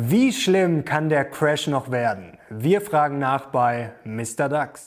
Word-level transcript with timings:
Wie 0.00 0.32
schlimm 0.32 0.84
kann 0.84 1.08
der 1.08 1.24
Crash 1.24 1.66
noch 1.66 1.90
werden? 1.90 2.38
Wir 2.50 2.80
fragen 2.80 3.18
nach 3.18 3.46
bei 3.46 3.90
Mr. 4.04 4.48
Dax. 4.48 4.86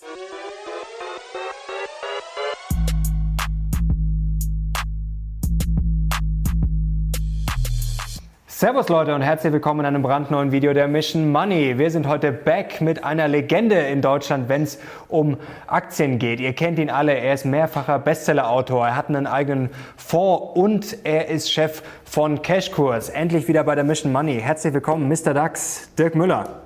Servus 8.62 8.90
Leute 8.90 9.16
und 9.16 9.24
herzlich 9.24 9.52
willkommen 9.52 9.80
in 9.80 9.86
einem 9.88 10.04
brandneuen 10.04 10.52
Video 10.52 10.72
der 10.72 10.88
Mission 10.88 11.32
Money. 11.32 11.80
Wir 11.80 11.90
sind 11.90 12.08
heute 12.08 12.32
back 12.32 12.80
mit 12.80 13.04
einer 13.04 13.28
Legende 13.28 13.74
in 13.74 14.04
Deutschland, 14.04 14.50
wenn 14.50 14.62
es 14.62 14.78
um 15.08 15.38
Aktien 15.66 16.20
geht. 16.20 16.40
Ihr 16.40 16.54
kennt 16.54 16.78
ihn 16.78 16.92
alle, 16.92 17.16
er 17.16 17.34
ist 17.34 17.44
mehrfacher 17.44 17.98
Bestsellerautor, 17.98 18.86
er 18.86 18.96
hat 18.96 19.10
einen 19.10 19.26
eigenen 19.26 19.72
Fonds 19.98 20.52
und 20.54 20.98
er 21.04 21.28
ist 21.30 21.52
Chef 21.52 21.82
von 22.04 22.44
Cashkurs. 22.44 23.10
Endlich 23.10 23.48
wieder 23.48 23.64
bei 23.64 23.74
der 23.74 23.84
Mission 23.84 24.12
Money. 24.12 24.40
Herzlich 24.40 24.76
willkommen, 24.76 25.08
Mr. 25.08 25.34
DAX, 25.34 25.90
Dirk 25.96 26.14
Müller. 26.14 26.61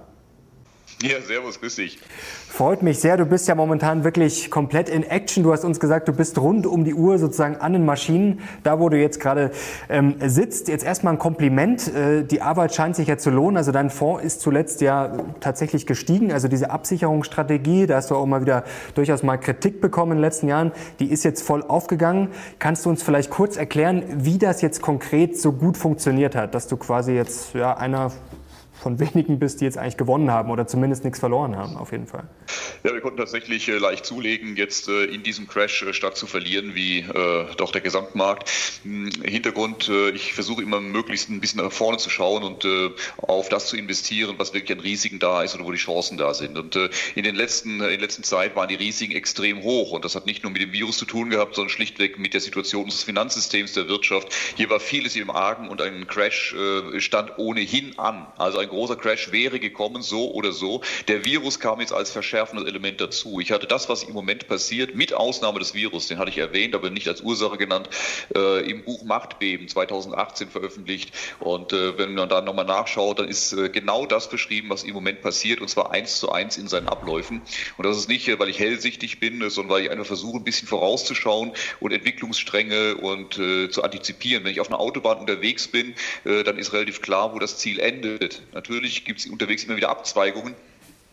Ja, 1.01 1.19
servus, 1.21 1.59
grüß 1.59 1.75
dich. 1.75 1.99
Freut 2.47 2.81
mich 2.81 2.99
sehr. 2.99 3.17
Du 3.17 3.25
bist 3.25 3.49
ja 3.49 3.55
momentan 3.55 4.05
wirklich 4.05 4.49
komplett 4.49 4.87
in 4.87 5.03
Action. 5.03 5.43
Du 5.43 5.51
hast 5.51 5.65
uns 5.65 5.81
gesagt, 5.81 6.07
du 6.07 6.13
bist 6.13 6.37
rund 6.39 6.65
um 6.65 6.85
die 6.85 6.93
Uhr 6.93 7.19
sozusagen 7.19 7.57
an 7.57 7.73
den 7.73 7.83
Maschinen, 7.83 8.39
da 8.63 8.79
wo 8.79 8.87
du 8.87 8.97
jetzt 8.97 9.19
gerade 9.19 9.51
ähm, 9.89 10.15
sitzt. 10.25 10.69
Jetzt 10.69 10.85
erstmal 10.85 11.13
ein 11.13 11.19
Kompliment. 11.19 11.93
Äh, 11.93 12.23
die 12.23 12.41
Arbeit 12.41 12.73
scheint 12.73 12.95
sich 12.95 13.09
ja 13.09 13.17
zu 13.17 13.29
lohnen. 13.29 13.57
Also 13.57 13.73
dein 13.73 13.89
Fonds 13.89 14.23
ist 14.23 14.39
zuletzt 14.39 14.79
ja 14.79 15.17
tatsächlich 15.41 15.85
gestiegen. 15.85 16.31
Also 16.31 16.47
diese 16.47 16.71
Absicherungsstrategie, 16.71 17.87
da 17.87 17.97
hast 17.97 18.09
du 18.09 18.15
auch 18.15 18.25
mal 18.25 18.39
wieder 18.39 18.63
durchaus 18.93 19.21
mal 19.21 19.35
Kritik 19.37 19.81
bekommen 19.81 20.13
in 20.13 20.17
den 20.19 20.23
letzten 20.23 20.47
Jahren, 20.47 20.71
die 20.99 21.11
ist 21.11 21.25
jetzt 21.25 21.41
voll 21.43 21.61
aufgegangen. 21.61 22.29
Kannst 22.57 22.85
du 22.85 22.89
uns 22.89 23.03
vielleicht 23.03 23.31
kurz 23.31 23.57
erklären, 23.57 24.03
wie 24.15 24.37
das 24.37 24.61
jetzt 24.61 24.81
konkret 24.81 25.37
so 25.37 25.51
gut 25.51 25.75
funktioniert 25.77 26.35
hat, 26.35 26.55
dass 26.55 26.67
du 26.67 26.77
quasi 26.77 27.11
jetzt 27.11 27.53
ja 27.53 27.75
einer 27.75 28.13
von 28.79 28.99
wenigen 28.99 29.39
bist, 29.39 29.61
die 29.61 29.65
jetzt 29.65 29.77
eigentlich 29.77 29.97
gewonnen 29.97 30.31
haben 30.31 30.51
oder 30.51 30.67
zumindest 30.67 31.03
nichts 31.03 31.19
verloren 31.19 31.55
haben, 31.55 31.77
auf 31.77 31.91
jeden 31.91 32.07
Fall. 32.07 32.23
Ja, 32.83 32.93
wir 32.93 33.01
konnten 33.01 33.17
tatsächlich 33.17 33.67
äh, 33.67 33.77
leicht 33.77 34.05
zulegen, 34.05 34.55
jetzt 34.57 34.89
äh, 34.89 35.05
in 35.05 35.23
diesem 35.23 35.47
Crash 35.47 35.81
äh, 35.83 35.93
statt 35.93 36.17
zu 36.17 36.27
verlieren, 36.27 36.75
wie 36.75 36.99
äh, 36.99 37.47
doch 37.57 37.71
der 37.71 37.81
Gesamtmarkt. 37.81 38.51
Hm, 38.83 39.09
Hintergrund, 39.23 39.89
äh, 39.89 40.11
ich 40.11 40.33
versuche 40.33 40.61
immer 40.61 40.79
möglichst 40.81 41.29
ein 41.29 41.41
bisschen 41.41 41.63
nach 41.63 41.71
vorne 41.71 41.97
zu 41.97 42.09
schauen 42.09 42.43
und 42.43 42.63
äh, 42.65 42.91
auf 43.17 43.49
das 43.49 43.67
zu 43.67 43.77
investieren, 43.77 44.35
was 44.37 44.53
wirklich 44.53 44.77
an 44.77 44.83
Risiken 44.83 45.17
da 45.17 45.41
ist 45.41 45.55
oder 45.55 45.65
wo 45.65 45.71
die 45.71 45.77
Chancen 45.77 46.17
da 46.17 46.33
sind. 46.33 46.57
Und 46.57 46.75
in 47.15 47.23
den 47.23 47.35
letzten, 47.35 47.81
in 47.81 47.99
letzter 47.99 48.23
Zeit 48.23 48.55
waren 48.55 48.67
die 48.67 48.75
Risiken 48.75 49.15
extrem 49.15 49.63
hoch 49.63 49.91
und 49.91 50.05
das 50.05 50.15
hat 50.15 50.25
nicht 50.25 50.43
nur 50.43 50.51
mit 50.51 50.61
dem 50.61 50.71
Virus 50.71 50.97
zu 50.97 51.05
tun 51.05 51.29
gehabt, 51.29 51.55
sondern 51.55 51.69
schlichtweg 51.69 52.19
mit 52.19 52.33
der 52.33 52.41
Situation 52.41 52.83
unseres 52.83 53.03
Finanzsystems, 53.03 53.73
der 53.73 53.87
Wirtschaft. 53.87 54.33
Hier 54.55 54.69
war 54.69 54.79
vieles 54.79 55.15
im 55.15 55.29
Argen 55.29 55.69
und 55.69 55.81
ein 55.81 56.05
Crash 56.07 56.55
stand 56.97 57.37
ohnehin 57.37 57.97
an. 57.97 58.27
Also 58.37 58.59
ein 58.59 58.64
großer 58.67 58.95
Crash 58.95 59.31
wäre 59.31 59.59
gekommen, 59.59 60.01
so 60.01 60.31
oder 60.31 60.51
so. 60.51 60.81
Der 61.07 61.25
Virus 61.25 61.59
kam 61.59 61.79
jetzt 61.79 61.93
als 61.93 62.11
verschärfendes 62.11 62.67
Element 62.67 63.01
dazu. 63.01 63.39
Ich 63.39 63.51
hatte 63.51 63.67
das, 63.67 63.89
was 63.89 64.03
im 64.03 64.13
Moment 64.13 64.47
passiert, 64.47 64.95
mit 64.95 65.13
Ausnahme 65.13 65.59
des 65.59 65.73
Virus, 65.73 66.07
den 66.07 66.17
hatte 66.17 66.29
ich 66.29 66.37
erwähnt, 66.37 66.75
aber 66.75 66.89
nicht 66.89 67.07
als 67.07 67.21
Ursache 67.21 67.57
genannt, 67.57 67.89
äh, 68.35 68.69
im 68.69 68.83
Buch 68.83 69.03
Machtbeben 69.03 69.67
2018 69.67 70.49
veröffentlicht. 70.49 71.11
Und 71.39 71.73
äh, 71.73 71.97
wenn 71.97 72.15
man 72.15 72.29
da 72.29 72.41
nochmal 72.41 72.65
nachschaut, 72.65 73.19
dann 73.19 73.27
ist 73.27 73.53
äh, 73.53 73.69
genau 73.69 74.05
das 74.05 74.29
beschrieben, 74.29 74.69
was 74.69 74.83
im 74.83 74.93
Moment 74.93 75.21
passiert, 75.21 75.61
und 75.61 75.69
zwar 75.69 75.91
eins 75.91 76.19
zu 76.19 76.31
eins 76.31 76.57
in 76.57 76.67
seinen 76.67 76.87
Abläufen. 76.87 77.41
Und 77.77 77.85
das 77.85 77.97
ist 77.97 78.09
nicht, 78.09 78.27
äh, 78.27 78.39
weil 78.39 78.49
ich 78.49 78.59
hellsichtig 78.59 79.19
bin, 79.19 79.41
äh, 79.41 79.49
sondern 79.49 79.75
weil 79.75 79.83
ich 79.83 79.91
einfach 79.91 80.05
versuche, 80.05 80.37
ein 80.37 80.43
bisschen 80.43 80.67
vorauszuschauen 80.67 81.53
und 81.79 81.91
Entwicklungsstränge 81.91 82.95
und 82.95 83.37
äh, 83.37 83.69
zu 83.69 83.83
antizipieren. 83.83 84.43
Wenn 84.43 84.51
ich 84.51 84.59
auf 84.59 84.69
einer 84.69 84.79
Autobahn 84.79 85.17
unterwegs 85.17 85.67
bin, 85.67 85.95
dann 86.23 86.57
ist 86.57 86.73
relativ 86.73 87.01
klar, 87.01 87.33
wo 87.33 87.39
das 87.39 87.57
Ziel 87.57 87.79
endet. 87.79 88.41
Natürlich 88.55 89.03
gibt 89.03 89.19
es 89.19 89.27
unterwegs 89.27 89.65
immer 89.65 89.75
wieder 89.75 89.89
Abzweigungen. 89.89 90.55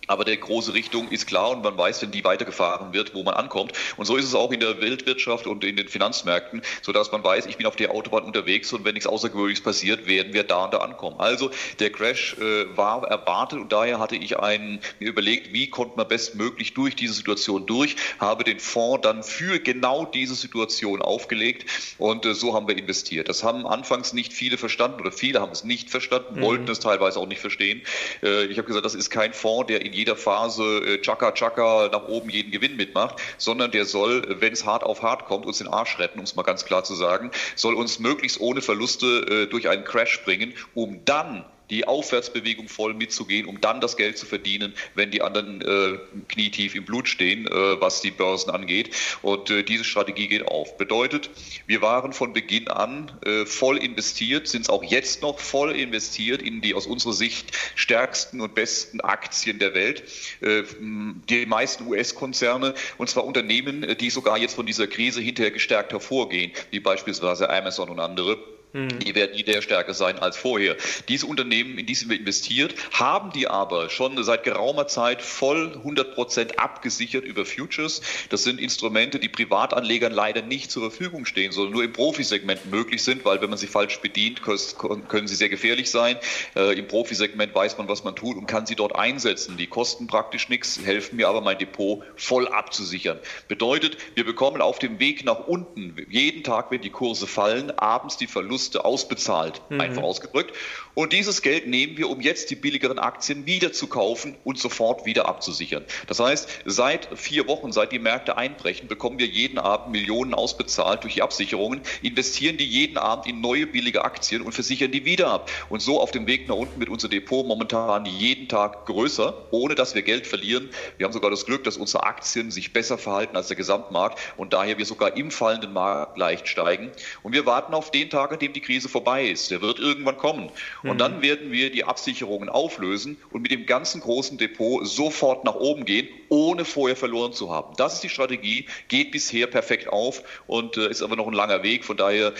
Aber 0.08 0.24
der 0.24 0.36
große 0.36 0.74
Richtung 0.74 1.08
ist 1.10 1.26
klar 1.26 1.50
und 1.50 1.62
man 1.62 1.78
weiß, 1.78 2.02
wenn 2.02 2.10
die 2.10 2.24
weitergefahren 2.24 2.92
wird, 2.92 3.14
wo 3.14 3.22
man 3.22 3.34
ankommt. 3.34 3.72
Und 3.96 4.04
so 4.04 4.16
ist 4.16 4.24
es 4.24 4.34
auch 4.34 4.50
in 4.50 4.58
der 4.58 4.80
Weltwirtschaft 4.80 5.46
und 5.46 5.62
in 5.62 5.76
den 5.76 5.88
Finanzmärkten, 5.88 6.62
sodass 6.82 7.12
man 7.12 7.22
weiß, 7.22 7.46
ich 7.46 7.56
bin 7.56 7.66
auf 7.66 7.76
der 7.76 7.92
Autobahn 7.92 8.24
unterwegs 8.24 8.72
und 8.72 8.84
wenn 8.84 8.94
nichts 8.94 9.06
Außergewöhnliches 9.06 9.62
passiert, 9.62 10.08
werden 10.08 10.32
wir 10.32 10.42
da 10.42 10.64
und 10.64 10.74
da 10.74 10.78
ankommen. 10.78 11.20
Also 11.20 11.50
der 11.78 11.90
Crash 11.90 12.36
äh, 12.38 12.76
war 12.76 13.04
erwartet 13.04 13.60
und 13.60 13.72
daher 13.72 14.00
hatte 14.00 14.16
ich 14.16 14.38
einen, 14.38 14.80
mir 14.98 15.08
überlegt, 15.08 15.52
wie 15.52 15.70
konnte 15.70 15.96
man 15.96 16.08
bestmöglich 16.08 16.74
durch 16.74 16.96
diese 16.96 17.14
Situation 17.14 17.66
durch, 17.66 17.94
habe 18.18 18.42
den 18.42 18.58
Fonds 18.58 19.02
dann 19.02 19.22
für 19.22 19.60
genau 19.60 20.04
diese 20.04 20.34
Situation 20.34 21.00
aufgelegt 21.00 21.70
und 21.98 22.26
äh, 22.26 22.34
so 22.34 22.54
haben 22.54 22.66
wir 22.66 22.76
investiert. 22.76 23.28
Das 23.28 23.44
haben 23.44 23.66
anfangs 23.66 24.12
nicht 24.12 24.32
viele 24.32 24.58
verstanden 24.58 25.00
oder 25.00 25.12
viele 25.12 25.40
haben 25.40 25.52
es 25.52 25.62
nicht 25.62 25.90
verstanden, 25.90 26.40
mhm. 26.40 26.42
wollten 26.42 26.70
es 26.70 26.80
teilweise 26.80 27.20
auch 27.20 27.28
nicht 27.28 27.40
verstehen. 27.40 27.82
Äh, 28.22 28.46
ich 28.46 28.58
habe 28.58 28.66
gesagt, 28.66 28.84
das 28.84 28.96
ist 28.96 29.10
kein 29.10 29.32
Fonds, 29.32 29.68
der 29.68 29.82
in 29.82 29.91
in 29.92 29.98
jeder 29.98 30.16
Phase 30.16 30.62
äh, 30.62 31.00
Chaka 31.00 31.32
Chaka 31.32 31.88
nach 31.92 32.08
oben 32.08 32.30
jeden 32.30 32.50
Gewinn 32.50 32.76
mitmacht, 32.76 33.16
sondern 33.36 33.70
der 33.70 33.84
soll, 33.84 34.22
wenn 34.40 34.52
es 34.52 34.64
hart 34.64 34.82
auf 34.82 35.02
hart 35.02 35.26
kommt, 35.26 35.44
uns 35.46 35.58
den 35.58 35.68
Arsch 35.68 35.98
retten, 35.98 36.18
um 36.18 36.24
es 36.24 36.34
mal 36.34 36.42
ganz 36.42 36.64
klar 36.64 36.82
zu 36.82 36.94
sagen, 36.94 37.30
soll 37.54 37.74
uns 37.74 37.98
möglichst 37.98 38.40
ohne 38.40 38.62
Verluste 38.62 39.06
äh, 39.06 39.46
durch 39.46 39.68
einen 39.68 39.84
Crash 39.84 40.24
bringen, 40.24 40.54
um 40.74 41.04
dann 41.04 41.44
die 41.70 41.86
Aufwärtsbewegung 41.86 42.68
voll 42.68 42.94
mitzugehen, 42.94 43.46
um 43.46 43.60
dann 43.60 43.80
das 43.80 43.96
Geld 43.96 44.18
zu 44.18 44.26
verdienen, 44.26 44.74
wenn 44.94 45.10
die 45.10 45.22
anderen 45.22 45.62
äh, 45.62 45.98
knietief 46.28 46.74
im 46.74 46.84
Blut 46.84 47.08
stehen, 47.08 47.46
äh, 47.46 47.80
was 47.80 48.00
die 48.00 48.10
Börsen 48.10 48.50
angeht. 48.50 48.94
Und 49.22 49.50
äh, 49.50 49.62
diese 49.62 49.84
Strategie 49.84 50.28
geht 50.28 50.46
auf. 50.46 50.76
Bedeutet, 50.76 51.30
wir 51.66 51.82
waren 51.82 52.12
von 52.12 52.32
Beginn 52.32 52.68
an 52.68 53.10
äh, 53.24 53.46
voll 53.46 53.78
investiert, 53.78 54.48
sind 54.48 54.62
es 54.62 54.68
auch 54.68 54.84
jetzt 54.84 55.22
noch 55.22 55.38
voll 55.38 55.72
investiert 55.72 56.42
in 56.42 56.60
die 56.60 56.74
aus 56.74 56.86
unserer 56.86 57.12
Sicht 57.12 57.56
stärksten 57.74 58.40
und 58.40 58.54
besten 58.54 59.00
Aktien 59.00 59.58
der 59.58 59.74
Welt. 59.74 60.02
Äh, 60.40 60.64
die 60.80 61.46
meisten 61.46 61.86
US-Konzerne, 61.86 62.74
und 62.98 63.08
zwar 63.08 63.24
Unternehmen, 63.24 63.96
die 63.98 64.10
sogar 64.10 64.38
jetzt 64.38 64.54
von 64.54 64.66
dieser 64.66 64.86
Krise 64.86 65.20
hinterher 65.20 65.52
gestärkt 65.52 65.92
hervorgehen, 65.92 66.52
wie 66.70 66.80
beispielsweise 66.80 67.48
Amazon 67.48 67.88
und 67.88 68.00
andere. 68.00 68.38
Mhm. 68.72 68.98
Die 69.00 69.14
werden 69.14 69.32
nie 69.32 69.42
der 69.42 69.60
stärker 69.62 69.94
sein 69.94 70.18
als 70.18 70.36
vorher. 70.36 70.76
Diese 71.08 71.26
Unternehmen, 71.26 71.78
in 71.78 71.86
die 71.86 71.94
sind 71.94 72.10
wir 72.10 72.18
investiert, 72.18 72.74
haben 72.92 73.30
die 73.32 73.46
aber 73.46 73.90
schon 73.90 74.22
seit 74.22 74.44
geraumer 74.44 74.86
Zeit 74.86 75.20
voll 75.20 75.72
100 75.74 76.14
Prozent 76.14 76.58
abgesichert 76.58 77.24
über 77.24 77.44
Futures. 77.44 78.00
Das 78.30 78.44
sind 78.44 78.60
Instrumente, 78.60 79.18
die 79.18 79.28
Privatanlegern 79.28 80.12
leider 80.12 80.42
nicht 80.42 80.70
zur 80.70 80.82
Verfügung 80.90 81.26
stehen, 81.26 81.52
sondern 81.52 81.72
nur 81.74 81.84
im 81.84 81.92
Profisegment 81.92 82.70
möglich 82.70 83.02
sind, 83.02 83.24
weil 83.24 83.40
wenn 83.42 83.50
man 83.50 83.58
sie 83.58 83.66
falsch 83.66 83.98
bedient, 84.00 84.40
können 84.42 85.26
sie 85.26 85.34
sehr 85.34 85.48
gefährlich 85.48 85.90
sein. 85.90 86.16
Äh, 86.56 86.78
Im 86.78 86.88
Profisegment 86.88 87.54
weiß 87.54 87.78
man, 87.78 87.88
was 87.88 88.04
man 88.04 88.16
tut 88.16 88.36
und 88.36 88.46
kann 88.46 88.66
sie 88.66 88.74
dort 88.74 88.96
einsetzen. 88.96 89.56
Die 89.56 89.66
kosten 89.66 90.06
praktisch 90.06 90.48
nichts, 90.48 90.80
helfen 90.82 91.16
mir 91.16 91.28
aber, 91.28 91.40
mein 91.40 91.58
Depot 91.58 92.02
voll 92.16 92.48
abzusichern. 92.48 93.18
Bedeutet, 93.48 93.98
wir 94.14 94.24
bekommen 94.24 94.62
auf 94.62 94.78
dem 94.78 94.98
Weg 94.98 95.24
nach 95.24 95.46
unten 95.46 95.96
jeden 96.08 96.42
Tag, 96.42 96.70
wenn 96.70 96.80
die 96.80 96.90
Kurse 96.90 97.26
fallen, 97.26 97.70
abends 97.78 98.16
die 98.16 98.26
Verluste 98.26 98.61
Verluste 98.62 98.84
ausbezahlt, 98.84 99.60
mhm. 99.68 99.80
einfach 99.80 100.02
ausgedrückt. 100.02 100.54
Und 100.94 101.12
dieses 101.12 101.40
Geld 101.40 101.66
nehmen 101.66 101.96
wir, 101.96 102.10
um 102.10 102.20
jetzt 102.20 102.50
die 102.50 102.54
billigeren 102.54 102.98
Aktien 102.98 103.46
wieder 103.46 103.72
zu 103.72 103.86
kaufen 103.86 104.36
und 104.44 104.58
sofort 104.58 105.06
wieder 105.06 105.26
abzusichern. 105.26 105.84
Das 106.06 106.20
heißt, 106.20 106.48
seit 106.66 107.08
vier 107.18 107.48
Wochen, 107.48 107.72
seit 107.72 107.92
die 107.92 107.98
Märkte 107.98 108.36
einbrechen, 108.36 108.88
bekommen 108.88 109.18
wir 109.18 109.26
jeden 109.26 109.58
Abend 109.58 109.90
Millionen 109.90 110.34
ausbezahlt 110.34 111.02
durch 111.02 111.14
die 111.14 111.22
Absicherungen, 111.22 111.80
investieren 112.02 112.58
die 112.58 112.66
jeden 112.66 112.98
Abend 112.98 113.26
in 113.26 113.40
neue 113.40 113.66
billige 113.66 114.04
Aktien 114.04 114.42
und 114.42 114.52
versichern 114.52 114.92
die 114.92 115.06
wieder 115.06 115.28
ab. 115.28 115.50
Und 115.70 115.80
so 115.80 115.98
auf 115.98 116.10
dem 116.10 116.26
Weg 116.26 116.46
nach 116.48 116.56
unten 116.56 116.78
mit 116.78 116.90
unser 116.90 117.08
Depot 117.08 117.46
momentan 117.46 118.04
jeden 118.04 118.48
Tag 118.48 118.84
größer, 118.84 119.46
ohne 119.50 119.74
dass 119.74 119.94
wir 119.94 120.02
Geld 120.02 120.26
verlieren. 120.26 120.68
Wir 120.98 121.06
haben 121.06 121.12
sogar 121.14 121.30
das 121.30 121.46
Glück, 121.46 121.64
dass 121.64 121.78
unsere 121.78 122.04
Aktien 122.04 122.50
sich 122.50 122.74
besser 122.74 122.98
verhalten 122.98 123.34
als 123.34 123.48
der 123.48 123.56
Gesamtmarkt 123.56 124.18
und 124.36 124.52
daher 124.52 124.76
wir 124.76 124.84
sogar 124.84 125.16
im 125.16 125.30
fallenden 125.30 125.72
Markt 125.72 126.18
leicht 126.18 126.48
steigen. 126.48 126.90
Und 127.22 127.32
wir 127.32 127.46
warten 127.46 127.72
auf 127.72 127.90
den 127.90 128.10
Tag, 128.10 128.32
an 128.32 128.38
dem 128.38 128.51
die 128.52 128.60
Krise 128.60 128.88
vorbei 128.88 129.28
ist. 129.28 129.50
Der 129.50 129.60
wird 129.60 129.78
irgendwann 129.78 130.16
kommen. 130.16 130.50
Und 130.82 130.94
mhm. 130.94 130.98
dann 130.98 131.22
werden 131.22 131.52
wir 131.52 131.70
die 131.70 131.84
Absicherungen 131.84 132.48
auflösen 132.48 133.16
und 133.30 133.42
mit 133.42 133.50
dem 133.50 133.66
ganzen 133.66 134.00
großen 134.00 134.38
Depot 134.38 134.86
sofort 134.86 135.44
nach 135.44 135.56
oben 135.56 135.84
gehen, 135.84 136.08
ohne 136.28 136.64
vorher 136.64 136.96
verloren 136.96 137.32
zu 137.32 137.50
haben. 137.50 137.74
Das 137.76 137.94
ist 137.94 138.02
die 138.02 138.08
Strategie, 138.08 138.66
geht 138.88 139.10
bisher 139.10 139.46
perfekt 139.46 139.88
auf 139.88 140.22
und 140.46 140.76
äh, 140.76 140.88
ist 140.88 141.02
aber 141.02 141.16
noch 141.16 141.26
ein 141.26 141.34
langer 141.34 141.62
Weg. 141.62 141.84
Von 141.84 141.96
daher 141.96 142.32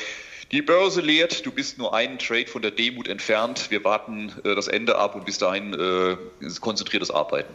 die 0.53 0.61
Börse 0.61 1.01
lehrt, 1.01 1.47
du 1.47 1.51
bist 1.51 1.79
nur 1.79 1.95
einen 1.95 2.19
Trade 2.19 2.47
von 2.47 2.61
der 2.61 2.73
Demut 2.73 3.09
entfernt. 3.09 3.71
Wir 3.71 3.83
warten 3.85 4.33
äh, 4.45 4.55
das 4.55 4.69
Ende 4.69 4.99
ab 4.99 5.15
und 5.15 5.25
bis 5.25 5.39
dahin 5.39 5.73
äh, 5.73 6.17
konzentriertes 6.61 7.11
Arbeiten. 7.11 7.53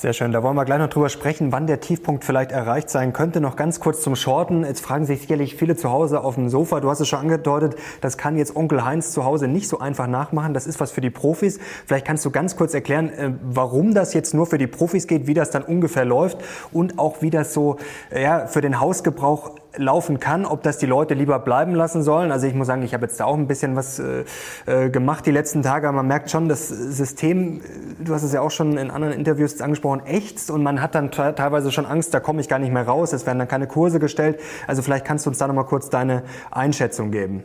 Sehr 0.00 0.14
schön. 0.14 0.32
Da 0.32 0.42
wollen 0.42 0.56
wir 0.56 0.64
gleich 0.64 0.78
noch 0.78 0.88
drüber 0.88 1.10
sprechen, 1.10 1.52
wann 1.52 1.66
der 1.66 1.80
Tiefpunkt 1.80 2.24
vielleicht 2.24 2.52
erreicht 2.52 2.88
sein 2.88 3.12
könnte. 3.12 3.42
Noch 3.42 3.54
ganz 3.54 3.80
kurz 3.80 4.00
zum 4.00 4.16
Shorten. 4.16 4.64
Jetzt 4.64 4.80
fragen 4.80 5.04
sich 5.04 5.20
sicherlich 5.20 5.56
viele 5.56 5.76
zu 5.76 5.90
Hause 5.90 6.24
auf 6.24 6.36
dem 6.36 6.48
Sofa. 6.48 6.80
Du 6.80 6.88
hast 6.88 7.00
es 7.00 7.08
schon 7.08 7.18
angedeutet, 7.18 7.76
das 8.00 8.16
kann 8.16 8.38
jetzt 8.38 8.56
Onkel 8.56 8.82
Heinz 8.82 9.12
zu 9.12 9.26
Hause 9.26 9.46
nicht 9.46 9.68
so 9.68 9.78
einfach 9.78 10.06
nachmachen. 10.06 10.54
Das 10.54 10.66
ist 10.66 10.80
was 10.80 10.90
für 10.90 11.02
die 11.02 11.10
Profis. 11.10 11.60
Vielleicht 11.84 12.06
kannst 12.06 12.24
du 12.24 12.30
ganz 12.30 12.56
kurz 12.56 12.72
erklären, 12.72 13.10
äh, 13.10 13.32
warum 13.42 13.92
das 13.92 14.14
jetzt 14.14 14.32
nur 14.32 14.46
für 14.46 14.56
die 14.56 14.66
Profis 14.66 15.06
geht, 15.06 15.26
wie 15.26 15.34
das 15.34 15.50
dann 15.50 15.64
ungefähr 15.64 16.06
läuft 16.06 16.38
und 16.72 16.98
auch 16.98 17.20
wie 17.20 17.28
das 17.28 17.52
so 17.52 17.76
ja, 18.10 18.46
für 18.46 18.62
den 18.62 18.80
Hausgebrauch 18.80 19.59
laufen 19.76 20.20
kann, 20.20 20.44
ob 20.44 20.62
das 20.62 20.78
die 20.78 20.86
Leute 20.86 21.14
lieber 21.14 21.38
bleiben 21.38 21.74
lassen 21.74 22.02
sollen. 22.02 22.32
Also 22.32 22.46
ich 22.46 22.54
muss 22.54 22.66
sagen, 22.66 22.82
ich 22.82 22.94
habe 22.94 23.06
jetzt 23.06 23.20
da 23.20 23.24
auch 23.24 23.36
ein 23.36 23.46
bisschen 23.46 23.76
was 23.76 23.98
äh, 23.98 24.24
äh 24.66 24.90
gemacht 24.90 25.26
die 25.26 25.30
letzten 25.30 25.62
Tage, 25.62 25.88
aber 25.88 25.98
man 25.98 26.06
merkt 26.06 26.30
schon, 26.30 26.48
das 26.48 26.68
System, 26.68 27.60
du 27.98 28.14
hast 28.14 28.22
es 28.22 28.32
ja 28.32 28.40
auch 28.40 28.50
schon 28.50 28.76
in 28.76 28.90
anderen 28.90 29.14
Interviews 29.14 29.60
angesprochen, 29.60 30.02
ächzt 30.06 30.50
und 30.50 30.62
man 30.62 30.82
hat 30.82 30.94
dann 30.94 31.10
teilweise 31.10 31.70
schon 31.70 31.86
Angst, 31.86 32.12
da 32.14 32.20
komme 32.20 32.40
ich 32.40 32.48
gar 32.48 32.58
nicht 32.58 32.72
mehr 32.72 32.86
raus, 32.86 33.12
es 33.12 33.26
werden 33.26 33.38
dann 33.38 33.48
keine 33.48 33.66
Kurse 33.66 34.00
gestellt. 34.00 34.40
Also 34.66 34.82
vielleicht 34.82 35.04
kannst 35.04 35.26
du 35.26 35.30
uns 35.30 35.38
da 35.38 35.46
nochmal 35.46 35.66
kurz 35.66 35.90
deine 35.90 36.22
Einschätzung 36.50 37.10
geben. 37.10 37.44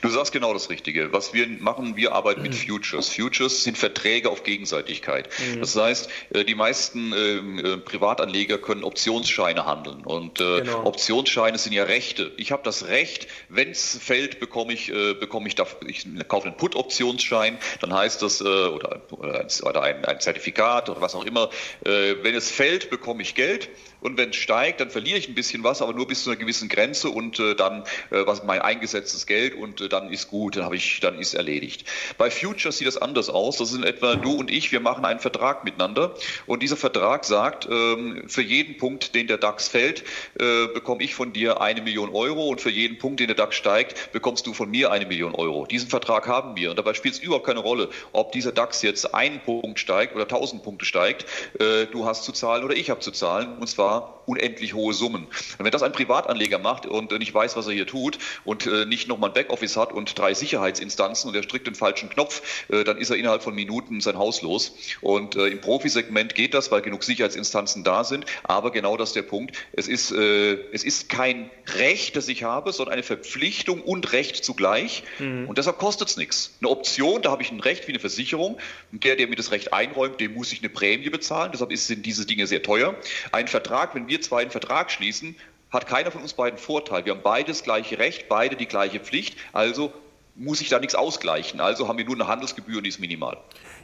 Du 0.00 0.08
sagst 0.08 0.32
genau 0.32 0.52
das 0.52 0.70
Richtige. 0.70 1.12
Was 1.12 1.34
wir 1.34 1.46
machen, 1.48 1.96
wir 1.96 2.12
arbeiten 2.12 2.42
mit 2.42 2.54
Futures. 2.54 3.08
Futures 3.08 3.64
sind 3.64 3.76
Verträge 3.76 4.30
auf 4.30 4.44
Gegenseitigkeit. 4.44 5.28
Mhm. 5.54 5.60
Das 5.60 5.76
heißt, 5.76 6.08
äh, 6.30 6.44
die 6.44 6.54
meisten 6.54 7.12
ähm, 7.12 7.58
äh, 7.58 7.76
Privatanleger 7.78 8.58
können 8.58 8.84
Optionsscheine 8.84 9.66
handeln. 9.66 10.04
Und 10.04 10.40
äh, 10.40 10.60
genau. 10.60 10.84
Optionsscheine 10.84 11.58
sind 11.58 11.72
ja 11.72 11.84
Rechte. 11.84 12.32
Ich 12.36 12.52
habe 12.52 12.62
das 12.62 12.86
Recht, 12.86 13.26
wenn 13.48 13.70
es 13.70 13.98
fällt, 14.00 14.40
bekomme 14.40 14.72
ich, 14.72 14.92
bekomme 15.20 15.48
ich, 15.48 15.56
ich 15.86 16.28
kaufe 16.28 16.46
einen 16.46 16.56
Put-Optionsschein, 16.56 17.58
dann 17.80 17.94
heißt 17.94 18.22
das, 18.22 18.40
oder, 18.42 19.02
oder 19.10 19.82
ein, 19.82 20.04
ein 20.04 20.20
Zertifikat 20.20 20.88
oder 20.88 21.00
was 21.00 21.14
auch 21.14 21.24
immer, 21.24 21.50
wenn 21.82 22.34
es 22.34 22.50
fällt, 22.50 22.90
bekomme 22.90 23.22
ich 23.22 23.34
Geld. 23.34 23.68
Und 24.00 24.16
wenn 24.18 24.30
es 24.30 24.36
steigt, 24.36 24.80
dann 24.80 24.90
verliere 24.90 25.18
ich 25.18 25.28
ein 25.28 25.34
bisschen 25.34 25.64
was, 25.64 25.82
aber 25.82 25.92
nur 25.92 26.06
bis 26.06 26.24
zu 26.24 26.30
einer 26.30 26.38
gewissen 26.38 26.68
Grenze 26.68 27.08
und 27.08 27.38
äh, 27.38 27.54
dann 27.54 27.82
äh, 28.10 28.26
was 28.26 28.44
mein 28.44 28.60
eingesetztes 28.60 29.26
Geld 29.26 29.54
und 29.54 29.80
äh, 29.80 29.88
dann 29.88 30.10
ist 30.10 30.28
gut, 30.28 30.56
dann 30.56 30.64
habe 30.64 30.76
ich, 30.76 31.00
dann 31.00 31.18
ist 31.18 31.34
erledigt. 31.34 31.84
Bei 32.18 32.30
Futures 32.30 32.78
sieht 32.78 32.86
das 32.86 32.96
anders 32.96 33.30
aus. 33.30 33.56
Das 33.56 33.70
sind 33.70 33.84
etwa 33.84 34.16
du 34.16 34.32
und 34.34 34.50
ich, 34.50 34.72
wir 34.72 34.80
machen 34.80 35.04
einen 35.04 35.20
Vertrag 35.20 35.64
miteinander 35.64 36.14
und 36.46 36.62
dieser 36.62 36.76
Vertrag 36.76 37.24
sagt, 37.24 37.66
ähm, 37.70 38.24
für 38.28 38.42
jeden 38.42 38.76
Punkt, 38.76 39.14
den 39.14 39.26
der 39.26 39.38
DAX 39.38 39.68
fällt, 39.68 40.04
äh, 40.38 40.66
bekomme 40.72 41.02
ich 41.02 41.14
von 41.14 41.32
dir 41.32 41.60
eine 41.60 41.82
Million 41.82 42.10
Euro 42.10 42.48
und 42.48 42.60
für 42.60 42.70
jeden 42.70 42.98
Punkt, 42.98 43.20
den 43.20 43.28
der 43.28 43.36
DAX 43.36 43.56
steigt, 43.56 44.12
bekommst 44.12 44.46
du 44.46 44.52
von 44.52 44.70
mir 44.70 44.90
eine 44.90 45.06
Million 45.06 45.34
Euro. 45.34 45.66
Diesen 45.66 45.88
Vertrag 45.88 46.28
haben 46.28 46.56
wir 46.56 46.70
und 46.70 46.78
dabei 46.78 46.94
spielt 46.94 47.14
es 47.14 47.20
überhaupt 47.20 47.46
keine 47.46 47.60
Rolle, 47.60 47.88
ob 48.12 48.32
dieser 48.32 48.52
DAX 48.52 48.82
jetzt 48.82 49.14
einen 49.14 49.40
Punkt 49.40 49.78
steigt 49.78 50.14
oder 50.14 50.28
tausend 50.28 50.62
Punkte 50.62 50.84
steigt. 50.84 51.26
Äh, 51.58 51.86
du 51.86 52.04
hast 52.04 52.24
zu 52.24 52.32
zahlen 52.32 52.64
oder 52.64 52.76
ich 52.76 52.90
habe 52.90 53.00
zu 53.00 53.10
zahlen 53.10 53.56
und 53.58 53.66
zwar 53.66 53.85
zwar 53.86 54.16
unendlich 54.26 54.74
hohe 54.74 54.92
Summen. 54.92 55.24
Und 55.24 55.64
wenn 55.64 55.70
das 55.70 55.82
ein 55.82 55.92
Privatanleger 55.92 56.58
macht 56.58 56.86
und 56.86 57.16
nicht 57.18 57.32
weiß, 57.32 57.56
was 57.56 57.68
er 57.68 57.72
hier 57.72 57.86
tut 57.86 58.18
und 58.44 58.66
äh, 58.66 58.84
nicht 58.84 59.06
nochmal 59.06 59.30
ein 59.30 59.34
Backoffice 59.34 59.76
hat 59.76 59.92
und 59.92 60.18
drei 60.18 60.34
Sicherheitsinstanzen 60.34 61.30
und 61.30 61.36
er 61.36 61.44
strickt 61.44 61.66
den 61.66 61.76
falschen 61.76 62.10
Knopf, 62.10 62.42
äh, 62.68 62.82
dann 62.82 62.98
ist 62.98 63.10
er 63.10 63.16
innerhalb 63.16 63.42
von 63.42 63.54
Minuten 63.54 64.00
sein 64.00 64.18
Haus 64.18 64.42
los. 64.42 64.72
Und 65.00 65.36
äh, 65.36 65.46
im 65.46 65.60
Profisegment 65.60 66.34
geht 66.34 66.54
das, 66.54 66.70
weil 66.70 66.82
genug 66.82 67.04
Sicherheitsinstanzen 67.04 67.84
da 67.84 68.02
sind. 68.02 68.26
Aber 68.42 68.72
genau 68.72 68.96
das 68.96 69.10
ist 69.10 69.16
der 69.16 69.22
Punkt. 69.22 69.56
Es 69.72 69.86
ist, 69.88 70.10
es 70.10 70.84
ist 70.84 71.08
kein 71.08 71.50
Recht, 71.78 72.16
das 72.16 72.28
ich 72.28 72.42
habe, 72.42 72.72
sondern 72.72 72.94
eine 72.94 73.02
Verpflichtung 73.02 73.82
und 73.82 74.12
Recht 74.12 74.44
zugleich. 74.44 75.02
Mhm. 75.18 75.48
Und 75.48 75.58
deshalb 75.58 75.78
kostet 75.78 76.08
es 76.08 76.16
nichts. 76.16 76.54
Eine 76.60 76.70
Option, 76.70 77.22
da 77.22 77.30
habe 77.30 77.42
ich 77.42 77.50
ein 77.50 77.60
Recht 77.60 77.86
wie 77.86 77.92
eine 77.92 78.00
Versicherung. 78.00 78.58
Und 78.92 79.04
der, 79.04 79.16
der 79.16 79.28
mir 79.28 79.36
das 79.36 79.50
Recht 79.50 79.72
einräumt, 79.72 80.20
dem 80.20 80.34
muss 80.34 80.52
ich 80.52 80.60
eine 80.60 80.68
Prämie 80.68 81.10
bezahlen. 81.10 81.52
Deshalb 81.52 81.76
sind 81.76 82.04
diese 82.06 82.26
Dinge 82.26 82.46
sehr 82.46 82.62
teuer. 82.62 82.96
Ein 83.32 83.48
Vertrag 83.48 83.75
Vertrag, 83.76 83.94
wenn 83.94 84.08
wir 84.08 84.22
zwei 84.22 84.40
einen 84.40 84.50
Vertrag 84.50 84.90
schließen, 84.90 85.36
hat 85.70 85.86
keiner 85.86 86.10
von 86.10 86.22
uns 86.22 86.32
beiden 86.32 86.58
Vorteil. 86.58 87.04
Wir 87.04 87.12
haben 87.12 87.20
beide 87.22 87.48
das 87.48 87.62
gleiche 87.62 87.98
Recht, 87.98 88.26
beide 88.26 88.56
die 88.56 88.64
gleiche 88.64 89.00
Pflicht, 89.00 89.36
also 89.52 89.92
muss 90.34 90.62
ich 90.62 90.70
da 90.70 90.78
nichts 90.78 90.94
ausgleichen. 90.94 91.60
Also 91.60 91.86
haben 91.86 91.98
wir 91.98 92.06
nur 92.06 92.14
eine 92.14 92.26
Handelsgebühr 92.26 92.78
und 92.78 92.84
die 92.84 92.88
ist 92.88 93.00
minimal. 93.00 93.36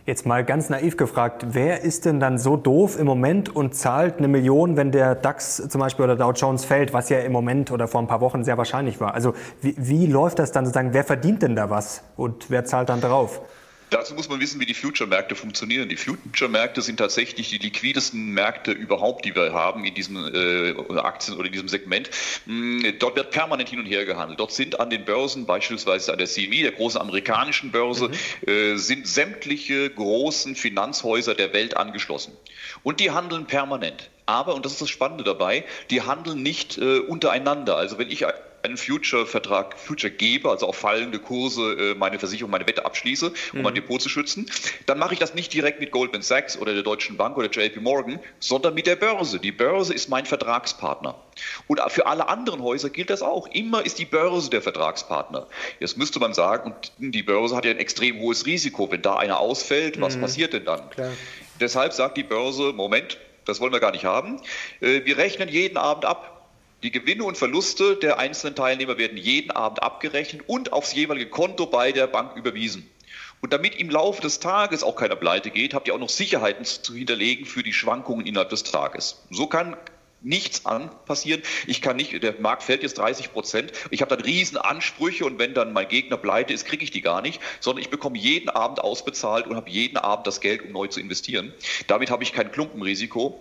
Jetzt 0.07 0.25
mal 0.25 0.45
ganz 0.47 0.71
naiv 0.71 0.97
gefragt, 0.97 1.45
wer 1.51 1.83
ist 1.83 2.07
denn 2.07 2.21
dann 2.21 2.39
so 2.39 2.57
doof 2.57 2.99
im 2.99 3.07
Moment 3.07 3.55
und 3.55 3.75
zahlt 3.75 4.17
eine 4.17 4.29
Million, 4.29 4.79
wenn 4.79 4.93
der 4.93 5.15
DAX 5.15 5.69
zum 5.69 5.81
Beispiel 5.83 6.07
oder 6.07 6.17
Dow 6.17 6.33
Jones 6.33 6.65
fällt, 6.65 6.95
was 6.95 7.11
ja 7.11 7.21
im 7.21 7.33
Moment 7.33 7.71
oder 7.71 7.87
vor 7.87 8.01
ein 8.01 8.07
paar 8.07 8.23
Wochen 8.23 8.45
sehr 8.45 8.57
wahrscheinlich 8.57 8.99
war? 8.99 9.13
Also 9.13 9.35
wie, 9.61 9.75
wie 9.77 10.07
läuft 10.07 10.39
das 10.39 10.53
dann 10.53 10.65
sozusagen? 10.65 10.95
Wer 10.95 11.05
verdient 11.05 11.43
denn 11.43 11.55
da 11.55 11.69
was 11.69 12.03
und 12.17 12.49
wer 12.49 12.65
zahlt 12.65 12.89
dann 12.89 13.03
drauf? 13.03 13.43
Dazu 13.93 14.15
muss 14.15 14.29
man 14.29 14.41
wissen, 14.41 14.59
wie 14.59 14.65
die 14.65 14.75
Future-Märkte 14.75 15.35
funktionieren. 15.35 15.89
Die 15.91 15.97
Future-Märkte 15.97 16.81
sind 16.81 16.97
tatsächlich 16.97 17.51
die 17.51 17.59
liquidesten 17.59 18.33
Märkte 18.33 18.73
überhaupt, 18.73 19.27
die 19.27 19.35
wir 19.35 19.53
haben 19.53 19.85
in 19.85 19.95
diesem 19.95 20.17
äh, 20.17 20.99
Aktien 20.99 21.37
oder 21.37 21.47
in 21.47 21.53
diesem 21.53 21.69
Segment. 21.69 22.11
Mm, 22.47 22.81
dort 22.99 23.17
wird 23.17 23.31
permanent 23.31 23.69
hin 23.69 23.79
und 23.79 23.87
her 23.87 24.07
gehandelt. 24.07 24.41
Dort 24.41 24.53
sind 24.53 24.81
an 24.81 24.89
den 24.89 25.05
Börsen, 25.05 25.45
beispielsweise 25.45 26.11
an 26.11 26.19
der 26.19 26.27
CME, 26.27 26.63
der 26.63 26.73
großen 26.73 27.01
amerikanischen 27.01 27.71
Börse, 27.71 28.09
mhm. 28.09 28.49
äh, 28.49 28.77
sind 28.77 29.07
sämtliche 29.07 29.91
großen 29.91 30.57
Finanzhäuser 30.57 31.35
der 31.35 31.53
Welt 31.53 31.77
angeschlossen. 31.77 32.33
Und 32.83 32.99
die 32.99 33.11
handeln 33.11 33.47
permanent. 33.47 34.09
Aber, 34.25 34.55
und 34.55 34.65
das 34.65 34.73
ist 34.73 34.81
das 34.81 34.89
Spannende 34.89 35.25
dabei, 35.25 35.65
die 35.91 36.01
handeln 36.01 36.43
nicht 36.43 36.79
äh, 36.79 37.01
untereinander. 37.01 37.77
Also 37.77 37.99
wenn 37.99 38.11
ich 38.11 38.25
einen 38.63 38.77
Future-Vertrag, 38.77 39.79
Future 39.79 40.13
gebe, 40.13 40.51
also 40.51 40.67
auf 40.67 40.77
fallende 40.77 41.19
Kurse 41.19 41.73
äh, 41.73 41.95
meine 41.95 42.19
Versicherung, 42.19 42.51
meine 42.51 42.67
Wette 42.67 42.85
abschließe, 42.85 43.33
um 43.53 43.59
mhm. 43.59 43.63
mein 43.63 43.75
Depot 43.75 44.01
zu 44.01 44.09
schützen, 44.09 44.51
dann 44.87 44.99
mache 44.99 45.15
ich 45.15 45.21
das 45.21 45.35
nicht 45.35 45.53
direkt 45.53 45.81
mit 45.81 45.91
Goldman 45.91 46.23
Sachs 46.23 46.57
oder 46.57 46.75
der 46.75 46.83
Deutschen 46.83 47.17
Bank 47.17 47.37
oder 47.37 47.49
JP 47.51 47.81
Morgan, 47.81 48.21
sondern 48.39 48.75
mit 48.75 48.87
der 48.87 48.97
Börse. 48.97 49.39
Die 49.39 49.53
Börse 49.53 49.95
ist 49.95 50.09
mein 50.09 50.27
Vertragspartner. 50.27 51.17
Und 51.67 51.81
für 51.89 52.07
alle 52.07 52.29
anderen 52.29 52.63
Häuser 52.63 52.91
gilt 52.91 53.11
das 53.11 53.23
auch. 53.23 53.47
Immer 53.49 53.85
ist 53.85 53.99
die 53.99 54.05
Börse 54.05 54.51
der 54.51 54.63
Vertragspartner. 54.63 55.47
Jetzt 55.81 55.97
müsste 55.97 56.21
man 56.21 56.35
sagen, 56.35 56.75
und 56.99 57.15
die 57.15 57.23
Börse 57.23 57.57
hat 57.57 57.65
ja 57.65 57.71
ein 57.71 57.79
extrem 57.79 58.21
hohes 58.21 58.47
Risiko. 58.47 58.91
Wenn 58.91 59.03
da 59.03 59.17
einer 59.17 59.41
ausfällt, 59.41 60.01
was 60.01 60.17
mhm. 60.17 60.23
passiert 60.23 60.53
denn 60.53 60.65
dann? 60.65 60.91
Klar. 60.91 61.13
Deshalb 61.61 61.93
sagt 61.93 62.17
die 62.17 62.23
Börse, 62.23 62.73
Moment, 62.73 63.19
das 63.45 63.61
wollen 63.61 63.73
wir 63.73 63.81
gar 63.81 63.93
nicht 63.93 64.05
haben. 64.05 64.41
Äh, 64.81 65.05
wir 65.05 65.17
rechnen 65.17 65.49
jeden 65.49 65.77
Abend 65.77 66.05
ab. 66.05 66.32
Die 66.83 66.91
Gewinne 66.91 67.23
und 67.23 67.39
Verluste 67.39 67.95
der 67.95 68.19
einzelnen 68.19 68.57
Teilnehmer 68.57 68.99
werden 68.99 69.17
jeden 69.17 69.53
Abend 69.53 69.81
abgerechnet 69.85 70.43
und 70.49 70.73
aufs 70.73 70.93
jeweilige 70.93 71.31
Konto 71.31 71.67
bei 71.67 71.93
der 71.93 72.09
Bank 72.09 72.37
überwiesen. 72.37 72.91
Und 73.41 73.53
damit 73.53 73.77
im 73.77 73.89
Laufe 73.89 74.21
des 74.21 74.41
Tages 74.41 74.83
auch 74.83 74.97
keiner 74.97 75.15
pleite 75.15 75.51
geht, 75.51 75.75
habt 75.75 75.87
ihr 75.87 75.95
auch 75.95 76.01
noch 76.01 76.09
Sicherheiten 76.09 76.65
zu 76.65 76.93
hinterlegen 76.95 77.47
für 77.47 77.63
die 77.63 77.73
Schwankungen 77.73 78.27
innerhalb 78.27 78.51
des 78.51 78.65
Tages. 78.65 79.23
So 79.31 79.47
kann 79.47 79.77
nichts 80.23 80.67
an 80.67 80.91
passieren. 81.07 81.43
Ich 81.69 81.83
kann 81.83 81.97
nicht, 81.97 82.21
der 82.21 82.41
Markt 82.41 82.65
fällt 82.65 82.83
jetzt 82.83 82.99
30 82.99 83.33
Prozent. 83.33 83.73
Ich 83.91 84.01
habe 84.01 84.17
dann 84.17 84.25
riesen 84.25 84.57
Ansprüche 84.57 85.25
und 85.25 85.39
wenn 85.39 85.55
dann 85.55 85.73
mein 85.73 85.87
Gegner 85.87 86.17
pleite 86.17 86.53
ist, 86.53 86.65
kriege 86.65 86.83
ich 86.83 86.91
die 86.91 87.01
gar 87.01 87.23
nicht, 87.23 87.41
sondern 87.61 87.83
ich 87.83 87.91
bekomme 87.91 88.19
jeden 88.19 88.49
Abend 88.49 88.81
ausbezahlt 88.81 89.47
und 89.47 89.55
habe 89.55 89.71
jeden 89.71 89.99
Abend 89.99 90.27
das 90.27 90.41
Geld, 90.41 90.63
um 90.63 90.73
neu 90.73 90.89
zu 90.89 90.99
investieren. 90.99 91.53
Damit 91.87 92.11
habe 92.11 92.25
ich 92.25 92.33
kein 92.33 92.51
Klumpenrisiko 92.51 93.41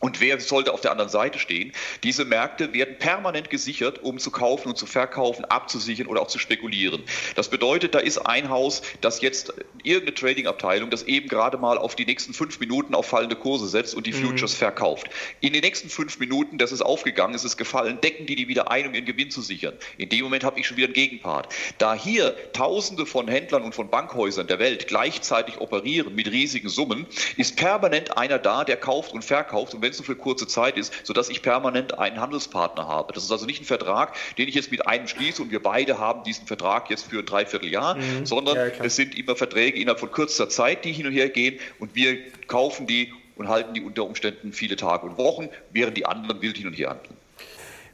und 0.00 0.20
wer 0.20 0.40
sollte 0.40 0.72
auf 0.72 0.80
der 0.80 0.92
anderen 0.92 1.10
Seite 1.10 1.38
stehen? 1.38 1.72
Diese 2.02 2.24
Märkte 2.24 2.72
werden 2.72 2.96
permanent 2.98 3.50
gesichert, 3.50 4.02
um 4.02 4.18
zu 4.18 4.30
kaufen 4.30 4.68
und 4.70 4.76
zu 4.78 4.86
verkaufen, 4.86 5.44
abzusichern 5.44 6.06
oder 6.06 6.22
auch 6.22 6.26
zu 6.26 6.38
spekulieren. 6.38 7.02
Das 7.36 7.48
bedeutet, 7.48 7.94
da 7.94 7.98
ist 7.98 8.18
ein 8.18 8.48
Haus, 8.48 8.80
das 9.02 9.20
jetzt 9.20 9.52
irgendeine 9.84 10.14
Trading-Abteilung, 10.14 10.88
das 10.88 11.02
eben 11.02 11.28
gerade 11.28 11.58
mal 11.58 11.76
auf 11.76 11.96
die 11.96 12.06
nächsten 12.06 12.32
fünf 12.32 12.58
Minuten 12.60 12.94
auf 12.94 13.06
fallende 13.06 13.36
Kurse 13.36 13.68
setzt 13.68 13.94
und 13.94 14.06
die 14.06 14.12
mhm. 14.12 14.26
Futures 14.28 14.54
mhm. 14.54 14.58
verkauft. 14.58 15.10
In 15.40 15.52
den 15.52 15.62
nächsten 15.62 15.90
fünf 15.90 16.18
Minuten, 16.18 16.56
das 16.56 16.72
ist 16.72 16.80
aufgegangen, 16.80 17.34
ist 17.34 17.44
es 17.44 17.58
gefallen, 17.58 18.00
decken 18.00 18.24
die 18.24 18.36
die 18.36 18.48
wieder 18.48 18.70
ein, 18.70 18.86
um 18.86 18.94
ihren 18.94 19.04
Gewinn 19.04 19.30
zu 19.30 19.42
sichern. 19.42 19.74
In 19.98 20.08
dem 20.08 20.24
Moment 20.24 20.44
habe 20.44 20.58
ich 20.58 20.66
schon 20.66 20.78
wieder 20.78 20.86
einen 20.86 20.94
Gegenpart. 20.94 21.52
Da 21.76 21.94
hier 21.94 22.34
Tausende 22.54 23.04
von 23.04 23.28
Händlern 23.28 23.62
und 23.62 23.74
von 23.74 23.90
Bankhäusern 23.90 24.46
der 24.46 24.58
Welt 24.58 24.86
gleichzeitig 24.88 25.60
operieren 25.60 26.14
mit 26.14 26.30
riesigen 26.30 26.70
Summen, 26.70 27.06
ist 27.36 27.56
permanent 27.56 28.16
einer 28.16 28.38
da, 28.38 28.64
der 28.64 28.78
kauft 28.78 29.12
und 29.12 29.22
verkauft. 29.22 29.74
Und 29.74 29.82
wenn 29.82 29.89
so 29.94 30.02
für 30.02 30.16
kurze 30.16 30.46
Zeit 30.46 30.76
ist, 30.76 30.92
sodass 31.04 31.28
ich 31.28 31.42
permanent 31.42 31.98
einen 31.98 32.20
Handelspartner 32.20 32.86
habe. 32.86 33.12
Das 33.12 33.24
ist 33.24 33.32
also 33.32 33.46
nicht 33.46 33.62
ein 33.62 33.66
Vertrag, 33.66 34.16
den 34.38 34.48
ich 34.48 34.54
jetzt 34.54 34.70
mit 34.70 34.86
einem 34.86 35.06
schließe 35.06 35.42
und 35.42 35.50
wir 35.50 35.62
beide 35.62 35.98
haben 35.98 36.24
diesen 36.24 36.46
Vertrag 36.46 36.90
jetzt 36.90 37.06
für 37.06 37.20
ein 37.20 37.26
Dreivierteljahr, 37.26 37.96
mhm. 37.96 38.26
sondern 38.26 38.56
ja, 38.56 38.66
es 38.84 38.96
sind 38.96 39.16
immer 39.16 39.36
Verträge 39.36 39.78
innerhalb 39.78 40.00
von 40.00 40.10
kürzester 40.10 40.48
Zeit, 40.48 40.84
die 40.84 40.92
hin 40.92 41.06
und 41.06 41.12
her 41.12 41.28
gehen 41.28 41.58
und 41.78 41.94
wir 41.94 42.18
kaufen 42.46 42.86
die 42.86 43.12
und 43.36 43.48
halten 43.48 43.72
die 43.74 43.80
unter 43.80 44.04
Umständen 44.04 44.52
viele 44.52 44.76
Tage 44.76 45.06
und 45.06 45.16
Wochen, 45.16 45.48
während 45.70 45.96
die 45.96 46.04
anderen 46.04 46.42
wild 46.42 46.58
hin 46.58 46.66
und 46.66 46.74
her 46.74 46.90
handeln. 46.90 47.16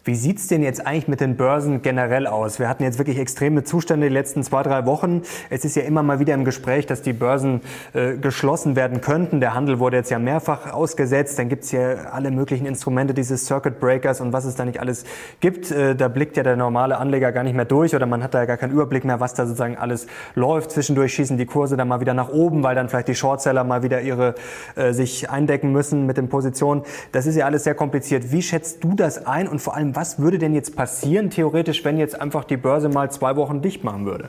Wie 0.07 0.15
sieht's 0.15 0.47
denn 0.47 0.63
jetzt 0.63 0.87
eigentlich 0.87 1.09
mit 1.09 1.21
den 1.21 1.37
Börsen 1.37 1.83
generell 1.83 2.29
aus? 2.29 2.61
Wir 2.61 2.69
hatten 2.69 2.85
jetzt 2.85 2.99
wirklich 2.99 3.19
extreme 3.19 3.65
Zustände 3.65 4.07
die 4.07 4.15
letzten 4.15 4.45
zwei, 4.45 4.63
drei 4.63 4.87
Wochen. 4.87 5.23
Es 5.51 5.65
ist 5.65 5.75
ja 5.75 5.83
immer 5.83 6.05
mal 6.05 6.21
wieder 6.21 6.33
im 6.33 6.45
Gespräch, 6.45 6.87
dass 6.87 7.03
die 7.03 7.13
Börsen 7.13 7.61
äh, 7.93 8.17
geschlossen 8.17 8.77
werden 8.77 9.01
könnten. 9.01 9.41
Der 9.41 9.55
Handel 9.55 9.81
wurde 9.81 9.97
jetzt 9.97 10.11
ja 10.13 10.21
mehrfach 10.21 10.73
ausgesetzt. 10.73 11.41
Dann 11.41 11.49
gibt's 11.49 11.73
ja 11.73 12.05
alle 12.13 12.31
möglichen 12.31 12.67
Instrumente, 12.67 13.15
diese 13.15 13.37
Circuit 13.37 13.81
Breakers 13.81 14.21
und 14.21 14.33
was 14.33 14.45
es 14.45 14.55
da 14.55 14.65
nicht 14.65 14.79
alles 14.79 15.07
gibt. 15.41 15.73
Äh, 15.73 15.97
da 15.97 16.07
blickt 16.07 16.37
ja 16.37 16.45
der 16.45 16.55
normale 16.55 16.99
Anleger 16.99 17.33
gar 17.33 17.43
nicht 17.43 17.57
mehr 17.57 17.65
durch 17.65 17.93
oder 17.97 18.07
man 18.07 18.23
hat 18.23 18.33
da 18.33 18.45
gar 18.45 18.59
keinen 18.59 18.75
Überblick 18.75 19.05
mehr, 19.05 19.19
was 19.19 19.35
da 19.35 19.45
sozusagen 19.45 19.77
alles 19.77 20.07
läuft. 20.37 20.71
Zwischendurch 20.71 21.15
schießen 21.15 21.37
die 21.37 21.47
Kurse 21.47 21.77
dann 21.77 21.89
mal 21.89 22.01
wieder 22.01 22.15
nach 22.15 22.29
oben, 22.29 22.63
weil 22.63 22.77
dann 22.77 22.89
vielleicht 22.89 23.09
die 23.09 23.17
Shortseller 23.17 23.65
mal 23.65 23.83
wieder 23.83 24.03
ihre 24.03 24.37
äh, 24.77 24.93
sich 24.93 25.31
eindecken 25.31 25.73
müssen 25.73 26.07
mit 26.07 26.17
den 26.17 26.29
Positionen. 26.29 26.85
Das 27.11 27.27
ist 27.27 27.35
ja 27.35 27.45
alles 27.45 27.65
sehr 27.65 27.75
kompliziert. 27.75 28.31
Wie 28.31 28.43
schätzt 28.43 28.85
du 28.85 28.95
das 28.95 29.27
ein 29.27 29.49
und 29.49 29.61
vor 29.61 29.75
allem, 29.75 29.96
was 29.97 30.19
würde 30.19 30.39
denn 30.39 30.55
jetzt 30.55 30.77
passieren, 30.77 31.31
theoretisch, 31.31 31.85
wenn 31.85 31.97
jetzt 31.97 32.21
einfach 32.21 32.45
die 32.45 32.59
Börse 32.59 32.91
mal 32.91 33.11
zwei 33.11 33.35
Wochen 33.35 33.63
dicht 33.63 33.83
machen 33.83 34.05
würde? 34.05 34.29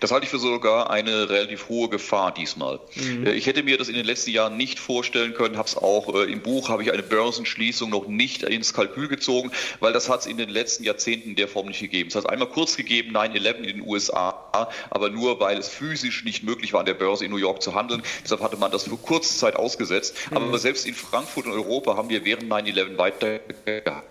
Das 0.00 0.12
halte 0.12 0.24
ich 0.24 0.30
für 0.30 0.38
sogar 0.38 0.90
eine 0.90 1.28
relativ 1.28 1.68
hohe 1.68 1.88
Gefahr 1.88 2.32
diesmal. 2.32 2.78
Mhm. 2.94 3.26
Äh, 3.26 3.32
ich 3.32 3.46
hätte 3.46 3.62
mir 3.62 3.78
das 3.78 3.88
in 3.88 3.94
den 3.94 4.04
letzten 4.04 4.30
Jahren 4.30 4.56
nicht 4.56 4.78
vorstellen 4.78 5.34
können, 5.34 5.56
habe 5.56 5.68
es 5.68 5.76
auch 5.76 6.14
äh, 6.14 6.30
im 6.30 6.40
Buch, 6.40 6.68
habe 6.68 6.82
ich 6.82 6.92
eine 6.92 7.02
Börsenschließung 7.02 7.90
noch 7.90 8.06
nicht 8.06 8.42
ins 8.42 8.74
Kalkül 8.74 9.08
gezogen, 9.08 9.50
weil 9.80 9.92
das 9.92 10.08
hat 10.08 10.20
es 10.20 10.26
in 10.26 10.36
den 10.36 10.48
letzten 10.48 10.84
Jahrzehnten 10.84 11.30
in 11.30 11.36
der 11.36 11.48
Form 11.48 11.66
nicht 11.66 11.80
gegeben. 11.80 12.08
Es 12.08 12.14
hat 12.14 12.28
einmal 12.28 12.48
kurz 12.48 12.76
gegeben, 12.76 13.16
9-11 13.16 13.54
in 13.54 13.62
den 13.64 13.86
USA, 13.86 14.70
aber 14.90 15.10
nur, 15.10 15.40
weil 15.40 15.58
es 15.58 15.68
physisch 15.68 16.24
nicht 16.24 16.44
möglich 16.44 16.72
war, 16.72 16.80
an 16.80 16.86
der 16.86 16.94
Börse 16.94 17.24
in 17.24 17.30
New 17.30 17.38
York 17.38 17.62
zu 17.62 17.74
handeln. 17.74 18.02
Deshalb 18.22 18.42
hatte 18.42 18.56
man 18.56 18.70
das 18.70 18.84
für 18.84 18.96
kurze 18.96 19.36
Zeit 19.36 19.56
ausgesetzt. 19.56 20.14
Mhm. 20.30 20.36
Aber 20.36 20.58
selbst 20.58 20.86
in 20.86 20.94
Frankfurt 20.94 21.46
und 21.46 21.52
Europa 21.52 21.96
haben 21.96 22.08
wir 22.08 22.24
während 22.24 22.44
9-11 22.52 22.98
weiter 22.98 23.40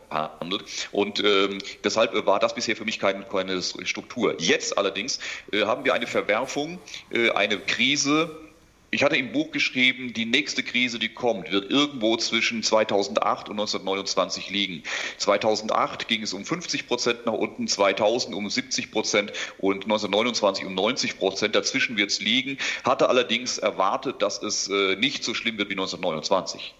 gehandelt. 0.09 0.63
Und 0.91 1.23
ähm, 1.23 1.59
deshalb 1.83 2.13
war 2.25 2.39
das 2.39 2.55
bisher 2.55 2.75
für 2.75 2.85
mich 2.85 2.99
keine, 2.99 3.23
keine 3.23 3.61
Struktur. 3.61 4.35
Jetzt 4.39 4.77
allerdings 4.77 5.19
äh, 5.51 5.65
haben 5.65 5.85
wir 5.85 5.93
eine 5.93 6.07
Verwerfung, 6.07 6.79
äh, 7.11 7.31
eine 7.31 7.59
Krise, 7.59 8.47
ich 8.89 9.03
hatte 9.03 9.17
im 9.17 9.33
Buch 9.33 9.51
geschrieben, 9.51 10.13
die 10.13 10.25
nächste 10.25 10.63
Krise, 10.63 10.97
die 10.97 11.09
kommt, 11.09 11.51
wird 11.51 11.69
irgendwo 11.69 12.15
zwischen 12.15 12.63
2008 12.63 13.49
und 13.49 13.59
1929 13.59 14.49
liegen. 14.49 14.83
2008 15.17 16.07
ging 16.07 16.23
es 16.23 16.33
um 16.33 16.45
50 16.45 16.87
Prozent 16.87 17.25
nach 17.25 17.33
unten, 17.33 17.67
2000 17.67 18.33
um 18.33 18.49
70 18.49 18.91
Prozent 18.91 19.33
und 19.57 19.83
1929 19.83 20.65
um 20.65 20.73
90 20.73 21.19
Prozent. 21.19 21.55
Dazwischen 21.55 21.97
wird 21.97 22.11
es 22.11 22.21
liegen. 22.21 22.57
Hatte 22.85 23.09
allerdings 23.09 23.57
erwartet, 23.57 24.21
dass 24.21 24.41
es 24.41 24.69
äh, 24.69 24.95
nicht 24.95 25.23
so 25.23 25.33
schlimm 25.33 25.57
wird 25.57 25.69
wie 25.69 25.73
1929. 25.73 26.73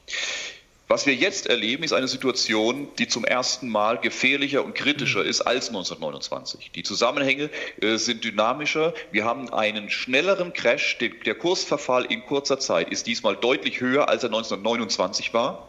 Was 0.90 1.06
wir 1.06 1.14
jetzt 1.14 1.48
erleben, 1.48 1.84
ist 1.84 1.92
eine 1.92 2.08
Situation, 2.08 2.88
die 2.98 3.10
zum 3.10 3.26
ersten 3.26 3.68
Mal 3.68 3.98
gefährlicher 3.98 4.64
und 4.64 4.74
kritischer 4.74 5.22
ist 5.22 5.42
als 5.42 5.68
1929. 5.68 6.72
Die 6.72 6.84
Zusammenhänge 6.84 7.50
äh, 7.82 7.98
sind 7.98 8.24
dynamischer. 8.24 8.94
Wir 9.12 9.26
haben 9.26 9.52
einen 9.52 9.90
schnelleren 9.90 10.54
Crash. 10.54 10.98
Der 10.98 11.36
Kursverfall 11.36 12.06
in 12.06 12.26
kurzer 12.26 12.58
Zeit 12.60 12.90
ist 12.90 13.06
diesmal 13.06 13.36
deutlich 13.36 13.82
höher, 13.82 14.08
als 14.08 14.24
er 14.24 14.30
1929 14.30 15.34
war. 15.34 15.68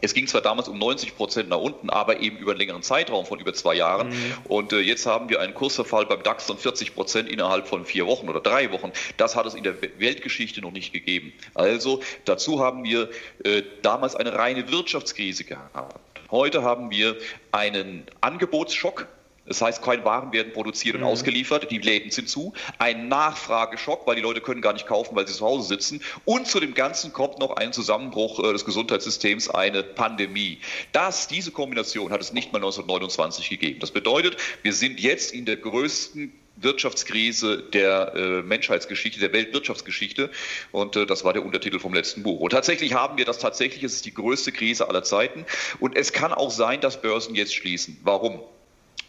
Es 0.00 0.14
ging 0.14 0.26
zwar 0.26 0.40
damals 0.40 0.68
um 0.68 0.78
90 0.78 1.16
Prozent 1.16 1.48
nach 1.48 1.58
unten, 1.58 1.90
aber 1.90 2.20
eben 2.20 2.36
über 2.38 2.52
einen 2.52 2.60
längeren 2.60 2.82
Zeitraum 2.82 3.26
von 3.26 3.40
über 3.40 3.52
zwei 3.54 3.74
Jahren. 3.74 4.08
Mhm. 4.08 4.34
Und 4.44 4.72
äh, 4.72 4.80
jetzt 4.80 5.06
haben 5.06 5.28
wir 5.28 5.40
einen 5.40 5.54
Kursverfall 5.54 6.06
beim 6.06 6.22
DAX 6.22 6.44
von 6.44 6.58
40 6.58 6.94
Prozent 6.94 7.28
innerhalb 7.28 7.68
von 7.68 7.84
vier 7.84 8.06
Wochen 8.06 8.28
oder 8.28 8.40
drei 8.40 8.70
Wochen. 8.72 8.92
Das 9.16 9.36
hat 9.36 9.46
es 9.46 9.54
in 9.54 9.64
der 9.64 9.74
Weltgeschichte 9.98 10.60
noch 10.60 10.72
nicht 10.72 10.92
gegeben. 10.92 11.32
Also 11.54 12.00
dazu 12.24 12.60
haben 12.60 12.84
wir 12.84 13.10
äh, 13.44 13.62
damals 13.82 14.16
eine 14.16 14.34
reine 14.34 14.70
Wirtschaftskrise 14.70 15.44
gehabt. 15.44 16.00
Heute 16.30 16.62
haben 16.62 16.90
wir 16.90 17.16
einen 17.52 18.04
Angebotsschock 18.20 19.06
das 19.46 19.60
heißt, 19.60 19.82
keine 19.82 20.04
Waren 20.04 20.32
werden 20.32 20.52
produziert 20.52 20.94
und 20.94 21.02
mhm. 21.02 21.08
ausgeliefert, 21.08 21.70
die 21.70 21.78
Läden 21.78 22.10
sind 22.10 22.28
zu. 22.28 22.54
Ein 22.78 23.08
Nachfrageschock, 23.08 24.06
weil 24.06 24.16
die 24.16 24.22
Leute 24.22 24.40
können 24.40 24.62
gar 24.62 24.72
nicht 24.72 24.86
kaufen, 24.86 25.14
weil 25.16 25.26
sie 25.26 25.34
zu 25.34 25.44
Hause 25.44 25.68
sitzen. 25.68 26.00
Und 26.24 26.46
zu 26.46 26.60
dem 26.60 26.74
Ganzen 26.74 27.12
kommt 27.12 27.38
noch 27.38 27.56
ein 27.56 27.72
Zusammenbruch 27.72 28.40
äh, 28.40 28.52
des 28.52 28.64
Gesundheitssystems, 28.64 29.50
eine 29.50 29.82
Pandemie. 29.82 30.60
Das, 30.92 31.28
diese 31.28 31.50
Kombination 31.50 32.10
hat 32.10 32.20
es 32.20 32.32
nicht 32.32 32.52
mal 32.52 32.58
1929 32.58 33.50
gegeben. 33.50 33.80
Das 33.80 33.90
bedeutet, 33.90 34.36
wir 34.62 34.72
sind 34.72 35.00
jetzt 35.00 35.32
in 35.34 35.44
der 35.44 35.56
größten 35.56 36.32
Wirtschaftskrise 36.56 37.62
der 37.62 38.14
äh, 38.14 38.42
Menschheitsgeschichte, 38.42 39.20
der 39.20 39.32
Weltwirtschaftsgeschichte. 39.32 40.30
Und 40.72 40.96
äh, 40.96 41.04
das 41.04 41.24
war 41.24 41.32
der 41.32 41.44
Untertitel 41.44 41.80
vom 41.80 41.92
letzten 41.92 42.22
Buch. 42.22 42.40
Und 42.40 42.50
tatsächlich 42.50 42.94
haben 42.94 43.18
wir 43.18 43.24
das 43.24 43.38
tatsächlich. 43.38 43.82
Es 43.82 43.94
ist 43.94 44.06
die 44.06 44.14
größte 44.14 44.52
Krise 44.52 44.88
aller 44.88 45.02
Zeiten. 45.02 45.44
Und 45.80 45.96
es 45.96 46.12
kann 46.12 46.32
auch 46.32 46.50
sein, 46.50 46.80
dass 46.80 47.02
Börsen 47.02 47.34
jetzt 47.34 47.54
schließen. 47.54 47.98
Warum? 48.02 48.40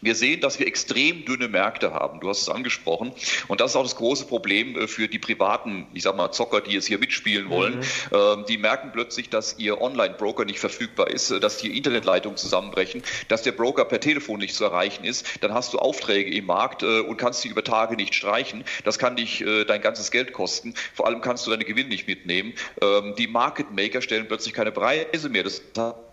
Wir 0.06 0.14
sehen, 0.14 0.40
dass 0.40 0.60
wir 0.60 0.68
extrem 0.68 1.26
dünne 1.26 1.48
Märkte 1.48 1.92
haben. 1.92 2.20
Du 2.20 2.30
hast 2.30 2.44
es 2.44 2.50
angesprochen. 2.50 3.12
Und 3.48 3.60
das 3.60 3.72
ist 3.72 3.76
auch 3.76 3.82
das 3.82 3.96
große 3.96 4.26
Problem 4.28 4.78
äh, 4.78 4.88
für 4.88 5.08
die 5.08 5.18
privaten, 5.18 5.88
ich 5.96 6.04
sag 6.04 6.16
mal, 6.16 6.32
Zocker, 6.32 6.62
die 6.62 6.74
jetzt 6.74 6.86
hier 6.86 7.00
mitspielen 7.00 7.50
wollen. 7.50 7.80
Mhm. 7.80 7.84
Ähm, 8.14 8.46
die 8.48 8.60
merken 8.60 8.92
plötzlich, 8.94 9.30
dass 9.30 9.58
ihr 9.58 9.82
Online-Broker 9.82 10.46
nicht 10.46 10.60
verfügbar 10.60 11.10
ist, 11.10 11.32
äh, 11.32 11.40
dass 11.40 11.58
die 11.58 11.76
Internetleitungen 11.76 12.38
zusammenbrechen, 12.38 13.02
dass 13.30 13.42
der 13.42 13.54
Broker 13.54 13.84
per 13.84 14.00
Telefon 14.00 14.40
nicht 14.40 14.54
zu 14.54 14.64
erreichen 14.64 15.06
ist. 15.06 15.26
Dann 15.42 15.56
hast 15.56 15.74
du 15.74 15.80
Aufträge 15.80 16.32
im 16.32 16.46
Markt 16.46 16.84
äh, 16.84 17.00
und 17.00 17.18
kannst 17.18 17.42
sie 17.42 17.48
über 17.48 17.64
Tage 17.64 17.96
nicht 17.96 18.14
streichen. 18.14 18.64
Das 18.84 19.00
kann 19.00 19.16
dich 19.16 19.44
dein 19.68 19.82
ganzes 19.82 20.12
Geld 20.12 20.34
kosten. 20.34 20.76
Vor 20.94 21.08
allem 21.08 21.22
kannst 21.22 21.48
du 21.48 21.52
deine 21.52 21.66
Gewinne 21.66 21.90
nicht 21.90 22.08
mitnehmen. 22.08 22.54
Ähm, 22.82 23.16
die 23.18 23.28
Market 23.28 23.72
Maker 23.72 24.02
stellen 24.02 24.28
plötzlich 24.28 24.54
keine 24.54 24.72
Preise 24.72 25.30
mehr. 25.30 25.44
Das 25.44 25.62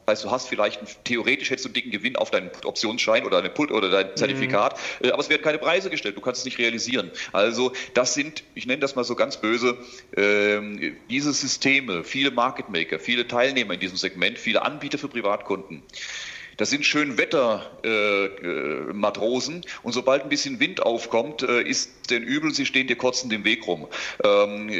heißt, 0.06 0.24
du 0.24 0.30
hast 0.30 0.48
vielleicht 0.48 0.80
theoretisch 1.04 1.50
hättest 1.50 1.64
du 1.64 1.68
einen 1.68 1.74
dicken 1.74 1.90
Gewinn 1.90 2.16
auf 2.16 2.30
deinen 2.30 2.50
Optionsschein 2.64 3.24
oder, 3.24 3.38
eine 3.38 3.50
Put 3.50 3.70
oder 3.70 3.90
dein 3.90 4.08
mhm. 4.08 4.16
Zertifikat, 4.16 4.78
mhm. 5.00 5.10
aber 5.10 5.20
es 5.20 5.28
werden 5.28 5.42
keine 5.42 5.58
Preise 5.58 5.90
gestellt, 5.90 6.16
du 6.16 6.20
kannst 6.20 6.40
es 6.40 6.44
nicht 6.44 6.58
realisieren. 6.58 7.10
Also 7.32 7.72
das 7.94 8.14
sind, 8.14 8.42
ich 8.54 8.66
nenne 8.66 8.80
das 8.80 8.94
mal 8.96 9.04
so 9.04 9.14
ganz 9.14 9.36
böse, 9.36 9.76
äh, 10.16 10.92
diese 11.08 11.32
Systeme, 11.32 12.04
viele 12.04 12.30
Market 12.30 12.68
Maker, 12.68 12.98
viele 12.98 13.26
Teilnehmer 13.26 13.74
in 13.74 13.80
diesem 13.80 13.96
Segment, 13.96 14.38
viele 14.38 14.62
Anbieter 14.62 14.98
für 14.98 15.08
Privatkunden. 15.08 15.82
Das 16.56 16.70
sind 16.70 16.86
schön 16.86 17.18
Wettermatrosen 17.18 19.54
äh, 19.54 19.58
äh, 19.58 19.62
und 19.82 19.92
sobald 19.92 20.22
ein 20.22 20.28
bisschen 20.28 20.60
Wind 20.60 20.82
aufkommt, 20.82 21.42
äh, 21.42 21.62
ist 21.62 22.10
denen 22.10 22.26
übel, 22.26 22.52
sie 22.52 22.66
stehen 22.66 22.86
dir 22.86 22.96
kotzend 22.96 23.32
im 23.32 23.44
Weg 23.44 23.66
rum. 23.66 23.88
Ähm, 24.24 24.70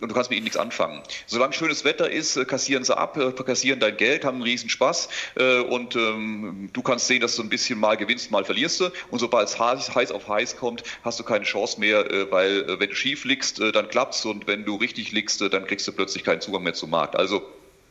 und 0.00 0.08
du 0.08 0.14
kannst 0.14 0.30
mit 0.30 0.36
ihnen 0.36 0.44
nichts 0.44 0.56
anfangen. 0.56 1.02
Solange 1.26 1.52
schönes 1.52 1.84
Wetter 1.84 2.10
ist, 2.10 2.36
äh, 2.36 2.44
kassieren 2.44 2.84
sie 2.84 2.96
ab, 2.96 3.16
äh, 3.16 3.32
kassieren 3.32 3.80
dein 3.80 3.96
Geld, 3.96 4.24
haben 4.24 4.36
einen 4.36 4.44
riesen 4.44 4.68
Spaß 4.68 5.08
äh, 5.36 5.60
und 5.60 5.96
ähm, 5.96 6.70
du 6.72 6.82
kannst 6.82 7.06
sehen, 7.06 7.20
dass 7.20 7.36
du 7.36 7.42
ein 7.42 7.48
bisschen 7.48 7.78
mal 7.78 7.96
gewinnst, 7.96 8.30
mal 8.30 8.44
verlierst. 8.44 8.76
Und 9.10 9.18
sobald 9.18 9.48
es 9.48 9.58
heiß 9.58 10.10
auf 10.10 10.28
heiß 10.28 10.56
kommt, 10.56 10.82
hast 11.02 11.18
du 11.18 11.24
keine 11.24 11.44
Chance 11.44 11.80
mehr, 11.80 12.10
äh, 12.10 12.30
weil 12.30 12.62
äh, 12.62 12.80
wenn 12.80 12.90
du 12.90 12.94
schief 12.94 13.24
liegst, 13.24 13.60
dann 13.60 13.88
klappt's 13.88 14.24
und 14.24 14.46
wenn 14.46 14.64
du 14.64 14.76
richtig 14.76 15.12
liegst, 15.12 15.40
dann 15.40 15.66
kriegst 15.66 15.86
du 15.88 15.92
plötzlich 15.92 16.24
keinen 16.24 16.40
Zugang 16.40 16.62
mehr 16.62 16.74
zum 16.74 16.90
Markt. 16.90 17.16
Also 17.16 17.42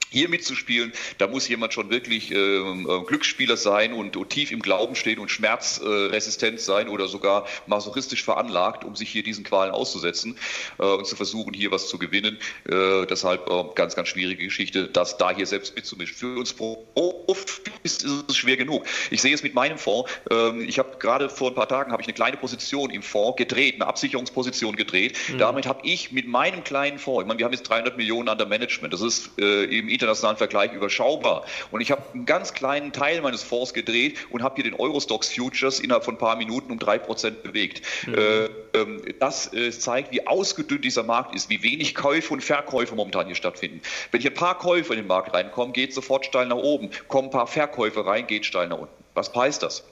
hier 0.09 0.29
mitzuspielen, 0.29 0.93
da 1.17 1.27
muss 1.27 1.47
jemand 1.47 1.73
schon 1.73 1.89
wirklich 1.89 2.31
äh, 2.31 2.35
äh, 2.35 3.03
Glücksspieler 3.05 3.57
sein 3.57 3.93
und, 3.93 4.15
und, 4.15 4.29
tief 4.29 4.51
im 4.51 4.61
Glauben 4.61 4.95
stehen 4.95 5.19
und 5.19 5.29
schmerzresistent 5.29 6.59
sein 6.59 6.89
oder 6.89 7.07
sogar 7.07 7.47
masochistisch 7.67 8.23
veranlagt, 8.23 8.83
um 8.83 8.95
sich 8.95 9.09
hier 9.09 9.23
diesen 9.23 9.43
Qualen 9.43 9.71
auszusetzen 9.71 10.37
äh, 10.79 10.83
und 10.83 11.05
zu 11.05 11.15
versuchen, 11.15 11.53
hier 11.53 11.71
was 11.71 11.87
zu 11.87 11.97
gewinnen. 11.97 12.37
Äh, 12.67 13.05
deshalb 13.07 13.49
äh, 13.49 13.63
ganz, 13.75 13.95
ganz 13.95 14.09
schwierige 14.09 14.43
Geschichte, 14.45 14.87
das 14.87 15.17
da 15.17 15.31
hier 15.31 15.45
selbst 15.45 15.75
mitzumischen. 15.75 16.15
Für 16.15 16.39
uns 16.39 16.53
Profis 16.53 17.61
ist, 17.83 18.03
ist 18.03 18.29
es 18.29 18.37
schwer 18.37 18.57
genug. 18.57 18.85
Ich 19.11 19.21
sehe 19.21 19.33
es 19.33 19.43
mit 19.43 19.53
meinem 19.53 19.77
Fonds. 19.77 20.11
Ähm, 20.31 20.61
ich 20.67 20.79
habe 20.79 20.97
gerade 20.99 21.29
vor 21.29 21.49
ein 21.49 21.55
paar 21.55 21.67
Tagen 21.67 21.91
habe 21.91 22.01
ich 22.01 22.07
eine 22.07 22.13
kleine 22.13 22.37
Position 22.37 22.89
im 22.89 23.01
Fonds 23.01 23.37
gedreht, 23.37 23.75
eine 23.75 23.87
Absicherungsposition 23.87 24.75
gedreht. 24.75 25.17
Mhm. 25.29 25.37
Damit 25.37 25.65
habe 25.65 25.81
ich 25.83 26.11
mit 26.11 26.27
meinem 26.27 26.63
kleinen 26.63 26.99
Fonds, 26.99 27.21
ich 27.21 27.27
meine, 27.27 27.39
wir 27.39 27.45
haben 27.45 27.53
jetzt 27.53 27.69
300 27.69 27.97
Millionen 27.97 28.29
an 28.29 28.37
der 28.37 28.47
Management. 28.47 28.93
Das 28.93 29.01
ist 29.01 29.31
äh, 29.39 29.63
im 29.65 29.89
internationalen 29.95 30.37
Vergleich 30.37 30.73
überschaubar. 30.73 31.45
Und 31.71 31.81
ich 31.81 31.91
habe 31.91 32.03
einen 32.13 32.25
ganz 32.25 32.53
kleinen 32.53 32.93
Teil 32.93 33.21
meines 33.21 33.43
Fonds 33.43 33.73
gedreht 33.73 34.17
und 34.29 34.43
habe 34.43 34.55
hier 34.55 34.63
den 34.63 34.75
Eurostox 34.75 35.33
Futures 35.33 35.79
innerhalb 35.79 36.05
von 36.05 36.15
ein 36.15 36.19
paar 36.19 36.35
Minuten 36.35 36.71
um 36.71 36.79
drei 36.79 36.97
Prozent 36.97 37.43
bewegt. 37.43 37.81
Mhm. 38.05 38.13
Äh, 38.15 38.45
ähm, 38.73 39.01
das 39.19 39.53
äh, 39.53 39.71
zeigt, 39.71 40.11
wie 40.11 40.27
ausgedünnt 40.27 40.85
dieser 40.85 41.03
Markt 41.03 41.35
ist, 41.35 41.49
wie 41.49 41.63
wenig 41.63 41.95
Käufe 41.95 42.33
und 42.33 42.41
Verkäufe 42.41 42.95
momentan 42.95 43.25
hier 43.25 43.35
stattfinden. 43.35 43.81
Wenn 44.11 44.21
hier 44.21 44.31
ein 44.31 44.35
paar 44.35 44.57
Käufer 44.57 44.93
in 44.93 44.99
den 44.99 45.07
Markt 45.07 45.33
reinkommen, 45.33 45.73
geht 45.73 45.89
es 45.89 45.95
sofort 45.95 46.25
steil 46.25 46.47
nach 46.47 46.57
oben. 46.57 46.89
Kommen 47.07 47.29
ein 47.29 47.31
paar 47.31 47.47
Verkäufe 47.47 48.05
rein, 48.05 48.27
geht 48.27 48.45
steil 48.45 48.67
nach 48.67 48.77
unten. 48.77 49.03
Was 49.13 49.33
heißt 49.33 49.63
das? 49.63 49.83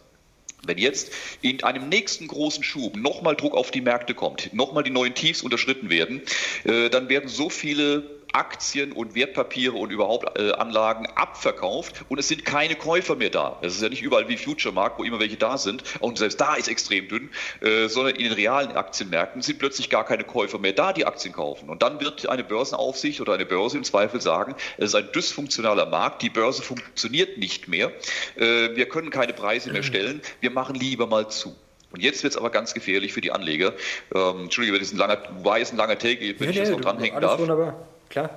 Wenn 0.66 0.78
jetzt 0.78 1.12
in 1.42 1.64
einem 1.64 1.90
nächsten 1.90 2.28
großen 2.28 2.64
Schub 2.64 2.96
nochmal 2.96 3.36
Druck 3.36 3.54
auf 3.54 3.72
die 3.72 3.82
Märkte 3.82 4.14
kommt, 4.14 4.54
nochmal 4.54 4.84
die 4.84 4.92
neuen 4.92 5.14
Tiefs 5.14 5.42
unterschritten 5.42 5.90
werden, 5.90 6.22
äh, 6.64 6.90
dann 6.90 7.10
werden 7.10 7.28
so 7.28 7.50
viele 7.50 8.23
Aktien 8.34 8.92
und 8.92 9.16
Wertpapiere 9.16 9.76
und 9.76 9.92
überhaupt 9.92 10.38
äh, 10.38 10.52
Anlagen 10.52 11.08
abverkauft 11.16 12.04
und 12.10 12.20
es 12.20 12.28
sind 12.28 12.46
keine 12.46 12.76
Käufer 12.76 13.16
mehr 13.16 13.30
da. 13.30 13.60
Es 13.62 13.76
ist 13.76 13.82
ja 13.82 13.90
nicht 13.90 14.02
überall 14.02 14.28
wie 14.28 14.38
Future 14.38 14.74
Markt, 14.74 15.00
wo 15.00 15.04
immer 15.04 15.20
welche 15.20 15.38
da 15.38 15.58
sind 15.58 15.84
und 16.00 16.18
selbst 16.18 16.42
da 16.42 16.56
ist 16.56 16.68
extrem 16.68 17.08
dünn, 17.08 17.30
äh, 17.62 17.88
sondern 17.88 18.16
in 18.16 18.24
den 18.24 18.34
realen 18.34 18.72
Aktienmärkten 18.72 19.42
sind 19.42 19.60
plötzlich 19.60 19.90
gar 19.90 20.04
keine 20.04 20.24
Käufer 20.24 20.58
mehr 20.60 20.74
da, 20.74 20.94
die 20.94 21.06
Aktien 21.06 21.34
kaufen. 21.34 21.70
Und 21.70 21.84
dann 21.84 22.00
wird 22.02 22.28
eine 22.28 22.44
Börsenaufsicht 22.44 23.22
oder 23.22 23.34
eine 23.34 23.46
Börse 23.46 23.78
im 23.78 23.84
Zweifel 23.84 24.20
sagen, 24.20 24.56
es 24.78 24.86
ist 24.86 24.96
ein 24.96 25.12
dysfunktionaler 25.14 25.86
Markt, 25.86 26.22
die 26.22 26.30
Börse 26.30 26.64
funktioniert 26.64 27.38
nicht 27.38 27.68
mehr, 27.68 27.92
äh, 28.36 28.76
wir 28.76 28.90
können 28.90 29.12
keine 29.12 29.34
Preise 29.34 29.72
mehr 29.72 29.84
stellen, 29.84 30.22
wir 30.42 30.52
machen 30.52 30.76
lieber 30.76 31.08
mal 31.08 31.30
zu. 31.30 31.56
Und 31.92 32.02
jetzt 32.02 32.24
wird 32.24 32.34
es 32.34 32.38
aber 32.38 32.50
ganz 32.50 32.74
gefährlich 32.74 33.14
für 33.14 33.22
die 33.22 33.32
Anleger. 33.32 33.74
Ähm, 34.16 34.46
Entschuldige, 34.46 34.80
das 34.80 34.88
ist 34.88 34.94
ein 34.96 34.98
langer, 34.98 35.20
war 35.44 35.60
jetzt 35.60 35.74
ein 35.74 35.78
langer 35.78 36.00
Take, 36.00 36.40
wenn 36.40 36.48
ja, 36.48 36.50
ich 36.50 36.58
das 36.58 36.70
noch 36.72 36.82
dranhängen 36.82 37.22
darf. 37.22 37.40
Wunderbar. 37.40 37.88
Klar. 38.14 38.30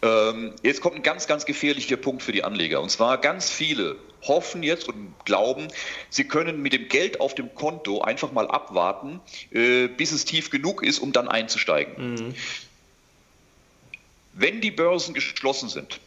Ähm, 0.00 0.54
jetzt 0.62 0.80
kommt 0.80 0.96
ein 0.96 1.02
ganz, 1.02 1.26
ganz 1.26 1.44
gefährlicher 1.44 1.98
Punkt 1.98 2.22
für 2.22 2.32
die 2.32 2.44
Anleger. 2.44 2.80
Und 2.80 2.88
zwar 2.90 3.18
ganz 3.18 3.50
viele 3.50 3.96
hoffen 4.22 4.62
jetzt 4.62 4.88
und 4.88 5.14
glauben, 5.26 5.68
sie 6.08 6.24
können 6.24 6.62
mit 6.62 6.72
dem 6.72 6.88
Geld 6.88 7.20
auf 7.20 7.34
dem 7.34 7.54
Konto 7.54 8.00
einfach 8.00 8.32
mal 8.32 8.48
abwarten, 8.48 9.20
äh, 9.50 9.88
bis 9.88 10.12
es 10.12 10.24
tief 10.24 10.48
genug 10.48 10.82
ist, 10.82 10.98
um 10.98 11.12
dann 11.12 11.28
einzusteigen. 11.28 12.14
Mhm. 12.14 12.34
Wenn 14.32 14.62
die 14.62 14.70
Börsen 14.70 15.12
geschlossen 15.12 15.68
sind, 15.68 16.00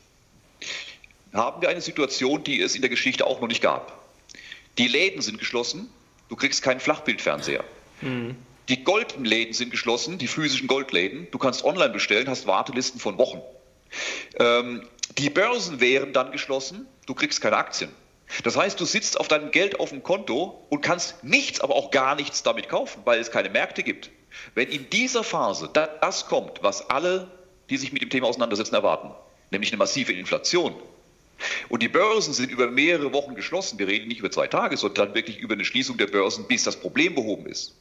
haben 1.31 1.61
wir 1.61 1.69
eine 1.69 1.81
Situation, 1.81 2.43
die 2.43 2.59
es 2.59 2.73
in 2.73 2.81
der 2.81 2.89
Geschichte 2.89 3.27
auch 3.27 3.39
noch 3.39 3.47
nicht 3.47 3.61
gab. 3.61 4.03
Die 4.79 4.87
Läden 4.87 5.21
sind 5.21 5.37
geschlossen, 5.37 5.91
du 6.29 6.35
kriegst 6.35 6.63
keinen 6.63 6.79
Flachbildfernseher. 6.79 7.63
Mhm. 8.01 8.35
Die 8.69 8.83
Goldläden 8.83 9.53
sind 9.53 9.71
geschlossen, 9.71 10.17
die 10.17 10.27
physischen 10.27 10.67
Goldläden. 10.67 11.27
Du 11.31 11.37
kannst 11.37 11.65
online 11.65 11.91
bestellen, 11.91 12.29
hast 12.29 12.47
Wartelisten 12.47 12.99
von 12.99 13.17
Wochen. 13.17 13.41
Ähm, 14.39 14.87
die 15.17 15.29
Börsen 15.29 15.79
wären 15.81 16.13
dann 16.13 16.31
geschlossen, 16.31 16.87
du 17.05 17.13
kriegst 17.13 17.41
keine 17.41 17.57
Aktien. 17.57 17.91
Das 18.43 18.55
heißt, 18.55 18.79
du 18.79 18.85
sitzt 18.85 19.19
auf 19.19 19.27
deinem 19.27 19.51
Geld 19.51 19.79
auf 19.79 19.89
dem 19.89 20.01
Konto 20.01 20.65
und 20.69 20.81
kannst 20.81 21.23
nichts, 21.23 21.59
aber 21.59 21.75
auch 21.75 21.91
gar 21.91 22.15
nichts 22.15 22.41
damit 22.41 22.69
kaufen, 22.69 23.01
weil 23.05 23.19
es 23.19 23.31
keine 23.31 23.49
Märkte 23.49 23.83
gibt. 23.83 24.09
Wenn 24.55 24.69
in 24.69 24.89
dieser 24.89 25.23
Phase 25.23 25.69
das 25.71 26.25
kommt, 26.27 26.63
was 26.63 26.89
alle, 26.89 27.29
die 27.69 27.77
sich 27.77 27.91
mit 27.91 28.01
dem 28.01 28.09
Thema 28.09 28.27
auseinandersetzen, 28.27 28.73
erwarten, 28.73 29.11
nämlich 29.51 29.71
eine 29.71 29.77
massive 29.77 30.13
Inflation, 30.13 30.73
und 31.67 31.83
die 31.83 31.89
Börsen 31.89 32.33
sind 32.33 32.51
über 32.51 32.67
mehrere 32.67 33.11
Wochen 33.11 33.35
geschlossen, 33.35 33.77
wir 33.77 33.87
reden 33.87 34.07
nicht 34.07 34.19
über 34.19 34.31
zwei 34.31 34.47
Tage, 34.47 34.77
sondern 34.77 35.13
wirklich 35.13 35.39
über 35.39 35.53
eine 35.53 35.65
Schließung 35.65 35.97
der 35.97 36.07
Börsen, 36.07 36.47
bis 36.47 36.63
das 36.63 36.79
Problem 36.79 37.15
behoben 37.15 37.47
ist, 37.47 37.75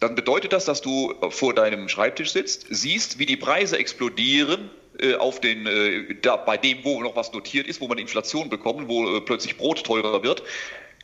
dann 0.00 0.14
bedeutet 0.14 0.52
das, 0.52 0.64
dass 0.64 0.80
du 0.80 1.14
vor 1.30 1.54
deinem 1.54 1.88
Schreibtisch 1.88 2.32
sitzt, 2.32 2.66
siehst, 2.70 3.18
wie 3.18 3.26
die 3.26 3.36
Preise 3.36 3.78
explodieren 3.78 4.70
äh, 4.98 5.14
auf 5.14 5.40
den, 5.40 5.66
äh, 5.66 6.14
da, 6.22 6.36
bei 6.36 6.56
dem, 6.56 6.84
wo 6.84 7.02
noch 7.02 7.16
was 7.16 7.32
notiert 7.32 7.66
ist, 7.66 7.80
wo 7.80 7.88
man 7.88 7.98
Inflation 7.98 8.48
bekommt, 8.48 8.88
wo 8.88 9.16
äh, 9.16 9.20
plötzlich 9.20 9.56
Brot 9.56 9.84
teurer 9.84 10.22
wird. 10.22 10.42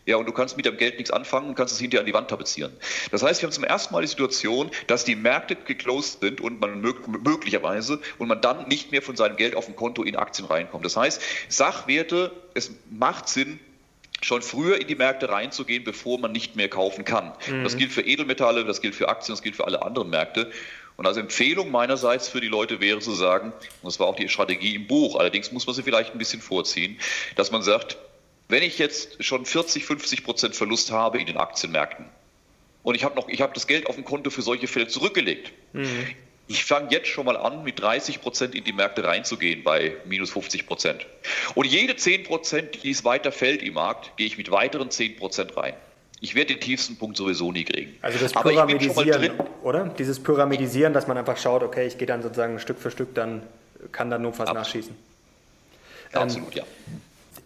Ja, 0.06 0.16
und 0.16 0.26
du 0.26 0.32
kannst 0.32 0.56
mit 0.56 0.66
dem 0.66 0.76
Geld 0.76 0.96
nichts 0.96 1.10
anfangen 1.10 1.48
und 1.48 1.54
kannst 1.54 1.72
es 1.72 1.80
hinterher 1.80 2.00
an 2.00 2.06
die 2.06 2.12
Wand 2.12 2.28
tapezieren. 2.28 2.72
Das 3.10 3.22
heißt, 3.22 3.40
wir 3.40 3.46
haben 3.46 3.54
zum 3.54 3.64
ersten 3.64 3.94
Mal 3.94 4.02
die 4.02 4.08
Situation, 4.08 4.70
dass 4.86 5.04
die 5.04 5.16
Märkte 5.16 5.56
geclosed 5.56 6.20
sind 6.20 6.42
und 6.42 6.60
man 6.60 6.80
möglicherweise 6.80 8.00
und 8.18 8.28
man 8.28 8.40
dann 8.42 8.68
nicht 8.68 8.92
mehr 8.92 9.00
von 9.00 9.16
seinem 9.16 9.36
Geld 9.36 9.56
auf 9.56 9.64
dem 9.64 9.76
Konto 9.76 10.02
in 10.02 10.16
Aktien 10.16 10.46
reinkommt. 10.46 10.84
Das 10.84 10.96
heißt, 10.96 11.22
Sachwerte, 11.48 12.32
es 12.52 12.70
macht 12.90 13.28
Sinn, 13.28 13.58
schon 14.24 14.42
früher 14.42 14.80
in 14.80 14.88
die 14.88 14.94
Märkte 14.94 15.28
reinzugehen, 15.28 15.84
bevor 15.84 16.18
man 16.18 16.32
nicht 16.32 16.56
mehr 16.56 16.68
kaufen 16.68 17.04
kann. 17.04 17.32
Mhm. 17.48 17.62
Das 17.62 17.76
gilt 17.76 17.92
für 17.92 18.00
Edelmetalle, 18.00 18.64
das 18.64 18.80
gilt 18.80 18.94
für 18.94 19.08
Aktien, 19.08 19.34
das 19.34 19.42
gilt 19.42 19.56
für 19.56 19.66
alle 19.66 19.82
anderen 19.82 20.10
Märkte. 20.10 20.50
Und 20.96 21.06
als 21.06 21.16
Empfehlung 21.16 21.70
meinerseits 21.70 22.28
für 22.28 22.40
die 22.40 22.48
Leute 22.48 22.80
wäre 22.80 23.00
zu 23.00 23.12
sagen, 23.12 23.52
und 23.52 23.84
das 23.84 24.00
war 24.00 24.06
auch 24.06 24.16
die 24.16 24.28
Strategie 24.28 24.76
im 24.76 24.86
Buch, 24.86 25.16
allerdings 25.16 25.52
muss 25.52 25.66
man 25.66 25.74
sie 25.74 25.82
vielleicht 25.82 26.12
ein 26.12 26.18
bisschen 26.18 26.40
vorziehen, 26.40 26.98
dass 27.36 27.50
man 27.50 27.62
sagt, 27.62 27.98
wenn 28.48 28.62
ich 28.62 28.78
jetzt 28.78 29.22
schon 29.22 29.44
40, 29.44 29.84
50 29.84 30.24
Prozent 30.24 30.54
Verlust 30.56 30.90
habe 30.90 31.18
in 31.18 31.26
den 31.26 31.36
Aktienmärkten 31.36 32.06
und 32.82 32.94
ich 32.94 33.04
habe 33.04 33.16
noch, 33.16 33.28
ich 33.28 33.40
habe 33.40 33.52
das 33.54 33.66
Geld 33.66 33.86
auf 33.88 33.96
dem 33.96 34.04
Konto 34.04 34.30
für 34.30 34.42
solche 34.42 34.68
Fälle 34.68 34.86
zurückgelegt, 34.86 35.52
mhm. 35.72 36.06
Ich 36.46 36.64
fange 36.64 36.88
jetzt 36.90 37.08
schon 37.08 37.24
mal 37.24 37.36
an, 37.36 37.64
mit 37.64 37.80
30 37.80 38.20
Prozent 38.20 38.54
in 38.54 38.64
die 38.64 38.72
Märkte 38.72 39.04
reinzugehen 39.04 39.62
bei 39.64 39.96
minus 40.04 40.30
50 40.30 40.66
Prozent. 40.66 41.06
Und 41.54 41.66
jede 41.66 41.96
10 41.96 42.24
Prozent, 42.24 42.82
die 42.82 42.90
es 42.90 43.04
weiter 43.04 43.32
fällt 43.32 43.62
im 43.62 43.74
Markt, 43.74 44.16
gehe 44.16 44.26
ich 44.26 44.36
mit 44.36 44.50
weiteren 44.50 44.90
10 44.90 45.16
Prozent 45.16 45.56
rein. 45.56 45.74
Ich 46.20 46.34
werde 46.34 46.54
den 46.54 46.60
tiefsten 46.60 46.96
Punkt 46.96 47.16
sowieso 47.16 47.52
nie 47.52 47.64
kriegen. 47.64 47.96
Also 48.02 48.18
das 48.18 48.32
Pyramidisieren, 48.32 49.32
oder? 49.62 49.86
Dieses 49.98 50.22
Pyramidisieren, 50.22 50.92
dass 50.92 51.06
man 51.06 51.18
einfach 51.18 51.36
schaut, 51.36 51.62
okay, 51.62 51.86
ich 51.86 51.98
gehe 51.98 52.06
dann 52.06 52.22
sozusagen 52.22 52.58
Stück 52.60 52.78
für 52.78 52.90
Stück, 52.90 53.14
dann 53.14 53.42
kann 53.92 54.10
dann 54.10 54.22
notfalls 54.22 54.50
Absolut. 54.50 54.66
nachschießen. 54.66 54.96
Absolut, 56.12 56.56
ähm, 56.56 56.58
ja. 56.58 56.64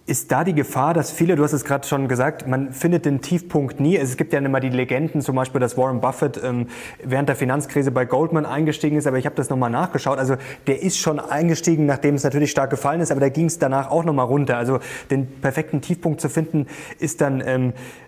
Ist 0.09 0.33
da 0.33 0.43
die 0.43 0.55
Gefahr, 0.55 0.95
dass 0.95 1.11
viele, 1.11 1.37
du 1.37 1.45
hast 1.45 1.53
es 1.53 1.67
gerade 1.67 1.87
schon 1.87 2.09
gesagt, 2.09 2.49
man 2.49 2.73
findet 2.73 3.05
den 3.05 3.21
Tiefpunkt 3.21 3.79
nie. 3.79 3.95
Es 3.95 4.17
gibt 4.17 4.33
ja 4.33 4.39
immer 4.39 4.59
die 4.59 4.71
Legenden, 4.71 5.21
zum 5.21 5.37
Beispiel, 5.37 5.61
dass 5.61 5.77
Warren 5.77 6.01
Buffett 6.01 6.41
ähm, 6.43 6.69
während 7.05 7.29
der 7.29 7.37
Finanzkrise 7.37 7.91
bei 7.91 8.07
Goldman 8.07 8.47
eingestiegen 8.47 8.97
ist, 8.97 9.07
aber 9.07 9.19
ich 9.19 9.27
habe 9.27 9.37
das 9.37 9.51
nochmal 9.51 9.69
nachgeschaut. 9.69 10.19
Also 10.19 10.37
der 10.67 10.81
ist 10.81 10.97
schon 10.97 11.21
eingestiegen, 11.21 11.85
nachdem 11.85 12.15
es 12.15 12.25
natürlich 12.25 12.51
stark 12.51 12.71
gefallen 12.71 13.03
ist, 13.03 13.11
aber 13.11 13.21
da 13.21 13.29
ging 13.29 13.45
es 13.45 13.59
danach 13.59 13.91
auch 13.91 14.03
nochmal 14.03 14.25
runter. 14.25 14.57
Also 14.57 14.81
den 15.11 15.27
perfekten 15.27 15.83
Tiefpunkt 15.83 16.23
zu 16.23 16.31
finden, 16.31 16.69
ist 16.99 17.21
dann 17.21 17.43
ähm, 17.45 17.75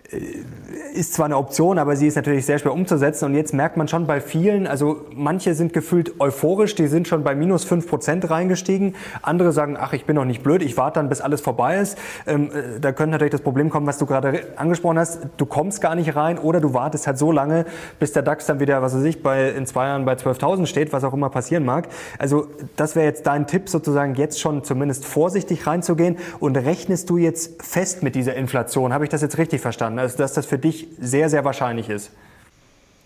ist 0.93 1.13
zwar 1.13 1.25
eine 1.25 1.37
Option, 1.37 1.79
aber 1.79 1.95
sie 1.95 2.07
ist 2.07 2.15
natürlich 2.15 2.45
sehr 2.45 2.59
schwer 2.59 2.73
umzusetzen. 2.73 3.25
Und 3.25 3.35
jetzt 3.35 3.53
merkt 3.53 3.77
man 3.77 3.87
schon 3.87 4.07
bei 4.07 4.19
vielen, 4.19 4.67
also 4.67 5.05
manche 5.15 5.53
sind 5.53 5.73
gefühlt 5.73 6.19
euphorisch, 6.19 6.75
die 6.75 6.87
sind 6.87 7.07
schon 7.07 7.23
bei 7.23 7.33
minus 7.33 7.63
fünf 7.63 7.87
Prozent 7.87 8.29
reingestiegen. 8.29 8.95
Andere 9.21 9.53
sagen, 9.53 9.77
ach, 9.79 9.93
ich 9.93 10.05
bin 10.05 10.15
noch 10.15 10.25
nicht 10.25 10.43
blöd, 10.43 10.61
ich 10.61 10.75
warte 10.77 10.99
dann, 10.99 11.09
bis 11.09 11.21
alles 11.21 11.41
vorbei 11.41 11.77
ist. 11.77 11.97
Ähm, 12.27 12.51
äh, 12.51 12.79
da 12.79 12.91
könnte 12.91 13.11
natürlich 13.11 13.31
das 13.31 13.41
Problem 13.41 13.69
kommen, 13.69 13.87
was 13.87 13.97
du 13.97 14.05
gerade 14.05 14.47
angesprochen 14.57 14.99
hast. 14.99 15.21
Du 15.37 15.45
kommst 15.45 15.81
gar 15.81 15.95
nicht 15.95 16.15
rein 16.15 16.37
oder 16.37 16.59
du 16.59 16.73
wartest 16.73 17.07
halt 17.07 17.17
so 17.17 17.31
lange, 17.31 17.65
bis 17.99 18.11
der 18.11 18.23
DAX 18.23 18.45
dann 18.45 18.59
wieder, 18.59 18.81
was 18.81 18.95
weiß 18.95 19.03
ich, 19.03 19.23
bei, 19.23 19.49
in 19.51 19.65
zwei 19.65 19.87
Jahren 19.87 20.05
bei 20.05 20.13
12.000 20.13 20.65
steht, 20.65 20.91
was 20.91 21.03
auch 21.03 21.13
immer 21.13 21.29
passieren 21.29 21.63
mag. 21.63 21.87
Also 22.19 22.47
das 22.75 22.95
wäre 22.95 23.05
jetzt 23.05 23.25
dein 23.27 23.47
Tipp, 23.47 23.69
sozusagen 23.69 24.15
jetzt 24.15 24.41
schon 24.41 24.63
zumindest 24.63 25.05
vorsichtig 25.05 25.65
reinzugehen. 25.65 26.17
Und 26.39 26.57
rechnest 26.57 27.09
du 27.09 27.17
jetzt 27.17 27.63
fest 27.63 28.03
mit 28.03 28.15
dieser 28.15 28.35
Inflation? 28.35 28.93
Habe 28.93 29.05
ich 29.05 29.09
das 29.09 29.21
jetzt 29.21 29.37
richtig 29.37 29.61
verstanden? 29.61 30.00
Also, 30.01 30.17
dass 30.17 30.33
das 30.33 30.47
für 30.47 30.57
dich 30.57 30.87
sehr, 30.99 31.29
sehr 31.29 31.45
wahrscheinlich 31.45 31.87
ist. 31.87 32.11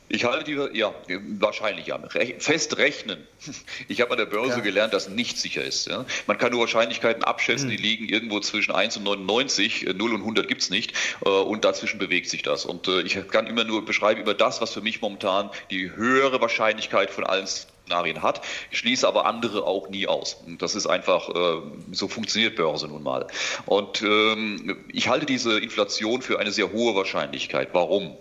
Ich 0.07 0.23
halte 0.23 0.45
die, 0.45 0.77
ja, 0.77 0.93
wahrscheinlich 1.39 1.87
ja. 1.87 1.99
Fest 2.39 2.77
rechnen. 2.77 3.27
Ich 3.89 3.99
habe 3.99 4.11
an 4.11 4.17
der 4.17 4.25
Börse 4.25 4.57
ja. 4.57 4.59
gelernt, 4.61 4.93
dass 4.93 5.09
nichts 5.09 5.41
sicher 5.41 5.63
ist. 5.63 5.87
Ja. 5.87 6.05
Man 6.25 6.37
kann 6.37 6.51
nur 6.51 6.61
Wahrscheinlichkeiten 6.61 7.23
abschätzen, 7.23 7.67
mhm. 7.67 7.71
die 7.71 7.77
liegen 7.77 8.07
irgendwo 8.07 8.39
zwischen 8.39 8.73
1 8.73 8.95
und 8.95 9.03
99, 9.03 9.87
0 9.93 10.13
und 10.13 10.21
100 10.21 10.47
gibt 10.47 10.61
es 10.61 10.69
nicht. 10.69 10.93
Äh, 11.25 11.29
und 11.29 11.65
dazwischen 11.65 11.99
bewegt 11.99 12.29
sich 12.29 12.43
das. 12.43 12.65
Und 12.65 12.87
äh, 12.87 13.01
ich 13.01 13.27
kann 13.27 13.45
immer 13.45 13.65
nur 13.65 13.83
beschreiben 13.83 14.21
über 14.21 14.33
das, 14.33 14.61
was 14.61 14.71
für 14.71 14.81
mich 14.81 15.01
momentan 15.01 15.49
die 15.69 15.91
höhere 15.91 16.39
Wahrscheinlichkeit 16.39 17.11
von 17.11 17.25
allen 17.25 17.47
Szenarien 17.85 18.21
hat, 18.21 18.41
schließe 18.71 19.07
aber 19.07 19.25
andere 19.25 19.65
auch 19.65 19.89
nie 19.89 20.07
aus. 20.07 20.37
Das 20.59 20.75
ist 20.75 20.87
einfach, 20.87 21.29
äh, 21.29 21.61
so 21.91 22.07
funktioniert 22.07 22.55
Börse 22.55 22.87
nun 22.87 23.03
mal. 23.03 23.27
Und 23.65 24.01
ähm, 24.01 24.83
ich 24.91 25.07
halte 25.07 25.25
diese 25.25 25.59
Inflation 25.59 26.21
für 26.21 26.39
eine 26.39 26.51
sehr 26.51 26.71
hohe 26.71 26.95
Wahrscheinlichkeit. 26.95 27.69
Warum? 27.73 28.15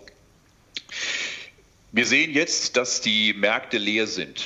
Wir 1.91 2.05
sehen 2.05 2.33
jetzt, 2.33 2.77
dass 2.77 3.01
die 3.01 3.33
Märkte 3.33 3.77
leer 3.77 4.07
sind 4.07 4.45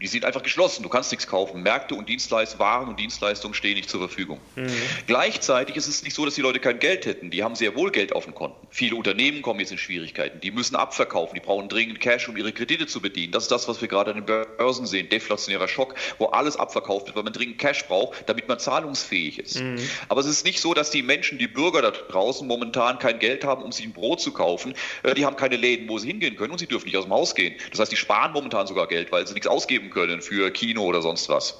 die 0.00 0.06
sind 0.06 0.24
einfach 0.24 0.42
geschlossen. 0.42 0.82
Du 0.82 0.88
kannst 0.88 1.10
nichts 1.10 1.26
kaufen. 1.26 1.62
Märkte 1.62 1.94
und 1.94 2.08
Dienstleistungen, 2.08 2.60
Waren 2.60 2.88
und 2.88 3.00
Dienstleistungen 3.00 3.54
stehen 3.54 3.74
nicht 3.74 3.90
zur 3.90 4.00
Verfügung. 4.00 4.40
Mhm. 4.54 4.70
Gleichzeitig 5.06 5.76
ist 5.76 5.88
es 5.88 6.02
nicht 6.04 6.14
so, 6.14 6.24
dass 6.24 6.34
die 6.34 6.40
Leute 6.40 6.60
kein 6.60 6.78
Geld 6.78 7.04
hätten. 7.06 7.30
Die 7.30 7.42
haben 7.42 7.56
sehr 7.56 7.74
wohl 7.74 7.90
Geld 7.90 8.12
auf 8.12 8.24
den 8.24 8.34
Konten. 8.34 8.66
Viele 8.70 8.94
Unternehmen 8.94 9.42
kommen 9.42 9.58
jetzt 9.60 9.72
in 9.72 9.78
Schwierigkeiten. 9.78 10.40
Die 10.40 10.50
müssen 10.50 10.76
abverkaufen. 10.76 11.34
Die 11.34 11.40
brauchen 11.40 11.68
dringend 11.68 12.00
Cash, 12.00 12.28
um 12.28 12.36
ihre 12.36 12.52
Kredite 12.52 12.86
zu 12.86 13.00
bedienen. 13.00 13.32
Das 13.32 13.44
ist 13.44 13.50
das, 13.50 13.66
was 13.66 13.80
wir 13.80 13.88
gerade 13.88 14.12
an 14.12 14.24
den 14.24 14.26
Börsen 14.26 14.86
sehen. 14.86 15.08
Deflationärer 15.08 15.66
Schock, 15.66 15.94
wo 16.18 16.26
alles 16.26 16.56
abverkauft 16.56 17.06
wird, 17.06 17.16
weil 17.16 17.24
man 17.24 17.32
dringend 17.32 17.58
Cash 17.58 17.86
braucht, 17.86 18.28
damit 18.28 18.46
man 18.46 18.60
zahlungsfähig 18.60 19.40
ist. 19.40 19.60
Mhm. 19.60 19.78
Aber 20.08 20.20
es 20.20 20.26
ist 20.26 20.44
nicht 20.44 20.60
so, 20.60 20.74
dass 20.74 20.90
die 20.90 21.02
Menschen, 21.02 21.38
die 21.38 21.48
Bürger 21.48 21.82
da 21.82 21.90
draußen 21.90 22.46
momentan 22.46 23.00
kein 23.00 23.18
Geld 23.18 23.44
haben, 23.44 23.62
um 23.62 23.72
sich 23.72 23.84
ein 23.84 23.92
Brot 23.92 24.20
zu 24.20 24.32
kaufen. 24.32 24.74
Äh, 25.02 25.14
die 25.14 25.26
haben 25.26 25.36
keine 25.36 25.56
Läden, 25.56 25.88
wo 25.88 25.98
sie 25.98 26.06
hingehen 26.06 26.36
können 26.36 26.52
und 26.52 26.58
sie 26.58 26.66
dürfen 26.66 26.86
nicht 26.86 26.96
aus 26.96 27.04
dem 27.04 27.12
Haus 27.12 27.34
gehen. 27.34 27.56
Das 27.70 27.80
heißt, 27.80 27.90
die 27.90 27.96
sparen 27.96 28.32
momentan 28.32 28.66
sogar 28.68 28.86
Geld, 28.86 29.10
weil 29.10 29.26
sie 29.26 29.34
nichts 29.34 29.48
ausgeben 29.48 29.87
geben 29.88 29.90
können 29.90 30.22
für 30.22 30.50
Kino 30.50 30.84
oder 30.84 31.02
sonst 31.02 31.28
was. 31.28 31.58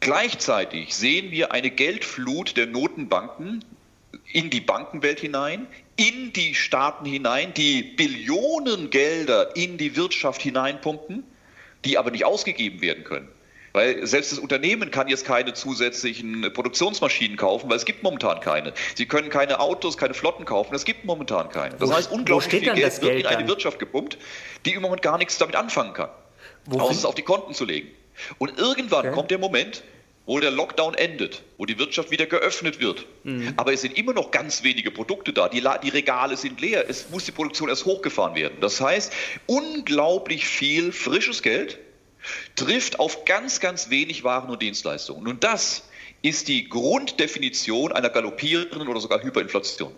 Gleichzeitig 0.00 0.94
sehen 0.94 1.30
wir 1.30 1.52
eine 1.52 1.70
Geldflut 1.70 2.56
der 2.56 2.66
Notenbanken 2.66 3.64
in 4.32 4.50
die 4.50 4.60
Bankenwelt 4.60 5.20
hinein, 5.20 5.66
in 5.96 6.32
die 6.32 6.54
Staaten 6.54 7.06
hinein, 7.06 7.54
die 7.54 7.82
Billionen 7.82 8.90
Gelder 8.90 9.56
in 9.56 9.78
die 9.78 9.96
Wirtschaft 9.96 10.42
hineinpumpen, 10.42 11.24
die 11.84 11.98
aber 11.98 12.10
nicht 12.10 12.24
ausgegeben 12.24 12.80
werden 12.82 13.04
können. 13.04 13.28
Weil 13.76 14.06
selbst 14.06 14.32
das 14.32 14.38
Unternehmen 14.38 14.90
kann 14.90 15.06
jetzt 15.06 15.26
keine 15.26 15.52
zusätzlichen 15.52 16.50
Produktionsmaschinen 16.54 17.36
kaufen, 17.36 17.68
weil 17.68 17.76
es 17.76 17.84
gibt 17.84 18.02
momentan 18.02 18.40
keine. 18.40 18.72
Sie 18.94 19.04
können 19.04 19.28
keine 19.28 19.60
Autos, 19.60 19.98
keine 19.98 20.14
Flotten 20.14 20.46
kaufen, 20.46 20.74
es 20.74 20.86
gibt 20.86 21.04
momentan 21.04 21.50
keine. 21.50 21.74
Das 21.76 21.90
wo, 21.90 21.94
heißt, 21.94 22.10
unglaublich 22.10 22.48
viel 22.48 22.60
Geld, 22.60 22.76
Geld 22.76 23.02
wird 23.02 23.20
in 23.20 23.26
eine 23.26 23.36
dann? 23.36 23.48
Wirtschaft 23.48 23.78
gepumpt, 23.78 24.16
die 24.64 24.72
im 24.72 24.80
Moment 24.80 25.02
gar 25.02 25.18
nichts 25.18 25.36
damit 25.36 25.56
anfangen 25.56 25.92
kann. 25.92 26.08
Außer 26.70 26.90
es 26.90 27.04
auf 27.04 27.16
die 27.16 27.22
Konten 27.22 27.52
zu 27.52 27.66
legen. 27.66 27.88
Und 28.38 28.58
irgendwann 28.58 29.08
okay. 29.08 29.14
kommt 29.14 29.30
der 29.30 29.36
Moment, 29.36 29.82
wo 30.24 30.40
der 30.40 30.52
Lockdown 30.52 30.94
endet, 30.94 31.42
wo 31.58 31.66
die 31.66 31.78
Wirtschaft 31.78 32.10
wieder 32.10 32.24
geöffnet 32.24 32.80
wird. 32.80 33.04
Mhm. 33.24 33.52
Aber 33.58 33.74
es 33.74 33.82
sind 33.82 33.98
immer 33.98 34.14
noch 34.14 34.30
ganz 34.30 34.62
wenige 34.62 34.90
Produkte 34.90 35.34
da. 35.34 35.50
Die, 35.50 35.62
die, 35.82 35.88
Regale 35.90 36.38
sind 36.38 36.62
leer. 36.62 36.88
Es 36.88 37.10
muss 37.10 37.26
die 37.26 37.32
Produktion 37.32 37.68
erst 37.68 37.84
hochgefahren 37.84 38.36
werden. 38.36 38.56
Das 38.62 38.80
heißt, 38.80 39.12
unglaublich 39.44 40.46
viel 40.46 40.92
frisches 40.92 41.42
Geld 41.42 41.78
trifft 42.54 42.98
auf 42.98 43.24
ganz, 43.24 43.60
ganz 43.60 43.90
wenig 43.90 44.24
Waren 44.24 44.50
und 44.50 44.62
Dienstleistungen. 44.62 45.26
Und 45.26 45.44
das 45.44 45.84
ist 46.22 46.48
die 46.48 46.68
Grunddefinition 46.68 47.92
einer 47.92 48.10
galoppierenden 48.10 48.88
oder 48.88 49.00
sogar 49.00 49.22
Hyperinflation. 49.22 49.92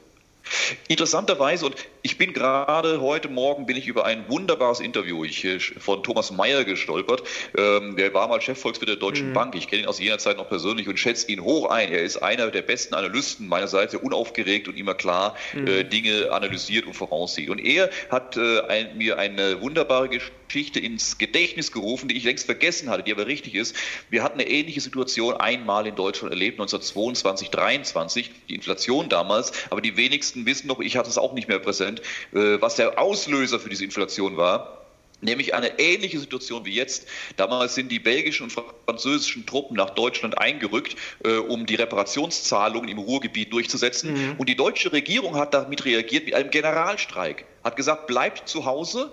Interessanterweise, 0.88 1.66
und 1.66 1.76
ich 2.08 2.16
bin 2.16 2.32
gerade 2.32 3.02
heute 3.02 3.28
Morgen 3.28 3.66
bin 3.66 3.76
ich 3.76 3.86
über 3.86 4.06
ein 4.06 4.30
wunderbares 4.30 4.80
Interview 4.80 5.24
ich, 5.24 5.44
äh, 5.44 5.60
von 5.60 6.02
Thomas 6.02 6.30
Mayer 6.30 6.64
gestolpert. 6.64 7.22
Ähm, 7.54 7.96
der 7.96 8.14
war 8.14 8.28
mal 8.28 8.40
Chefvolkswirt 8.40 8.88
der 8.88 8.96
Deutschen 8.96 9.28
mhm. 9.28 9.34
Bank. 9.34 9.54
Ich 9.54 9.68
kenne 9.68 9.82
ihn 9.82 9.88
aus 9.88 10.00
jener 10.00 10.16
Zeit 10.16 10.38
noch 10.38 10.48
persönlich 10.48 10.88
und 10.88 10.98
schätze 10.98 11.30
ihn 11.30 11.42
hoch 11.42 11.68
ein. 11.68 11.92
Er 11.92 12.02
ist 12.02 12.16
einer 12.16 12.50
der 12.50 12.62
besten 12.62 12.94
Analysten 12.94 13.46
meinerseits, 13.46 13.92
sehr 13.92 14.02
unaufgeregt 14.02 14.68
und 14.68 14.78
immer 14.78 14.94
klar 14.94 15.36
mhm. 15.52 15.66
äh, 15.66 15.84
Dinge 15.84 16.32
analysiert 16.32 16.86
und 16.86 16.94
voraussieht. 16.94 17.50
Und 17.50 17.58
er 17.58 17.90
hat 18.08 18.38
äh, 18.38 18.62
ein, 18.62 18.96
mir 18.96 19.18
eine 19.18 19.60
wunderbare 19.60 20.08
Geschichte 20.08 20.80
ins 20.80 21.18
Gedächtnis 21.18 21.72
gerufen, 21.72 22.08
die 22.08 22.16
ich 22.16 22.24
längst 22.24 22.46
vergessen 22.46 22.88
hatte, 22.88 23.02
die 23.02 23.12
aber 23.12 23.26
richtig 23.26 23.54
ist. 23.54 23.76
Wir 24.08 24.22
hatten 24.22 24.40
eine 24.40 24.48
ähnliche 24.48 24.80
Situation 24.80 25.34
einmal 25.34 25.86
in 25.86 25.94
Deutschland 25.94 26.32
erlebt, 26.32 26.58
1922, 26.58 27.50
23, 27.50 28.30
die 28.48 28.54
Inflation 28.54 29.10
damals, 29.10 29.52
aber 29.68 29.82
die 29.82 29.98
wenigsten 29.98 30.46
wissen 30.46 30.68
noch, 30.68 30.80
ich 30.80 30.96
hatte 30.96 31.10
es 31.10 31.18
auch 31.18 31.34
nicht 31.34 31.48
mehr 31.48 31.58
präsent, 31.58 31.97
Prozent. 32.00 32.58
Äh, 32.58 32.60
was 32.60 32.76
der 32.76 32.98
Auslöser 32.98 33.58
für 33.60 33.68
diese 33.68 33.84
Inflation 33.84 34.36
war, 34.36 34.74
Nämlich 35.20 35.52
eine 35.52 35.80
ähnliche 35.80 36.20
Situation 36.20 36.64
wie 36.64 36.74
jetzt. 36.74 37.08
Damals 37.36 37.74
sind 37.74 37.90
die 37.90 37.98
belgischen 37.98 38.44
und 38.44 38.52
französischen 38.86 39.46
Truppen 39.46 39.76
nach 39.76 39.90
Deutschland 39.90 40.38
eingerückt, 40.38 40.94
äh, 41.24 41.38
um 41.38 41.66
die 41.66 41.74
Reparationszahlungen 41.74 42.88
im 42.88 42.98
Ruhrgebiet 42.98 43.52
durchzusetzen. 43.52 44.12
Mhm. 44.12 44.34
Und 44.38 44.48
die 44.48 44.54
deutsche 44.54 44.92
Regierung 44.92 45.34
hat 45.34 45.54
damit 45.54 45.84
reagiert 45.84 46.26
mit 46.26 46.34
einem 46.34 46.52
Generalstreik. 46.52 47.46
Hat 47.64 47.74
gesagt, 47.74 48.06
bleibt 48.06 48.48
zu 48.48 48.64
Hause, 48.64 49.12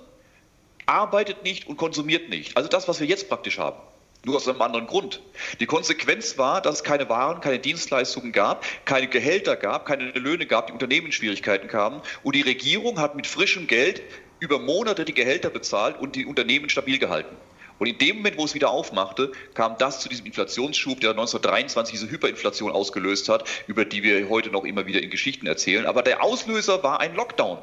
arbeitet 0.85 1.41
nicht 1.41 1.67
und 1.67 1.77
konsumiert 1.77 2.29
nicht. 2.29 2.55
Also 2.55 2.69
das, 2.69 2.87
was 2.87 2.99
wir 2.99 3.07
jetzt 3.07 3.27
praktisch 3.27 3.57
haben. 3.57 3.79
Nur 4.25 4.37
aus 4.37 4.47
einem 4.47 4.61
anderen 4.63 4.87
Grund. 4.87 5.21
Die 5.59 5.67
Konsequenz 5.67 6.39
war, 6.39 6.59
dass 6.59 6.77
es 6.77 6.83
keine 6.83 7.07
Waren, 7.09 7.41
keine 7.41 7.59
Dienstleistungen 7.59 8.31
gab, 8.31 8.65
keine 8.85 9.07
Gehälter 9.07 9.55
gab, 9.55 9.85
keine 9.85 10.11
Löhne 10.13 10.47
gab, 10.47 10.65
die 10.65 10.73
Unternehmen 10.73 11.05
in 11.05 11.11
Schwierigkeiten 11.11 11.67
kamen. 11.67 12.01
Und 12.23 12.33
die 12.35 12.41
Regierung 12.41 12.99
hat 12.99 13.15
mit 13.15 13.27
frischem 13.27 13.67
Geld 13.67 14.01
über 14.39 14.57
Monate 14.57 15.05
die 15.05 15.13
Gehälter 15.13 15.51
bezahlt 15.51 15.99
und 15.99 16.15
die 16.15 16.25
Unternehmen 16.25 16.69
stabil 16.69 16.97
gehalten. 16.97 17.35
Und 17.77 17.85
in 17.85 17.99
dem 17.99 18.17
Moment, 18.17 18.37
wo 18.39 18.45
es 18.45 18.55
wieder 18.55 18.71
aufmachte, 18.71 19.31
kam 19.53 19.77
das 19.77 19.99
zu 19.99 20.09
diesem 20.09 20.25
Inflationsschub, 20.25 21.01
der 21.01 21.11
1923 21.11 21.99
diese 21.99 22.09
Hyperinflation 22.09 22.71
ausgelöst 22.71 23.29
hat, 23.29 23.47
über 23.67 23.85
die 23.85 24.01
wir 24.01 24.27
heute 24.29 24.49
noch 24.49 24.63
immer 24.63 24.87
wieder 24.87 25.03
in 25.03 25.11
Geschichten 25.11 25.45
erzählen. 25.45 25.85
Aber 25.85 26.01
der 26.01 26.23
Auslöser 26.23 26.81
war 26.81 26.99
ein 26.99 27.13
Lockdown. 27.13 27.59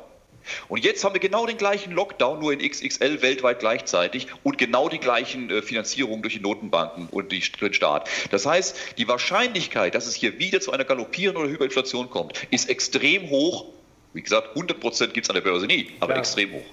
Und 0.69 0.85
jetzt 0.85 1.05
haben 1.05 1.15
wir 1.15 1.21
genau 1.21 1.47
den 1.47 1.57
gleichen 1.57 1.93
Lockdown, 1.93 2.41
nur 2.41 2.53
in 2.53 2.59
XXL 2.59 3.23
weltweit 3.23 3.61
gleichzeitig 3.61 4.27
und 4.43 4.59
genau 4.59 4.89
die 4.89 4.99
gleichen 4.99 5.51
äh, 5.51 5.63
Finanzierungen 5.63 6.23
durch 6.23 6.35
die 6.35 6.41
Notenbanken 6.41 7.09
und 7.11 7.33
die, 7.33 7.41
den 7.41 7.75
Staat. 7.75 8.09
Das 8.31 8.47
heißt, 8.47 8.77
die 8.99 9.09
Wahrscheinlichkeit, 9.09 9.95
dass 9.95 10.07
es 10.07 10.15
hier 10.15 10.39
wieder 10.39 10.61
zu 10.61 10.73
einer 10.73 10.85
galoppierenden 10.85 11.43
oder 11.43 11.53
Hyperinflation 11.53 12.11
kommt, 12.11 12.47
ist 12.51 12.69
extrem 12.69 13.31
hoch 13.31 13.67
wie 14.15 14.23
gesagt, 14.23 14.51
100 14.51 14.79
Prozent 14.79 15.15
gibt 15.15 15.27
es 15.27 15.31
an 15.31 15.35
der 15.35 15.41
Börse 15.41 15.67
nie, 15.67 15.91
aber 16.01 16.15
ja. 16.15 16.19
extrem 16.19 16.53
hoch. 16.53 16.65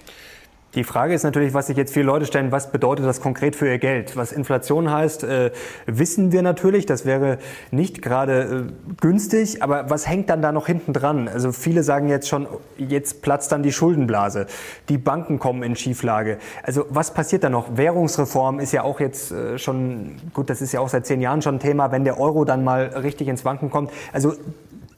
Die 0.74 0.84
Frage 0.84 1.14
ist 1.14 1.24
natürlich, 1.24 1.52
was 1.52 1.66
sich 1.66 1.76
jetzt 1.76 1.92
viele 1.92 2.06
Leute 2.06 2.26
stellen, 2.26 2.52
was 2.52 2.70
bedeutet 2.70 3.04
das 3.04 3.20
konkret 3.20 3.56
für 3.56 3.66
ihr 3.66 3.78
Geld? 3.78 4.16
Was 4.16 4.30
Inflation 4.30 4.88
heißt, 4.88 5.24
äh, 5.24 5.50
wissen 5.86 6.30
wir 6.30 6.42
natürlich, 6.42 6.86
das 6.86 7.04
wäre 7.04 7.38
nicht 7.72 8.02
gerade 8.02 8.68
äh, 8.68 8.94
günstig, 9.00 9.64
aber 9.64 9.90
was 9.90 10.06
hängt 10.06 10.30
dann 10.30 10.42
da 10.42 10.52
noch 10.52 10.68
hinten 10.68 10.92
dran? 10.92 11.26
Also 11.26 11.50
viele 11.50 11.82
sagen 11.82 12.08
jetzt 12.08 12.28
schon, 12.28 12.46
jetzt 12.78 13.20
platzt 13.20 13.50
dann 13.50 13.64
die 13.64 13.72
Schuldenblase, 13.72 14.46
die 14.88 14.96
Banken 14.96 15.40
kommen 15.40 15.64
in 15.64 15.74
Schieflage. 15.74 16.38
Also 16.62 16.86
was 16.88 17.14
passiert 17.14 17.42
da 17.42 17.50
noch? 17.50 17.76
Währungsreform 17.76 18.60
ist 18.60 18.70
ja 18.70 18.84
auch 18.84 19.00
jetzt 19.00 19.32
äh, 19.32 19.58
schon, 19.58 20.20
gut, 20.34 20.50
das 20.50 20.62
ist 20.62 20.70
ja 20.70 20.78
auch 20.78 20.88
seit 20.88 21.04
zehn 21.04 21.20
Jahren 21.20 21.42
schon 21.42 21.56
ein 21.56 21.60
Thema, 21.60 21.90
wenn 21.90 22.04
der 22.04 22.20
Euro 22.20 22.44
dann 22.44 22.62
mal 22.62 22.84
richtig 22.84 23.26
ins 23.26 23.44
Wanken 23.44 23.70
kommt. 23.70 23.90
Also 24.12 24.34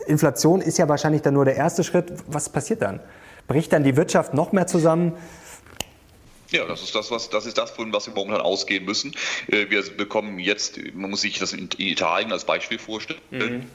Inflation 0.07 0.61
ist 0.61 0.77
ja 0.77 0.87
wahrscheinlich 0.91 1.23
dann 1.23 1.33
nur 1.33 1.47
der 1.47 1.57
erste 1.57 1.83
Schritt. 1.83 2.13
Was 2.27 2.51
passiert 2.51 2.83
dann? 2.83 3.01
Bricht 3.49 3.73
dann 3.73 3.85
die 3.85 3.97
Wirtschaft 3.97 4.35
noch 4.35 4.53
mehr 4.53 4.67
zusammen? 4.67 5.13
Ja, 6.53 6.67
das 6.67 6.83
ist 6.83 6.95
das, 6.95 7.11
was, 7.11 7.31
das 7.31 7.47
ist 7.47 7.59
das, 7.59 7.71
von 7.71 7.93
was 7.93 8.07
wir 8.07 8.15
momentan 8.15 8.43
ausgehen 8.43 8.85
müssen. 8.85 9.15
Äh, 9.49 9.71
wir 9.71 9.83
bekommen 9.83 10.39
jetzt, 10.39 10.79
man 10.95 11.11
muss 11.11 11.23
sich 11.23 11.39
das 11.39 11.53
in 11.53 11.69
Italien 11.79 12.33
als 12.33 12.45
Beispiel 12.45 12.79
vorstellen. 12.79 13.21
Mhm. 13.31 13.67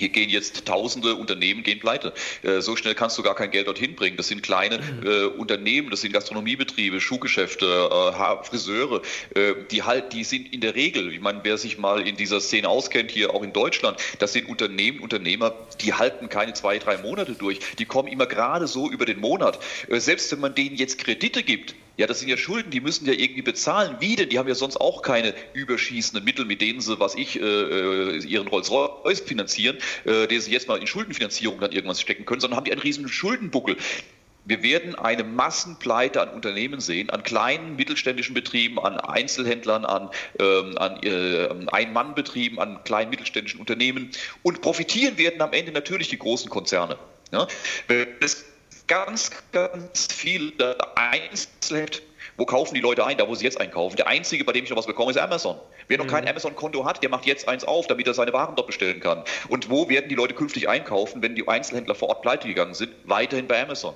Hier 0.00 0.08
gehen 0.08 0.30
jetzt 0.30 0.64
tausende 0.64 1.14
Unternehmen 1.14 1.62
gehen 1.62 1.78
pleite. 1.78 2.14
Äh, 2.42 2.62
so 2.62 2.74
schnell 2.74 2.94
kannst 2.94 3.18
du 3.18 3.22
gar 3.22 3.34
kein 3.34 3.50
Geld 3.50 3.66
dorthin 3.66 3.96
bringen. 3.96 4.16
Das 4.16 4.28
sind 4.28 4.42
kleine 4.42 4.78
mhm. 4.78 5.06
äh, 5.06 5.24
Unternehmen, 5.26 5.90
das 5.90 6.00
sind 6.00 6.12
Gastronomiebetriebe, 6.12 7.00
Schuhgeschäfte, 7.00 7.66
äh, 7.90 8.44
Friseure, 8.44 9.02
äh, 9.34 9.54
die 9.70 9.82
halt, 9.82 10.14
die 10.14 10.24
sind 10.24 10.52
in 10.54 10.62
der 10.62 10.74
Regel, 10.74 11.12
ich 11.12 11.20
meine, 11.20 11.40
wer 11.42 11.58
sich 11.58 11.76
mal 11.76 12.06
in 12.06 12.16
dieser 12.16 12.40
Szene 12.40 12.68
auskennt, 12.68 13.10
hier 13.10 13.34
auch 13.34 13.42
in 13.42 13.52
Deutschland, 13.52 13.98
das 14.18 14.32
sind 14.32 14.48
Unternehmen, 14.48 15.00
Unternehmer, 15.00 15.54
die 15.82 15.92
halten 15.92 16.30
keine 16.30 16.54
zwei, 16.54 16.78
drei 16.78 16.96
Monate 16.96 17.32
durch. 17.32 17.60
Die 17.78 17.84
kommen 17.84 18.08
immer 18.08 18.26
gerade 18.26 18.66
so 18.66 18.90
über 18.90 19.04
den 19.04 19.20
Monat. 19.20 19.58
Äh, 19.88 20.00
selbst 20.00 20.32
wenn 20.32 20.40
man 20.40 20.54
denen 20.54 20.76
jetzt 20.76 20.98
Kredite 20.98 21.42
gibt, 21.42 21.74
ja, 22.00 22.06
das 22.06 22.20
sind 22.20 22.30
ja 22.30 22.38
Schulden, 22.38 22.70
die 22.70 22.80
müssen 22.80 23.04
ja 23.04 23.12
irgendwie 23.12 23.42
bezahlen. 23.42 23.96
Wie 24.00 24.16
denn? 24.16 24.30
Die 24.30 24.38
haben 24.38 24.48
ja 24.48 24.54
sonst 24.54 24.78
auch 24.78 25.02
keine 25.02 25.34
überschießenden 25.52 26.24
Mittel, 26.24 26.46
mit 26.46 26.62
denen 26.62 26.80
sie, 26.80 26.98
was 26.98 27.14
ich, 27.14 27.38
äh, 27.38 27.42
äh 27.42 28.24
ihren 28.24 28.48
Rolls-Royce 28.48 29.20
finanzieren, 29.20 29.76
äh, 30.06 30.26
die 30.26 30.40
sie 30.40 30.50
jetzt 30.50 30.66
mal 30.66 30.78
in 30.78 30.86
Schuldenfinanzierung 30.86 31.60
dann 31.60 31.72
irgendwas 31.72 32.00
stecken 32.00 32.24
können, 32.24 32.40
sondern 32.40 32.56
haben 32.56 32.64
die 32.64 32.72
einen 32.72 32.80
riesen 32.80 33.06
Schuldenbuckel. 33.06 33.76
Wir 34.46 34.62
werden 34.62 34.94
eine 34.94 35.24
Massenpleite 35.24 36.22
an 36.22 36.30
Unternehmen 36.30 36.80
sehen, 36.80 37.10
an 37.10 37.22
kleinen 37.22 37.76
mittelständischen 37.76 38.32
Betrieben, 38.32 38.78
an 38.78 38.98
Einzelhändlern, 38.98 39.84
an, 39.84 40.08
ähm, 40.38 40.78
an 40.78 41.02
äh, 41.02 41.50
Ein-Mann-Betrieben, 41.70 42.58
an 42.58 42.82
kleinen 42.82 43.10
mittelständischen 43.10 43.60
Unternehmen. 43.60 44.10
Und 44.42 44.62
profitieren 44.62 45.18
werden 45.18 45.42
am 45.42 45.52
Ende 45.52 45.70
natürlich 45.70 46.08
die 46.08 46.18
großen 46.18 46.48
Konzerne. 46.48 46.96
Ja? 47.30 47.46
Es 48.20 48.46
ganz, 48.90 49.30
ganz 49.52 50.08
viele 50.12 50.76
Einzelhändler. 50.96 52.00
Wo 52.36 52.44
kaufen 52.44 52.74
die 52.74 52.80
Leute 52.80 53.06
ein? 53.06 53.18
Da, 53.18 53.28
wo 53.28 53.34
sie 53.34 53.44
jetzt 53.44 53.60
einkaufen. 53.60 53.96
Der 53.96 54.08
einzige, 54.08 54.44
bei 54.44 54.52
dem 54.52 54.64
ich 54.64 54.70
noch 54.70 54.76
was 54.76 54.86
bekomme, 54.86 55.12
ist 55.12 55.18
Amazon. 55.18 55.56
Wer 55.86 55.98
noch 55.98 56.06
mhm. 56.06 56.10
kein 56.10 56.28
Amazon-Konto 56.28 56.84
hat, 56.84 57.00
der 57.02 57.08
macht 57.08 57.24
jetzt 57.24 57.46
eins 57.46 57.64
auf, 57.64 57.86
damit 57.86 58.08
er 58.08 58.14
seine 58.14 58.32
Waren 58.32 58.56
dort 58.56 58.66
bestellen 58.66 58.98
kann. 58.98 59.22
Und 59.48 59.70
wo 59.70 59.88
werden 59.88 60.08
die 60.08 60.14
Leute 60.16 60.34
künftig 60.34 60.68
einkaufen, 60.68 61.22
wenn 61.22 61.36
die 61.36 61.46
Einzelhändler 61.46 61.94
vor 61.94 62.08
Ort 62.08 62.22
pleite 62.22 62.48
gegangen 62.48 62.74
sind? 62.74 62.92
Weiterhin 63.04 63.46
bei 63.46 63.62
Amazon. 63.62 63.94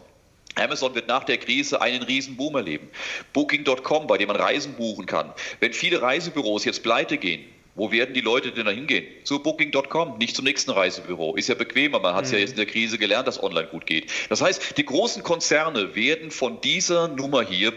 Amazon 0.54 0.94
wird 0.94 1.08
nach 1.08 1.24
der 1.24 1.38
Krise 1.38 1.80
einen 1.80 2.04
riesen 2.04 2.36
Boom 2.36 2.54
erleben. 2.54 2.88
Booking.com, 3.32 4.06
bei 4.06 4.18
dem 4.18 4.28
man 4.28 4.36
Reisen 4.36 4.74
buchen 4.74 5.06
kann. 5.06 5.32
Wenn 5.58 5.72
viele 5.72 6.02
Reisebüros 6.02 6.64
jetzt 6.64 6.84
pleite 6.84 7.18
gehen, 7.18 7.44
wo 7.74 7.90
werden 7.90 8.14
die 8.14 8.20
Leute 8.20 8.52
denn 8.52 8.66
da 8.66 8.70
hingehen? 8.70 9.04
Zu 9.24 9.40
Booking.com, 9.40 10.18
nicht 10.18 10.36
zum 10.36 10.44
nächsten 10.44 10.70
Reisebüro. 10.70 11.34
Ist 11.34 11.48
ja 11.48 11.54
bequemer. 11.54 11.98
Man 11.98 12.14
hat 12.14 12.24
es 12.24 12.30
mhm. 12.30 12.36
ja 12.36 12.40
jetzt 12.40 12.50
in 12.50 12.56
der 12.56 12.66
Krise 12.66 12.98
gelernt, 12.98 13.26
dass 13.26 13.42
online 13.42 13.66
gut 13.66 13.86
geht. 13.86 14.10
Das 14.28 14.40
heißt, 14.40 14.78
die 14.78 14.84
großen 14.84 15.22
Konzerne 15.22 15.94
werden 15.94 16.30
von 16.30 16.60
dieser 16.60 17.08
Nummer 17.08 17.42
hier 17.42 17.72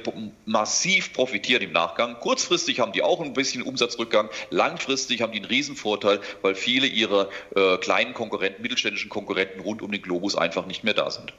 massiv 0.46 1.14
profitieren 1.14 1.64
im 1.64 1.72
Nachgang. 1.72 2.20
Kurzfristig 2.20 2.80
haben 2.80 2.92
die 2.92 3.02
auch 3.02 3.22
ein 3.22 3.34
bisschen 3.34 3.64
Umsatzrückgang. 3.64 4.30
Langfristig 4.52 5.22
haben 5.22 5.32
die 5.32 5.40
einen 5.40 5.48
Riesenvorteil, 5.48 6.20
weil 6.42 6.56
viele 6.56 6.88
ihrer 6.88 7.30
äh, 7.56 7.78
kleinen 7.78 8.14
Konkurrenten, 8.14 8.62
mittelständischen 8.62 9.10
Konkurrenten 9.10 9.62
rund 9.62 9.82
um 9.82 9.92
den 9.92 10.02
Globus 10.02 10.36
einfach 10.36 10.68
nicht 10.68 10.84
mehr 10.84 10.94
da 10.94 11.10
sind. 11.10 11.34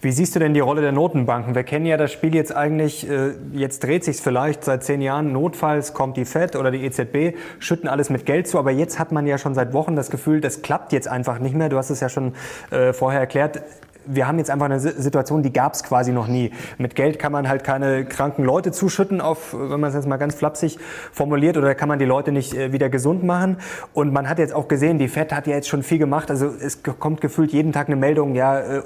Wie 0.00 0.12
siehst 0.12 0.34
du 0.34 0.40
denn 0.40 0.52
die 0.52 0.60
Rolle 0.60 0.82
der 0.82 0.92
Notenbanken? 0.92 1.54
Wir 1.54 1.62
kennen 1.62 1.86
ja 1.86 1.96
das 1.96 2.12
Spiel 2.12 2.34
jetzt 2.34 2.54
eigentlich, 2.54 3.08
äh, 3.08 3.32
jetzt 3.52 3.84
dreht 3.84 4.04
sich 4.04 4.16
vielleicht 4.16 4.64
seit 4.64 4.84
zehn 4.84 5.00
Jahren, 5.00 5.32
notfalls 5.32 5.94
kommt 5.94 6.16
die 6.16 6.24
FED 6.24 6.56
oder 6.56 6.70
die 6.70 6.84
EZB, 6.84 7.36
schütten 7.58 7.88
alles 7.88 8.10
mit 8.10 8.26
Geld 8.26 8.48
zu, 8.48 8.58
aber 8.58 8.72
jetzt 8.72 8.98
hat 8.98 9.12
man 9.12 9.26
ja 9.26 9.38
schon 9.38 9.54
seit 9.54 9.72
Wochen 9.72 9.96
das 9.96 10.10
Gefühl, 10.10 10.40
das 10.40 10.62
klappt 10.62 10.92
jetzt 10.92 11.08
einfach 11.08 11.38
nicht 11.38 11.54
mehr. 11.54 11.68
Du 11.68 11.76
hast 11.76 11.90
es 11.90 12.00
ja 12.00 12.08
schon 12.08 12.34
äh, 12.70 12.92
vorher 12.92 13.20
erklärt 13.20 13.62
wir 14.06 14.26
haben 14.26 14.38
jetzt 14.38 14.50
einfach 14.50 14.66
eine 14.66 14.80
Situation, 14.80 15.42
die 15.42 15.52
gab 15.52 15.74
es 15.74 15.82
quasi 15.82 16.12
noch 16.12 16.26
nie. 16.26 16.52
Mit 16.78 16.94
Geld 16.94 17.18
kann 17.18 17.32
man 17.32 17.48
halt 17.48 17.64
keine 17.64 18.04
kranken 18.04 18.44
Leute 18.44 18.72
zuschütten, 18.72 19.20
auf, 19.20 19.54
wenn 19.54 19.80
man 19.80 19.90
es 19.90 19.94
jetzt 19.94 20.08
mal 20.08 20.16
ganz 20.16 20.34
flapsig 20.34 20.78
formuliert, 21.12 21.56
oder 21.56 21.74
kann 21.74 21.88
man 21.88 21.98
die 21.98 22.04
Leute 22.04 22.32
nicht 22.32 22.54
äh, 22.54 22.72
wieder 22.72 22.88
gesund 22.88 23.24
machen. 23.24 23.58
Und 23.92 24.12
man 24.12 24.28
hat 24.28 24.38
jetzt 24.38 24.54
auch 24.54 24.68
gesehen, 24.68 24.98
die 24.98 25.08
FED 25.08 25.32
hat 25.32 25.46
ja 25.46 25.54
jetzt 25.54 25.68
schon 25.68 25.82
viel 25.82 25.98
gemacht. 25.98 26.30
Also 26.30 26.46
es 26.46 26.82
kommt 26.82 27.20
gefühlt 27.20 27.52
jeden 27.52 27.72
Tag 27.72 27.86
eine 27.86 27.96
Meldung, 27.96 28.34
ja, 28.34 28.58
äh, 28.58 28.82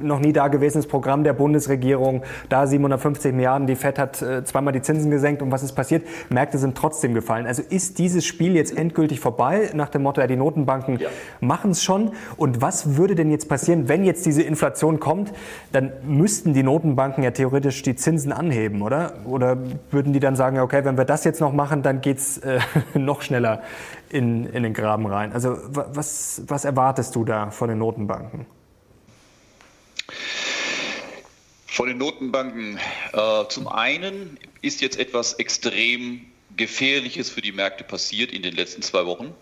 noch 0.00 0.20
nie 0.20 0.32
dagewesenes 0.32 0.86
Programm 0.86 1.24
der 1.24 1.32
Bundesregierung, 1.32 2.22
da 2.48 2.66
750 2.66 3.32
Milliarden, 3.32 3.66
die 3.66 3.76
FED 3.76 3.98
hat 3.98 4.22
äh, 4.22 4.44
zweimal 4.44 4.72
die 4.72 4.82
Zinsen 4.82 5.10
gesenkt 5.10 5.42
und 5.42 5.50
was 5.50 5.62
ist 5.62 5.72
passiert? 5.72 6.06
Märkte 6.28 6.58
sind 6.58 6.76
trotzdem 6.76 7.14
gefallen. 7.14 7.46
Also 7.46 7.62
ist 7.68 7.98
dieses 7.98 8.24
Spiel 8.24 8.54
jetzt 8.54 8.76
endgültig 8.76 9.20
vorbei, 9.20 9.70
nach 9.74 9.88
dem 9.88 10.02
Motto, 10.02 10.20
ja, 10.20 10.26
die 10.26 10.36
Notenbanken 10.36 10.98
ja. 10.98 11.08
machen 11.40 11.72
es 11.72 11.82
schon. 11.82 12.12
Und 12.36 12.60
was 12.60 12.96
würde 12.96 13.14
denn 13.14 13.30
jetzt 13.30 13.48
passieren, 13.48 13.88
wenn 13.88 14.04
jetzt 14.04 14.26
diese 14.26 14.42
Inflation 14.42 14.57
kommt? 15.00 15.32
Dann 15.72 15.92
müssten 16.04 16.54
die 16.54 16.62
Notenbanken 16.62 17.24
ja 17.24 17.30
theoretisch 17.30 17.82
die 17.82 17.96
Zinsen 17.96 18.32
anheben, 18.32 18.82
oder? 18.82 19.14
Oder 19.24 19.58
würden 19.90 20.12
die 20.12 20.20
dann 20.20 20.36
sagen, 20.36 20.58
okay, 20.60 20.84
wenn 20.84 20.96
wir 20.96 21.04
das 21.04 21.24
jetzt 21.24 21.40
noch 21.40 21.52
machen, 21.52 21.82
dann 21.82 22.00
geht's 22.00 22.38
äh, 22.38 22.60
noch 22.94 23.22
schneller 23.22 23.62
in, 24.10 24.46
in 24.46 24.62
den 24.62 24.74
Graben 24.74 25.06
rein? 25.06 25.32
Also 25.32 25.56
was, 25.64 26.42
was 26.46 26.64
erwartest 26.64 27.14
du 27.14 27.24
da 27.24 27.50
von 27.50 27.68
den 27.68 27.78
Notenbanken? 27.78 28.46
Von 31.66 31.88
den 31.88 31.98
Notenbanken. 31.98 32.78
Äh, 33.12 33.48
zum 33.48 33.68
einen 33.68 34.38
ist 34.62 34.80
jetzt 34.80 34.98
etwas 34.98 35.34
extrem 35.34 36.22
Gefährliches 36.56 37.30
für 37.30 37.40
die 37.40 37.52
Märkte 37.52 37.84
passiert 37.84 38.32
in 38.32 38.42
den 38.42 38.54
letzten 38.54 38.82
zwei 38.82 39.06
Wochen. 39.06 39.32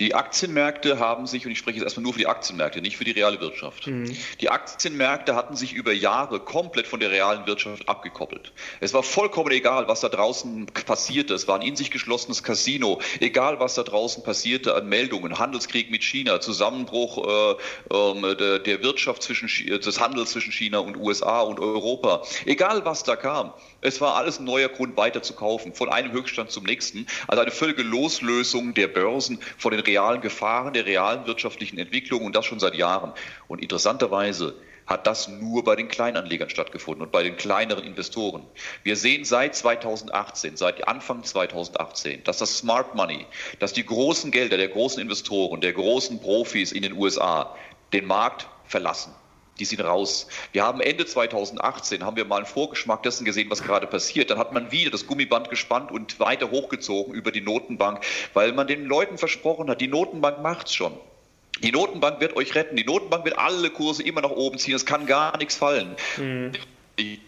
Die 0.00 0.14
Aktienmärkte 0.14 0.98
haben 0.98 1.26
sich, 1.28 1.46
und 1.46 1.52
ich 1.52 1.58
spreche 1.58 1.76
jetzt 1.76 1.84
erstmal 1.84 2.02
nur 2.02 2.14
für 2.14 2.18
die 2.18 2.26
Aktienmärkte, 2.26 2.80
nicht 2.80 2.96
für 2.96 3.04
die 3.04 3.12
reale 3.12 3.40
Wirtschaft. 3.40 3.86
Mhm. 3.86 4.16
Die 4.40 4.50
Aktienmärkte 4.50 5.36
hatten 5.36 5.54
sich 5.54 5.72
über 5.72 5.92
Jahre 5.92 6.40
komplett 6.40 6.88
von 6.88 6.98
der 6.98 7.12
realen 7.12 7.46
Wirtschaft 7.46 7.88
abgekoppelt. 7.88 8.52
Es 8.80 8.92
war 8.92 9.04
vollkommen 9.04 9.52
egal, 9.52 9.86
was 9.86 10.00
da 10.00 10.08
draußen 10.08 10.66
passierte. 10.66 11.34
Es 11.34 11.46
war 11.46 11.60
ein 11.60 11.62
in 11.62 11.76
sich 11.76 11.92
geschlossenes 11.92 12.42
Casino. 12.42 13.00
Egal, 13.20 13.60
was 13.60 13.74
da 13.74 13.84
draußen 13.84 14.24
passierte 14.24 14.74
an 14.74 14.88
Meldungen, 14.88 15.38
Handelskrieg 15.38 15.92
mit 15.92 16.02
China, 16.02 16.40
Zusammenbruch 16.40 17.56
äh, 17.90 17.96
äh, 17.96 18.34
der, 18.34 18.58
der, 18.58 18.82
Wirtschaft 18.82 19.22
zwischen, 19.22 19.48
des 19.48 20.00
Handels 20.00 20.32
zwischen 20.32 20.50
China 20.50 20.78
und 20.80 20.96
USA 20.96 21.42
und 21.42 21.60
Europa. 21.60 22.22
Egal, 22.46 22.84
was 22.84 23.04
da 23.04 23.14
kam. 23.14 23.52
Es 23.80 24.00
war 24.00 24.16
alles 24.16 24.40
ein 24.40 24.44
neuer 24.44 24.68
Grund, 24.68 24.96
weiter 24.96 25.22
zu 25.22 25.34
kaufen, 25.34 25.72
von 25.72 25.88
einem 25.88 26.10
Höchststand 26.10 26.50
zum 26.50 26.64
nächsten. 26.64 27.06
Also 27.28 27.42
eine 27.42 27.52
völlige 27.52 27.82
Loslösung 27.82 28.74
der 28.74 28.88
Börsen 28.88 29.38
von 29.56 29.70
den 29.70 29.83
realen 29.86 30.20
Gefahren, 30.20 30.72
der 30.72 30.86
realen 30.86 31.26
wirtschaftlichen 31.26 31.78
Entwicklung 31.78 32.24
und 32.24 32.34
das 32.34 32.46
schon 32.46 32.60
seit 32.60 32.74
Jahren. 32.74 33.12
Und 33.48 33.62
interessanterweise 33.62 34.54
hat 34.86 35.06
das 35.06 35.28
nur 35.28 35.64
bei 35.64 35.76
den 35.76 35.88
Kleinanlegern 35.88 36.50
stattgefunden 36.50 37.02
und 37.02 37.12
bei 37.12 37.22
den 37.22 37.36
kleineren 37.36 37.84
Investoren. 37.84 38.44
Wir 38.82 38.96
sehen 38.96 39.24
seit 39.24 39.54
2018, 39.54 40.56
seit 40.56 40.86
Anfang 40.86 41.24
2018, 41.24 42.22
dass 42.24 42.38
das 42.38 42.58
Smart 42.58 42.94
Money, 42.94 43.26
dass 43.60 43.72
die 43.72 43.86
großen 43.86 44.30
Gelder 44.30 44.56
der 44.56 44.68
großen 44.68 45.00
Investoren, 45.00 45.60
der 45.60 45.72
großen 45.72 46.20
Profis 46.20 46.72
in 46.72 46.82
den 46.82 46.92
USA 46.94 47.54
den 47.92 48.06
Markt 48.06 48.46
verlassen. 48.66 49.14
Die 49.58 49.64
sind 49.64 49.80
raus. 49.80 50.26
Wir 50.52 50.64
haben 50.64 50.80
Ende 50.80 51.06
2018 51.06 52.04
haben 52.04 52.16
wir 52.16 52.24
mal 52.24 52.38
einen 52.38 52.46
Vorgeschmack 52.46 53.02
dessen 53.04 53.24
gesehen, 53.24 53.50
was 53.50 53.62
gerade 53.62 53.86
passiert. 53.86 54.30
Dann 54.30 54.38
hat 54.38 54.52
man 54.52 54.72
wieder 54.72 54.90
das 54.90 55.06
Gummiband 55.06 55.50
gespannt 55.50 55.92
und 55.92 56.18
weiter 56.18 56.50
hochgezogen 56.50 57.14
über 57.14 57.30
die 57.30 57.40
Notenbank, 57.40 58.04
weil 58.32 58.52
man 58.52 58.66
den 58.66 58.84
Leuten 58.84 59.16
versprochen 59.18 59.70
hat, 59.70 59.80
die 59.80 59.88
Notenbank 59.88 60.40
macht's 60.42 60.74
schon. 60.74 60.92
Die 61.62 61.70
Notenbank 61.70 62.20
wird 62.20 62.36
euch 62.36 62.54
retten. 62.54 62.76
Die 62.76 62.84
Notenbank 62.84 63.24
wird 63.24 63.38
alle 63.38 63.70
Kurse 63.70 64.02
immer 64.02 64.20
nach 64.20 64.30
oben 64.30 64.58
ziehen. 64.58 64.74
Es 64.74 64.86
kann 64.86 65.06
gar 65.06 65.36
nichts 65.38 65.56
fallen. 65.56 65.94
Mhm. 66.16 66.52
Ich, 66.96 67.20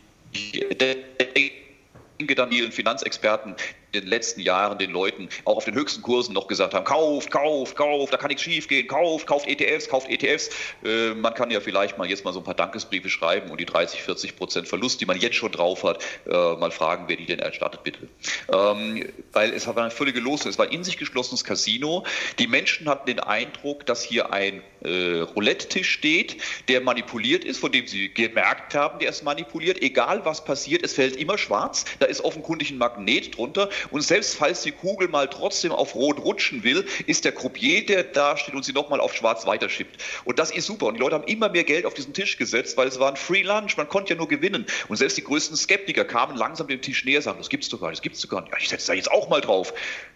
denke 2.19 2.35
dann 2.35 2.51
ihren 2.51 2.73
Finanzexperten 2.73 3.53
in 3.53 3.86
den 3.94 4.07
letzten 4.07 4.40
Jahren 4.40 4.79
den 4.79 4.90
Leuten 4.90 5.29
auch 5.44 5.57
auf 5.57 5.64
den 5.64 5.75
höchsten 5.75 6.03
Kursen 6.03 6.33
noch 6.33 6.46
gesagt 6.46 6.75
haben, 6.75 6.85
kauft, 6.85 7.31
kauft, 7.31 7.77
kauft, 7.77 8.12
da 8.12 8.16
kann 8.16 8.29
nichts 8.29 8.42
schief 8.42 8.68
gehen, 8.68 8.87
kauft, 8.87 9.27
kauft 9.27 9.49
ETFs, 9.49 9.88
kauft 9.88 10.09
ETFs. 10.09 10.51
Äh, 10.85 11.14
man 11.14 11.35
kann 11.35 11.51
ja 11.51 11.61
vielleicht 11.61 11.99
mal 11.99 12.09
jetzt 12.09 12.25
mal 12.25 12.33
so 12.33 12.40
ein 12.40 12.44
paar 12.44 12.55
Dankesbriefe 12.55 13.09
schreiben 13.09 13.51
und 13.51 13.61
die 13.61 13.66
30, 13.66 14.03
40 14.03 14.37
Prozent 14.37 14.68
Verlust, 14.68 15.01
die 15.01 15.07
man 15.07 15.18
jetzt 15.18 15.37
schon 15.37 15.53
drauf 15.53 15.83
hat, 15.85 16.03
äh, 16.27 16.31
mal 16.31 16.70
fragen, 16.70 17.05
wer 17.09 17.16
die 17.16 17.27
denn 17.27 17.38
erstattet, 17.38 17.83
bitte. 17.85 18.09
Ähm, 18.53 19.07
weil 19.33 19.53
es 19.53 19.66
war 19.66 19.77
eine 19.77 19.90
völlige 19.90 20.20
Losung. 20.20 20.51
Es 20.51 20.59
war 20.59 20.66
ein 20.66 20.72
in 20.72 20.85
sich 20.85 20.99
geschlossenes 20.99 21.44
Casino. 21.44 22.05
Die 22.38 22.46
Menschen 22.46 22.88
hatten 22.88 23.07
den 23.07 23.20
Eindruck, 23.20 23.87
dass 23.87 24.03
hier 24.03 24.33
ein 24.33 24.62
äh, 24.83 25.20
Roulette-Tisch 25.20 25.90
steht, 25.90 26.37
der 26.68 26.81
manipuliert 26.81 27.44
ist, 27.44 27.59
von 27.59 27.72
dem 27.72 27.87
sie 27.87 28.12
gemerkt 28.12 28.75
haben, 28.75 28.99
der 28.99 29.11
ist 29.11 29.25
manipuliert. 29.25 29.83
Egal 29.83 30.25
was 30.25 30.44
passiert, 30.44 30.85
es 30.85 30.92
fällt 30.92 31.16
immer 31.16 31.38
schwarz. 31.38 31.85
Da 31.99 32.07
ist 32.07 32.22
offenkundig 32.22 32.70
ein 32.70 32.79
Magnet 32.79 33.37
drunter 33.37 33.68
und 33.91 34.03
selbst 34.03 34.37
falls 34.37 34.62
die 34.62 34.73
Kugel 34.73 35.09
mal 35.09 35.29
trotzdem 35.29 35.73
auf 35.73 35.95
Rot 35.95 36.19
rutschen 36.21 36.65
will, 36.65 36.87
ist 37.07 37.25
der 37.25 37.33
Croupier, 37.33 37.85
der 37.87 38.05
da 38.05 38.37
steht 38.37 38.55
und 38.55 38.65
sie 38.65 38.73
nochmal 38.73 39.01
auf 39.01 39.15
Schwarz 39.15 39.47
weiterschippt. 39.47 40.03
Und 40.25 40.39
das 40.39 40.51
ist 40.51 40.67
super. 40.67 40.87
Und 40.87 40.95
die 40.95 41.01
Leute 41.01 41.15
haben 41.15 41.25
immer 41.25 41.49
mehr 41.49 41.65
Geld 41.65 41.87
auf 41.87 41.95
diesen 41.95 42.15
Tisch 42.15 42.37
gesetzt, 42.37 42.77
weil 42.77 42.89
es 42.89 42.99
war 42.99 43.11
ein 43.11 43.17
Free 43.17 43.43
Lunch. 43.43 43.77
Man 43.77 43.89
konnte 43.89 44.15
ja 44.15 44.17
nur 44.17 44.29
gewinnen. 44.29 44.67
Und 44.89 44.97
selbst 44.97 45.17
die 45.17 45.25
größten 45.25 45.57
Skeptiker 45.57 46.05
kamen 46.05 46.37
langsam 46.37 46.69
dem 46.69 46.81
Tisch 46.81 47.05
näher, 47.05 47.23
sagen, 47.23 47.39
das 47.39 47.49
gibt's 47.49 47.69
doch 47.69 47.81
gar 47.81 47.89
nicht, 47.89 47.99
das 47.99 48.03
gibt's 48.03 48.21
doch 48.21 48.29
gar 48.29 48.43
nicht. 48.43 48.53
Ja, 48.53 48.59
ich 48.59 48.69
setze 48.69 48.89
da 48.89 48.95
jetzt 48.95 49.11
auch 49.11 49.29
mal 49.29 49.41
drauf. 49.41 49.73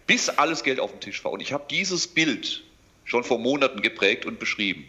Bis 0.07 0.29
alles 0.29 0.62
Geld 0.62 0.81
auf 0.81 0.90
dem 0.90 1.01
Tisch 1.01 1.25
war. 1.25 1.33
Und 1.33 1.40
ich 1.40 1.53
habe 1.53 1.64
dieses 1.70 2.07
Bild 2.07 2.62
schon 3.05 3.25
vor 3.25 3.38
Monaten 3.38 3.83
geprägt 3.83 4.25
und 4.27 4.38
beschrieben. 4.38 4.87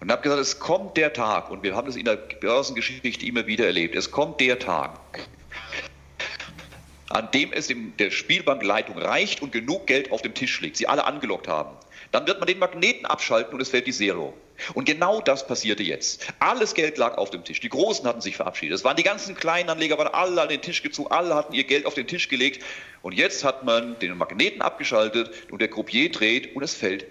Und 0.00 0.10
habe 0.10 0.22
gesagt, 0.22 0.40
es 0.40 0.58
kommt 0.58 0.96
der 0.96 1.12
Tag, 1.12 1.50
und 1.50 1.62
wir 1.62 1.74
haben 1.74 1.86
das 1.86 1.96
in 1.96 2.04
der 2.04 2.16
Börsengeschichte 2.16 3.24
immer 3.24 3.46
wieder 3.46 3.66
erlebt, 3.66 3.94
es 3.94 4.10
kommt 4.10 4.40
der 4.40 4.58
Tag, 4.58 4.98
an 7.10 7.28
dem 7.32 7.52
es 7.52 7.68
der 7.98 8.10
Spielbankleitung 8.10 8.96
reicht 8.96 9.42
und 9.42 9.52
genug 9.52 9.86
Geld 9.86 10.12
auf 10.12 10.22
dem 10.22 10.32
Tisch 10.32 10.60
liegt, 10.60 10.76
sie 10.76 10.86
alle 10.86 11.04
angelockt 11.04 11.48
haben, 11.48 11.76
dann 12.12 12.26
wird 12.26 12.38
man 12.38 12.46
den 12.46 12.58
Magneten 12.58 13.04
abschalten 13.04 13.54
und 13.54 13.60
es 13.60 13.68
fällt 13.68 13.86
die 13.86 13.92
Zero. 13.92 14.32
Und 14.74 14.84
genau 14.84 15.20
das 15.20 15.46
passierte 15.46 15.82
jetzt. 15.82 16.26
Alles 16.38 16.74
Geld 16.74 16.98
lag 16.98 17.16
auf 17.16 17.30
dem 17.30 17.44
Tisch. 17.44 17.60
Die 17.60 17.68
Großen 17.68 18.06
hatten 18.06 18.20
sich 18.20 18.36
verabschiedet. 18.36 18.76
Es 18.76 18.84
waren 18.84 18.96
die 18.96 19.02
ganzen 19.02 19.34
kleinen 19.34 19.70
Anleger, 19.70 19.98
waren 19.98 20.08
alle 20.08 20.42
an 20.42 20.48
den 20.48 20.60
Tisch 20.60 20.82
gezogen, 20.82 21.10
alle 21.10 21.34
hatten 21.34 21.54
ihr 21.54 21.64
Geld 21.64 21.86
auf 21.86 21.94
den 21.94 22.06
Tisch 22.06 22.28
gelegt. 22.28 22.62
Und 23.02 23.12
jetzt 23.12 23.42
hat 23.42 23.64
man 23.64 23.98
den 23.98 24.16
Magneten 24.16 24.60
abgeschaltet 24.60 25.30
und 25.50 25.60
der 25.60 25.68
Croupier 25.68 26.10
dreht 26.10 26.54
und 26.54 26.62
es 26.62 26.74
fällt 26.74 27.06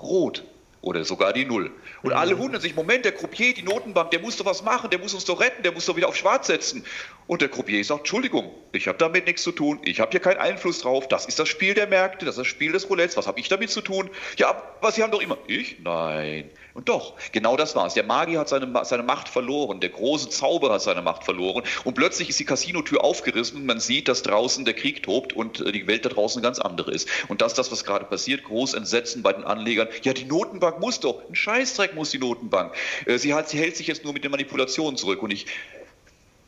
rot 0.00 0.44
oder 0.84 1.04
sogar 1.04 1.32
die 1.32 1.44
Null. 1.44 1.70
Und 2.02 2.10
mhm. 2.10 2.16
alle 2.16 2.38
wundern 2.38 2.60
sich, 2.60 2.76
Moment, 2.76 3.04
der 3.04 3.12
Croupier, 3.12 3.54
die 3.54 3.62
Notenbank, 3.62 4.10
der 4.10 4.20
muss 4.20 4.36
doch 4.36 4.44
was 4.44 4.62
machen, 4.62 4.90
der 4.90 4.98
muss 4.98 5.14
uns 5.14 5.24
doch 5.24 5.40
retten, 5.40 5.62
der 5.62 5.72
muss 5.72 5.86
doch 5.86 5.96
wieder 5.96 6.08
auf 6.08 6.16
Schwarz 6.16 6.46
setzen. 6.46 6.84
Und 7.26 7.40
der 7.40 7.48
Croupier 7.48 7.82
sagt, 7.82 8.00
Entschuldigung, 8.00 8.50
ich 8.72 8.86
habe 8.86 8.98
damit 8.98 9.26
nichts 9.26 9.42
zu 9.42 9.52
tun, 9.52 9.80
ich 9.82 10.00
habe 10.00 10.10
hier 10.10 10.20
keinen 10.20 10.38
Einfluss 10.38 10.80
drauf, 10.80 11.08
das 11.08 11.26
ist 11.26 11.38
das 11.38 11.48
Spiel 11.48 11.74
der 11.74 11.86
Märkte, 11.86 12.26
das 12.26 12.34
ist 12.34 12.40
das 12.40 12.46
Spiel 12.46 12.72
des 12.72 12.88
Roulettes, 12.88 13.16
was 13.16 13.26
habe 13.26 13.40
ich 13.40 13.48
damit 13.48 13.70
zu 13.70 13.80
tun? 13.80 14.10
Ja, 14.36 14.62
was 14.82 14.96
Sie 14.96 15.02
haben 15.02 15.10
doch 15.10 15.22
immer, 15.22 15.38
ich? 15.46 15.78
Nein. 15.80 16.50
Und 16.74 16.88
doch, 16.88 17.14
genau 17.30 17.56
das 17.56 17.76
war 17.76 17.86
es. 17.86 17.94
Der 17.94 18.02
Magier 18.02 18.40
hat 18.40 18.48
seine, 18.48 18.84
seine 18.84 19.04
Macht 19.04 19.28
verloren, 19.28 19.78
der 19.78 19.90
große 19.90 20.28
Zauberer 20.28 20.74
hat 20.74 20.82
seine 20.82 21.02
Macht 21.02 21.22
verloren 21.22 21.62
und 21.84 21.94
plötzlich 21.94 22.28
ist 22.28 22.40
die 22.40 22.44
Casinotür 22.44 23.04
aufgerissen 23.04 23.58
und 23.58 23.66
man 23.66 23.78
sieht, 23.78 24.08
dass 24.08 24.22
draußen 24.22 24.64
der 24.64 24.74
Krieg 24.74 25.04
tobt 25.04 25.32
und 25.32 25.60
äh, 25.60 25.70
die 25.70 25.86
Welt 25.86 26.04
da 26.04 26.08
draußen 26.08 26.42
ganz 26.42 26.58
andere 26.58 26.90
ist. 26.90 27.08
Und 27.28 27.42
das 27.42 27.52
ist 27.52 27.58
das, 27.58 27.70
was 27.70 27.84
gerade 27.84 28.04
passiert, 28.06 28.42
groß 28.42 28.74
Entsetzen 28.74 29.22
bei 29.22 29.32
den 29.32 29.44
Anlegern. 29.44 29.86
Ja, 30.02 30.12
die 30.12 30.24
Notenbank 30.24 30.80
muss 30.80 30.98
doch, 30.98 31.22
ein 31.28 31.36
Scheißdreck 31.36 31.94
muss 31.94 32.10
die 32.10 32.18
Notenbank. 32.18 32.74
Äh, 33.06 33.18
sie, 33.18 33.34
hat, 33.34 33.48
sie 33.48 33.58
hält 33.58 33.76
sich 33.76 33.86
jetzt 33.86 34.02
nur 34.02 34.12
mit 34.12 34.24
den 34.24 34.32
Manipulationen 34.32 34.96
zurück 34.96 35.22
und 35.22 35.30
ich, 35.30 35.46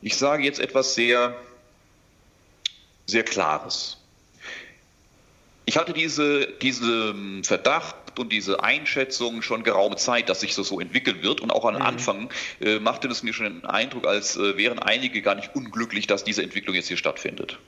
ich 0.02 0.16
sage 0.16 0.42
jetzt 0.42 0.58
etwas 0.58 0.96
sehr, 0.96 1.36
sehr 3.06 3.22
Klares. 3.22 3.98
Ich 5.66 5.76
hatte 5.76 5.92
diese, 5.92 6.48
diesen 6.48 7.44
Verdacht, 7.44 7.94
und 8.18 8.32
diese 8.32 8.62
Einschätzung 8.62 9.42
schon 9.42 9.62
geraume 9.62 9.96
Zeit, 9.96 10.28
dass 10.28 10.40
sich 10.40 10.54
das 10.54 10.68
so 10.68 10.80
entwickeln 10.80 11.22
wird. 11.22 11.40
Und 11.40 11.50
auch 11.50 11.64
am 11.64 11.76
mhm. 11.76 11.82
Anfang 11.82 12.30
äh, 12.60 12.78
machte 12.78 13.08
es 13.08 13.22
mir 13.22 13.32
schon 13.32 13.46
den 13.46 13.64
Eindruck, 13.64 14.06
als 14.06 14.36
äh, 14.36 14.56
wären 14.56 14.78
einige 14.78 15.22
gar 15.22 15.34
nicht 15.34 15.54
unglücklich, 15.54 16.06
dass 16.06 16.24
diese 16.24 16.42
Entwicklung 16.42 16.74
jetzt 16.74 16.88
hier 16.88 16.96
stattfindet. 16.96 17.58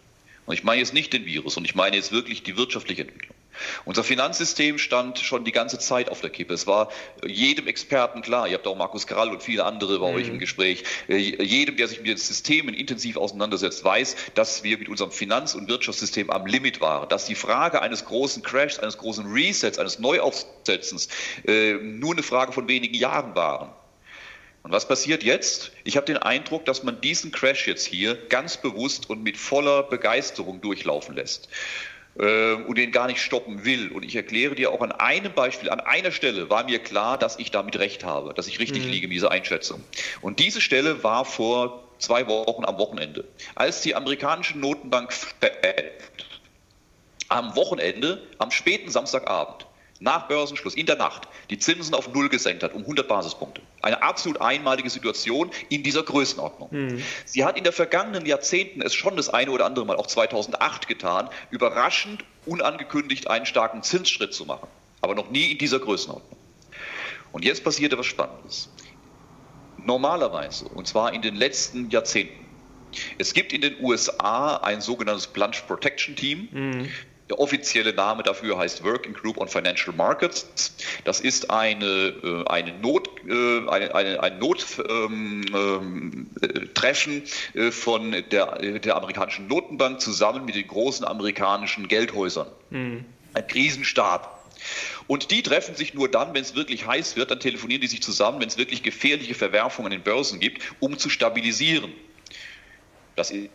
Und 0.47 0.55
ich 0.55 0.65
meine 0.65 0.81
jetzt 0.81 0.95
nicht 0.95 1.13
den 1.13 1.27
Virus, 1.27 1.57
und 1.57 1.65
ich 1.65 1.75
meine 1.75 1.97
jetzt 1.97 2.11
wirklich 2.11 2.43
die 2.43 2.57
wirtschaftliche 2.57 3.03
Entwicklung. 3.03 3.37
Unser 3.85 4.05
Finanzsystem 4.05 4.79
stand 4.79 5.19
schon 5.19 5.45
die 5.45 5.53
ganze 5.53 5.79
Zeit 5.79 6.11
auf 6.11 6.21
der 6.21 6.31
Kippe. 6.31 6.55
Es 6.55 6.67
war 6.67 6.91
jedem 7.25 7.67
Experten 7.67 8.23
klar, 8.23 8.49
ihr 8.49 8.55
habt 8.55 8.67
auch 8.67 8.77
Markus 8.77 9.07
Krall 9.07 9.31
und 9.31 9.43
viele 9.43 9.65
andere 9.65 9.99
bei 9.99 10.11
mhm. 10.11 10.17
euch 10.17 10.29
im 10.29 10.39
Gespräch, 10.39 10.85
äh, 11.09 11.17
jedem, 11.17 11.77
der 11.77 11.89
sich 11.89 11.99
mit 11.99 12.09
den 12.09 12.17
Systemen 12.17 12.75
intensiv 12.75 13.17
auseinandersetzt, 13.17 13.85
weiß, 13.85 14.17
dass 14.35 14.63
wir 14.65 14.79
mit 14.79 14.89
unserem 14.89 15.11
Finanz- 15.11 15.55
und 15.55 15.69
Wirtschaftssystem 15.69 16.31
am 16.31 16.47
Limit 16.47 16.81
waren, 16.81 17.09
dass 17.09 17.27
die 17.27 17.35
Frage 17.35 17.83
eines 17.83 18.05
großen 18.05 18.43
Crashs, 18.43 18.79
eines 18.79 18.99
großen 18.99 19.27
Resets, 19.33 19.79
eines 19.79 19.99
Neuaufsetzens 19.99 21.09
äh, 21.47 21.75
nur 21.75 22.13
eine 22.13 22.23
Frage 22.23 22.53
von 22.53 22.69
wenigen 22.69 22.95
Jahren 22.95 23.35
waren. 23.35 23.71
Und 24.63 24.73
was 24.73 24.87
passiert 24.87 25.23
jetzt? 25.23 25.73
Ich 25.85 25.97
habe 25.97 26.05
den 26.05 26.19
Eindruck, 26.19 26.65
dass 26.65 26.83
man 26.83 27.01
diesen 27.01 27.33
Crash 27.33 27.67
jetzt 27.67 27.87
hier 27.87 28.17
ganz 28.29 28.57
bewusst 28.57 29.09
und 29.09 29.23
mit 29.23 29.37
voller 29.37 29.83
Begeisterung 29.83 30.61
durchlaufen 30.61 31.15
lässt 31.15 31.49
und 32.15 32.77
den 32.77 32.91
gar 32.91 33.07
nicht 33.07 33.21
stoppen 33.21 33.65
will. 33.65 33.93
Und 33.93 34.05
ich 34.05 34.17
erkläre 34.17 34.57
dir 34.57 34.73
auch 34.73 34.81
an 34.81 34.91
einem 34.91 35.33
Beispiel, 35.33 35.71
an 35.71 35.79
einer 35.79 36.11
Stelle 36.11 36.51
war 36.51 36.65
mir 36.65 36.81
klar, 36.81 37.17
dass 37.17 37.39
ich 37.39 37.53
damit 37.53 37.79
recht 37.79 38.03
habe, 38.03 38.35
dass 38.35 38.49
ich 38.49 38.59
richtig 38.59 38.85
mhm. 38.85 38.91
liege 38.91 39.05
in 39.07 39.13
dieser 39.13 39.31
Einschätzung. 39.31 39.85
Und 40.21 40.41
diese 40.41 40.61
Stelle 40.61 41.05
war 41.05 41.25
vor 41.25 41.85
zwei 41.99 42.27
Wochen 42.27 42.65
am 42.65 42.79
Wochenende, 42.79 43.25
als 43.55 43.83
die 43.83 43.95
amerikanische 43.95 44.59
Notenbank 44.59 45.13
am 47.29 47.55
Wochenende, 47.57 48.23
am 48.39 48.51
späten 48.51 48.91
Samstagabend, 48.91 49.68
nach 50.01 50.29
Börsenschluss 50.29 50.75
in 50.75 50.87
der 50.87 50.97
Nacht 50.97 51.29
die 51.51 51.59
Zinsen 51.59 51.95
auf 51.95 52.13
Null 52.13 52.29
gesenkt 52.29 52.63
hat, 52.63 52.75
um 52.75 52.83
100 52.83 53.09
Basispunkte. 53.09 53.63
Eine 53.83 54.03
absolut 54.03 54.41
einmalige 54.41 54.91
Situation 54.91 55.51
in 55.69 55.83
dieser 55.83 56.03
Größenordnung. 56.03 56.69
Mhm. 56.71 57.03
Sie 57.25 57.45
hat 57.45 57.57
in 57.57 57.65
den 57.65 57.73
vergangenen 57.73 58.27
Jahrzehnten 58.27 58.83
es 58.83 58.95
schon 58.95 59.17
das 59.17 59.29
eine 59.29 59.51
oder 59.51 59.67
andere 59.67 59.85
Mal, 59.87 59.97
auch 59.97 60.07
2008 60.07 60.89
getan, 60.89 61.29
überraschend, 61.51 62.25
unangekündigt 62.47 63.29
einen 63.29 63.47
starken 63.47 63.83
Zinsschritt 63.83 64.35
zu 64.35 64.47
machen. 64.47 64.69
Aber 65.01 65.15
noch 65.15 65.31
nie 65.31 65.53
in 65.53 65.59
dieser 65.59 65.79
Größenordnung. 65.79 66.39
Und 67.33 67.45
jetzt 67.45 67.63
passiert 67.63 67.93
etwas 67.93 68.07
Spannendes. 68.07 68.71
Normalerweise, 69.85 70.67
und 70.67 70.87
zwar 70.87 71.13
in 71.13 71.23
den 71.23 71.37
letzten 71.37 71.91
Jahrzehnten, 71.91 72.49
es 73.19 73.35
gibt 73.35 73.53
in 73.53 73.61
den 73.61 73.77
USA 73.83 74.57
ein 74.57 74.81
sogenanntes 74.81 75.27
Plunge 75.27 75.59
Protection 75.67 76.17
Team. 76.17 76.49
Mhm. 76.51 76.89
Der 77.29 77.39
offizielle 77.39 77.93
Name 77.93 78.23
dafür 78.23 78.57
heißt 78.59 78.85
Working 78.85 79.13
Group 79.13 79.37
on 79.37 79.49
Financial 79.49 79.95
Markets. 79.95 80.47
Das 81.05 81.21
ist 81.21 81.51
eine, 81.51 81.85
äh, 81.87 82.45
eine 82.47 82.73
Not, 82.79 83.09
äh, 83.29 83.69
eine, 83.69 83.95
eine, 83.95 84.23
ein 84.23 84.39
Nottreffen 84.39 84.87
ähm, 84.89 86.27
ähm, 87.55 87.63
äh, 87.63 87.71
von 87.71 88.13
der, 88.13 88.59
der 88.79 88.97
amerikanischen 88.97 89.47
Notenbank 89.47 90.01
zusammen 90.01 90.47
mit 90.47 90.55
den 90.55 90.67
großen 90.67 91.05
amerikanischen 91.07 91.89
Geldhäusern. 91.89 92.49
Mhm. 92.71 93.05
Ein 93.35 93.47
Krisenstab. 93.47 94.39
Und 95.07 95.31
die 95.31 95.43
treffen 95.43 95.75
sich 95.75 95.95
nur 95.95 96.11
dann, 96.11 96.35
wenn 96.35 96.43
es 96.43 96.55
wirklich 96.55 96.87
heiß 96.87 97.17
wird, 97.17 97.31
dann 97.31 97.41
telefonieren 97.41 97.81
die 97.81 97.87
sich 97.87 98.03
zusammen, 98.03 98.41
wenn 98.41 98.49
es 98.49 98.59
wirklich 98.59 98.83
gefährliche 98.83 99.35
Verwerfungen 99.35 99.93
in 99.93 99.99
den 100.01 100.05
Börsen 100.05 100.41
gibt, 100.41 100.63
um 100.81 100.99
zu 100.99 101.11
stabilisieren. 101.11 101.93
Das 103.17 103.31
ist 103.31 103.51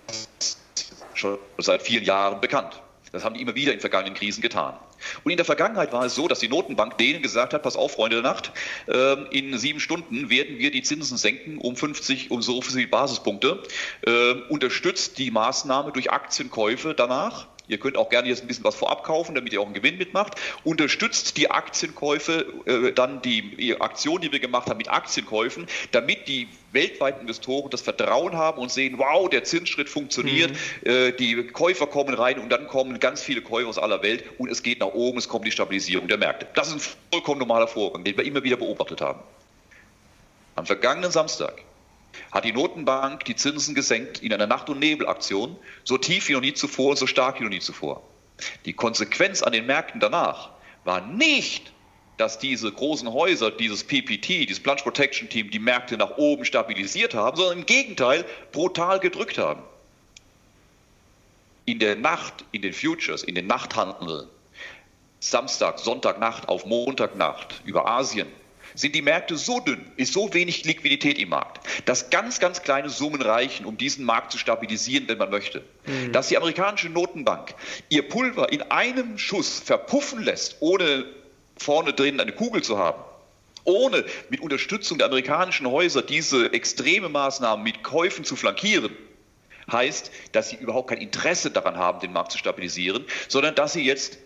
schon 1.14 1.38
seit 1.58 1.82
vielen 1.82 2.04
Jahren 2.04 2.40
bekannt. 2.40 2.82
Das 3.14 3.24
haben 3.24 3.36
die 3.36 3.42
immer 3.42 3.56
wieder 3.56 3.74
in 3.74 3.80
vergangenen 3.80 4.16
Krisen 4.16 4.42
getan. 4.42 4.76
Und 5.24 5.32
in 5.32 5.38
der 5.38 5.46
Vergangenheit 5.46 5.94
war 5.94 6.04
es 6.04 6.16
so, 6.16 6.28
dass 6.28 6.40
die 6.40 6.50
Notenbank 6.50 6.98
denen 6.98 7.22
gesagt 7.22 7.54
hat, 7.54 7.62
pass 7.62 7.76
auf, 7.76 7.94
Freunde 7.94 8.22
der 8.22 8.24
Nacht, 8.24 8.52
ähm, 8.88 9.28
in 9.30 9.58
sieben 9.58 9.80
Stunden 9.80 10.32
werden 10.32 10.58
wir 10.58 10.72
die 10.72 10.82
Zinsen 10.82 11.18
senken 11.18 11.60
um 11.60 11.76
50, 11.76 12.32
um 12.32 12.42
so 12.42 12.62
viele 12.62 12.88
Basispunkte, 12.88 13.62
ähm, 14.08 14.44
unterstützt 14.50 15.20
die 15.20 15.30
Maßnahme 15.30 15.92
durch 15.92 16.12
Aktienkäufe 16.12 16.94
danach 16.94 17.48
Ihr 17.68 17.78
könnt 17.78 17.96
auch 17.96 18.10
gerne 18.10 18.28
jetzt 18.28 18.42
ein 18.42 18.48
bisschen 18.48 18.66
was 18.66 18.76
vorab 18.76 19.04
kaufen, 19.04 19.36
damit 19.36 19.54
ihr 19.54 19.62
auch 19.62 19.66
einen 19.66 19.74
Gewinn 19.74 19.98
mitmacht. 19.98 20.36
Unterstützt 20.66 21.38
die 21.38 21.50
Aktienkäufe, 21.50 22.46
äh, 22.66 22.92
dann 22.92 23.22
die 23.22 23.78
Aktion, 23.80 24.20
die 24.20 24.32
wir 24.32 24.40
gemacht 24.40 24.70
haben 24.70 24.78
mit 24.78 24.92
Aktienkäufen, 24.92 25.68
damit 25.92 26.28
die 26.28 26.50
weltweiten 26.74 27.22
Investoren 27.22 27.70
das 27.70 27.82
Vertrauen 27.82 28.36
haben 28.36 28.60
und 28.60 28.72
sehen, 28.72 28.98
wow, 28.98 29.30
der 29.30 29.44
Zinsschritt 29.44 29.90
funktioniert, 29.90 30.52
mhm. 30.52 30.90
äh, 30.90 31.12
die 31.12 31.48
Käufer 31.48 31.88
kommen 31.88 32.14
rein 32.14 32.40
und 32.40 32.50
dann 32.50 32.68
kommen 32.68 33.00
ganz 33.00 33.22
viele 33.22 33.42
Käufer 33.42 33.70
aus 33.70 33.78
aller 33.78 34.02
Welt 34.02 34.24
und 34.38 34.50
es 34.50 34.64
geht 34.64 34.80
nach 34.80 34.88
oben, 34.88 35.18
es 35.18 35.28
kommt 35.28 35.46
die 35.46 35.52
Stabilisierung 35.52 36.08
der 36.08 36.18
Märkte. 36.18 36.48
Das 36.56 36.68
ist 36.68 36.74
ein 36.74 36.96
vollkommen 37.12 37.40
normaler 37.40 37.68
Vorgang, 37.68 38.04
den 38.04 38.18
wir 38.18 38.26
immer 38.26 38.44
wieder 38.44 38.58
beobachtet 38.58 39.02
haben. 39.02 39.20
Am 40.56 40.66
vergangenen 40.66 41.12
Samstag 41.12 41.64
hat 42.32 42.46
die 42.46 42.54
Notenbank 42.54 43.26
die 43.26 43.36
Zinsen 43.36 43.76
gesenkt 43.76 44.22
in 44.22 44.34
einer 44.34 44.48
Nacht- 44.48 44.70
und 44.70 44.80
Nebelaktion, 44.80 45.56
so 45.84 45.98
tief 45.98 46.28
wie 46.30 46.34
noch 46.34 46.42
nie 46.42 46.54
zuvor 46.54 46.92
und 46.92 46.98
so 46.98 47.08
stark 47.08 47.40
wie 47.40 47.44
noch 47.44 47.50
nie 47.50 47.60
zuvor. 47.60 48.04
Die 48.66 48.74
Konsequenz 48.74 49.42
an 49.44 49.54
den 49.54 49.66
Märkten 49.66 50.00
danach 50.00 50.52
war 50.84 51.02
nicht, 51.02 51.73
dass 52.18 52.40
diese 52.40 52.72
großen 52.72 53.12
Häuser, 53.12 53.52
dieses 53.52 53.84
PPT, 53.84 54.48
dieses 54.48 54.60
Plunge 54.60 54.82
Protection 54.84 55.30
Team, 55.30 55.50
die 55.50 55.60
Märkte 55.60 55.98
nach 55.98 56.18
oben 56.18 56.46
stabilisiert 56.46 57.14
haben, 57.14 57.38
sondern 57.38 57.60
im 57.60 57.66
Gegenteil 57.66 58.26
brutal 58.52 59.00
gedrückt 59.00 59.38
haben. 59.38 59.64
In 61.66 61.80
der 61.80 61.96
Nacht, 61.96 62.46
in 62.52 62.62
den 62.62 62.74
Futures, 62.74 63.24
in 63.24 63.36
den 63.36 63.48
Nachthandeln, 63.48 64.28
Samstag, 65.20 65.80
Sonntagnacht 65.80 66.50
auf 66.50 66.66
Montagnacht 66.66 67.62
über 67.66 67.88
Asien, 67.88 68.28
sind 68.76 68.96
die 68.96 69.02
Märkte 69.02 69.38
so 69.38 69.60
dünn, 69.60 69.86
ist 69.98 70.14
so 70.14 70.34
wenig 70.34 70.66
Liquidität 70.66 71.18
im 71.20 71.30
Markt, 71.30 71.66
dass 71.86 72.10
ganz, 72.10 72.40
ganz 72.40 72.64
kleine 72.64 72.90
Summen 72.90 73.22
reichen, 73.22 73.66
um 73.66 73.78
diesen 73.78 74.06
Markt 74.06 74.32
zu 74.32 74.38
stabilisieren, 74.38 75.08
wenn 75.08 75.18
man 75.18 75.30
möchte. 75.30 75.64
Mhm. 75.86 76.12
Dass 76.12 76.28
die 76.28 76.38
amerikanische 76.38 76.90
Notenbank 76.90 77.54
ihr 77.90 78.08
Pulver 78.08 78.52
in 78.52 78.62
einem 78.64 79.18
Schuss 79.18 79.60
verpuffen 79.60 80.24
lässt, 80.24 80.58
ohne 80.60 81.06
vorne 81.58 81.94
drin 81.94 82.20
eine 82.20 82.32
Kugel 82.32 82.62
zu 82.64 82.78
haben, 82.78 83.02
ohne 83.64 84.04
mit 84.30 84.42
Unterstützung 84.42 84.98
der 84.98 85.08
amerikanischen 85.08 85.68
Häuser 85.68 86.02
diese 86.02 86.52
extreme 86.54 87.10
Maßnahmen 87.10 87.64
mit 87.64 87.84
Käufen 87.84 88.26
zu 88.26 88.36
flankieren, 88.36 88.96
heißt, 89.72 90.12
dass 90.34 90.50
sie 90.50 90.58
überhaupt 90.58 90.90
kein 90.90 91.00
Interesse 91.00 91.52
daran 91.52 91.78
haben, 91.78 92.00
den 92.00 92.12
Markt 92.12 92.32
zu 92.32 92.38
stabilisieren, 92.38 93.06
sondern 93.28 93.56
dass 93.56 93.74
sie 93.74 93.84
jetzt 93.84 94.18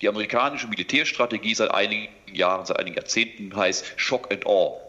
die 0.00 0.08
amerikanische 0.08 0.68
Militärstrategie 0.68 1.54
seit 1.54 1.72
einigen 1.72 2.08
Jahren, 2.32 2.64
seit 2.66 2.78
einigen 2.78 2.96
Jahrzehnten 2.96 3.56
heißt 3.56 3.84
Shock 3.96 4.32
and 4.32 4.46
Awe 4.46 4.87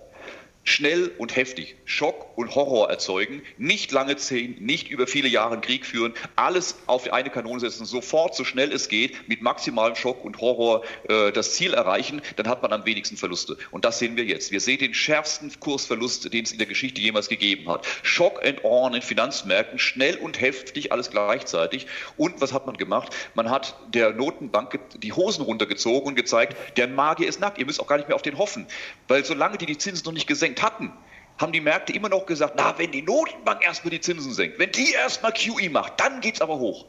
schnell 0.70 1.12
und 1.18 1.36
heftig 1.36 1.76
Schock 1.86 2.38
und 2.38 2.56
Horror 2.56 2.90
erzeugen, 2.90 3.42
nicht 3.58 3.92
lange 3.92 4.16
ziehen, 4.18 4.56
nicht 4.60 4.90
über 4.90 5.08
viele 5.08 5.28
Jahre 5.28 5.60
Krieg 5.60 5.86
führen, 5.86 6.14
alles 6.36 6.78
auf 6.86 7.12
eine 7.12 7.30
Kanone 7.30 7.60
setzen, 7.60 7.86
sofort, 7.86 8.36
so 8.36 8.44
schnell 8.44 8.72
es 8.72 8.88
geht, 8.88 9.28
mit 9.28 9.42
maximalem 9.42 9.96
Schock 9.96 10.24
und 10.24 10.40
Horror 10.40 10.84
äh, 11.08 11.32
das 11.32 11.56
Ziel 11.56 11.74
erreichen, 11.74 12.22
dann 12.36 12.48
hat 12.48 12.62
man 12.62 12.72
am 12.72 12.86
wenigsten 12.86 13.18
Verluste. 13.18 13.58
Und 13.72 13.86
das 13.86 14.00
sehen 14.00 14.16
wir 14.16 14.26
jetzt. 14.26 14.52
Wir 14.52 14.60
sehen 14.60 14.80
den 14.80 14.94
schärfsten 14.94 15.52
Kursverlust, 15.60 16.32
den 16.32 16.46
es 16.46 16.52
in 16.52 16.58
der 16.58 16.68
Geschichte 16.68 17.02
jemals 17.02 17.30
gegeben 17.30 17.70
hat. 17.70 17.86
Schock 18.04 18.46
and 18.46 18.64
Awe 18.64 18.96
in 18.96 19.02
Finanzmärkten, 19.02 19.80
schnell 19.80 20.18
und 20.18 20.40
heftig, 20.40 20.92
alles 20.92 21.10
gleichzeitig. 21.10 21.88
Und 22.18 22.42
was 22.42 22.54
hat 22.54 22.66
man 22.66 22.78
gemacht? 22.78 23.16
Man 23.34 23.50
hat 23.50 23.76
der 23.94 24.14
Notenbank 24.14 24.80
die 25.00 25.14
Hosen 25.14 25.44
runtergezogen 25.44 26.10
und 26.10 26.16
gezeigt, 26.16 26.56
der 26.78 26.88
Magier 26.88 27.28
ist 27.28 27.40
nackt, 27.40 27.58
ihr 27.58 27.66
müsst 27.66 27.80
auch 27.80 27.88
gar 27.88 27.98
nicht 27.98 28.08
mehr 28.08 28.16
auf 28.16 28.22
den 28.22 28.38
hoffen. 28.38 28.68
Weil 29.08 29.26
solange 29.26 29.58
die 29.58 29.66
die 29.66 29.78
Zinsen 29.78 30.06
noch 30.06 30.14
nicht 30.14 30.28
gesenkt 30.28 30.59
hatten, 30.62 30.92
haben 31.38 31.54
die 31.54 31.62
Märkte 31.62 31.94
immer 31.94 32.10
noch 32.10 32.26
gesagt, 32.26 32.56
na, 32.58 32.78
wenn 32.78 32.92
die 32.92 33.02
Notenbank 33.02 33.64
erstmal 33.64 33.92
die 33.92 34.02
Zinsen 34.02 34.34
senkt, 34.34 34.60
wenn 34.60 34.72
die 34.72 34.92
erstmal 34.92 35.34
QE 35.34 35.70
macht, 35.70 36.00
dann 36.00 36.22
geht 36.22 36.36
es 36.36 36.42
aber 36.42 36.60
hoch. 36.60 36.86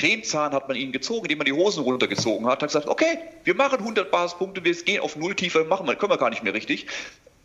Den 0.00 0.24
Zahn 0.24 0.52
hat 0.52 0.66
man 0.66 0.76
ihnen 0.76 0.90
gezogen, 0.90 1.26
indem 1.26 1.38
man 1.38 1.44
die 1.44 1.52
Hosen 1.52 1.84
runtergezogen 1.84 2.46
hat, 2.46 2.62
hat 2.62 2.68
gesagt, 2.68 2.88
okay, 2.88 3.18
wir 3.44 3.54
machen 3.54 3.78
100 3.78 4.10
Basispunkte, 4.10 4.64
wir 4.64 4.74
gehen 4.74 5.00
auf 5.00 5.16
null 5.16 5.34
tiefer, 5.34 5.64
machen 5.64 5.86
wir, 5.86 5.94
können 5.94 6.10
wir 6.10 6.18
gar 6.18 6.30
nicht 6.30 6.42
mehr 6.42 6.54
richtig. 6.54 6.86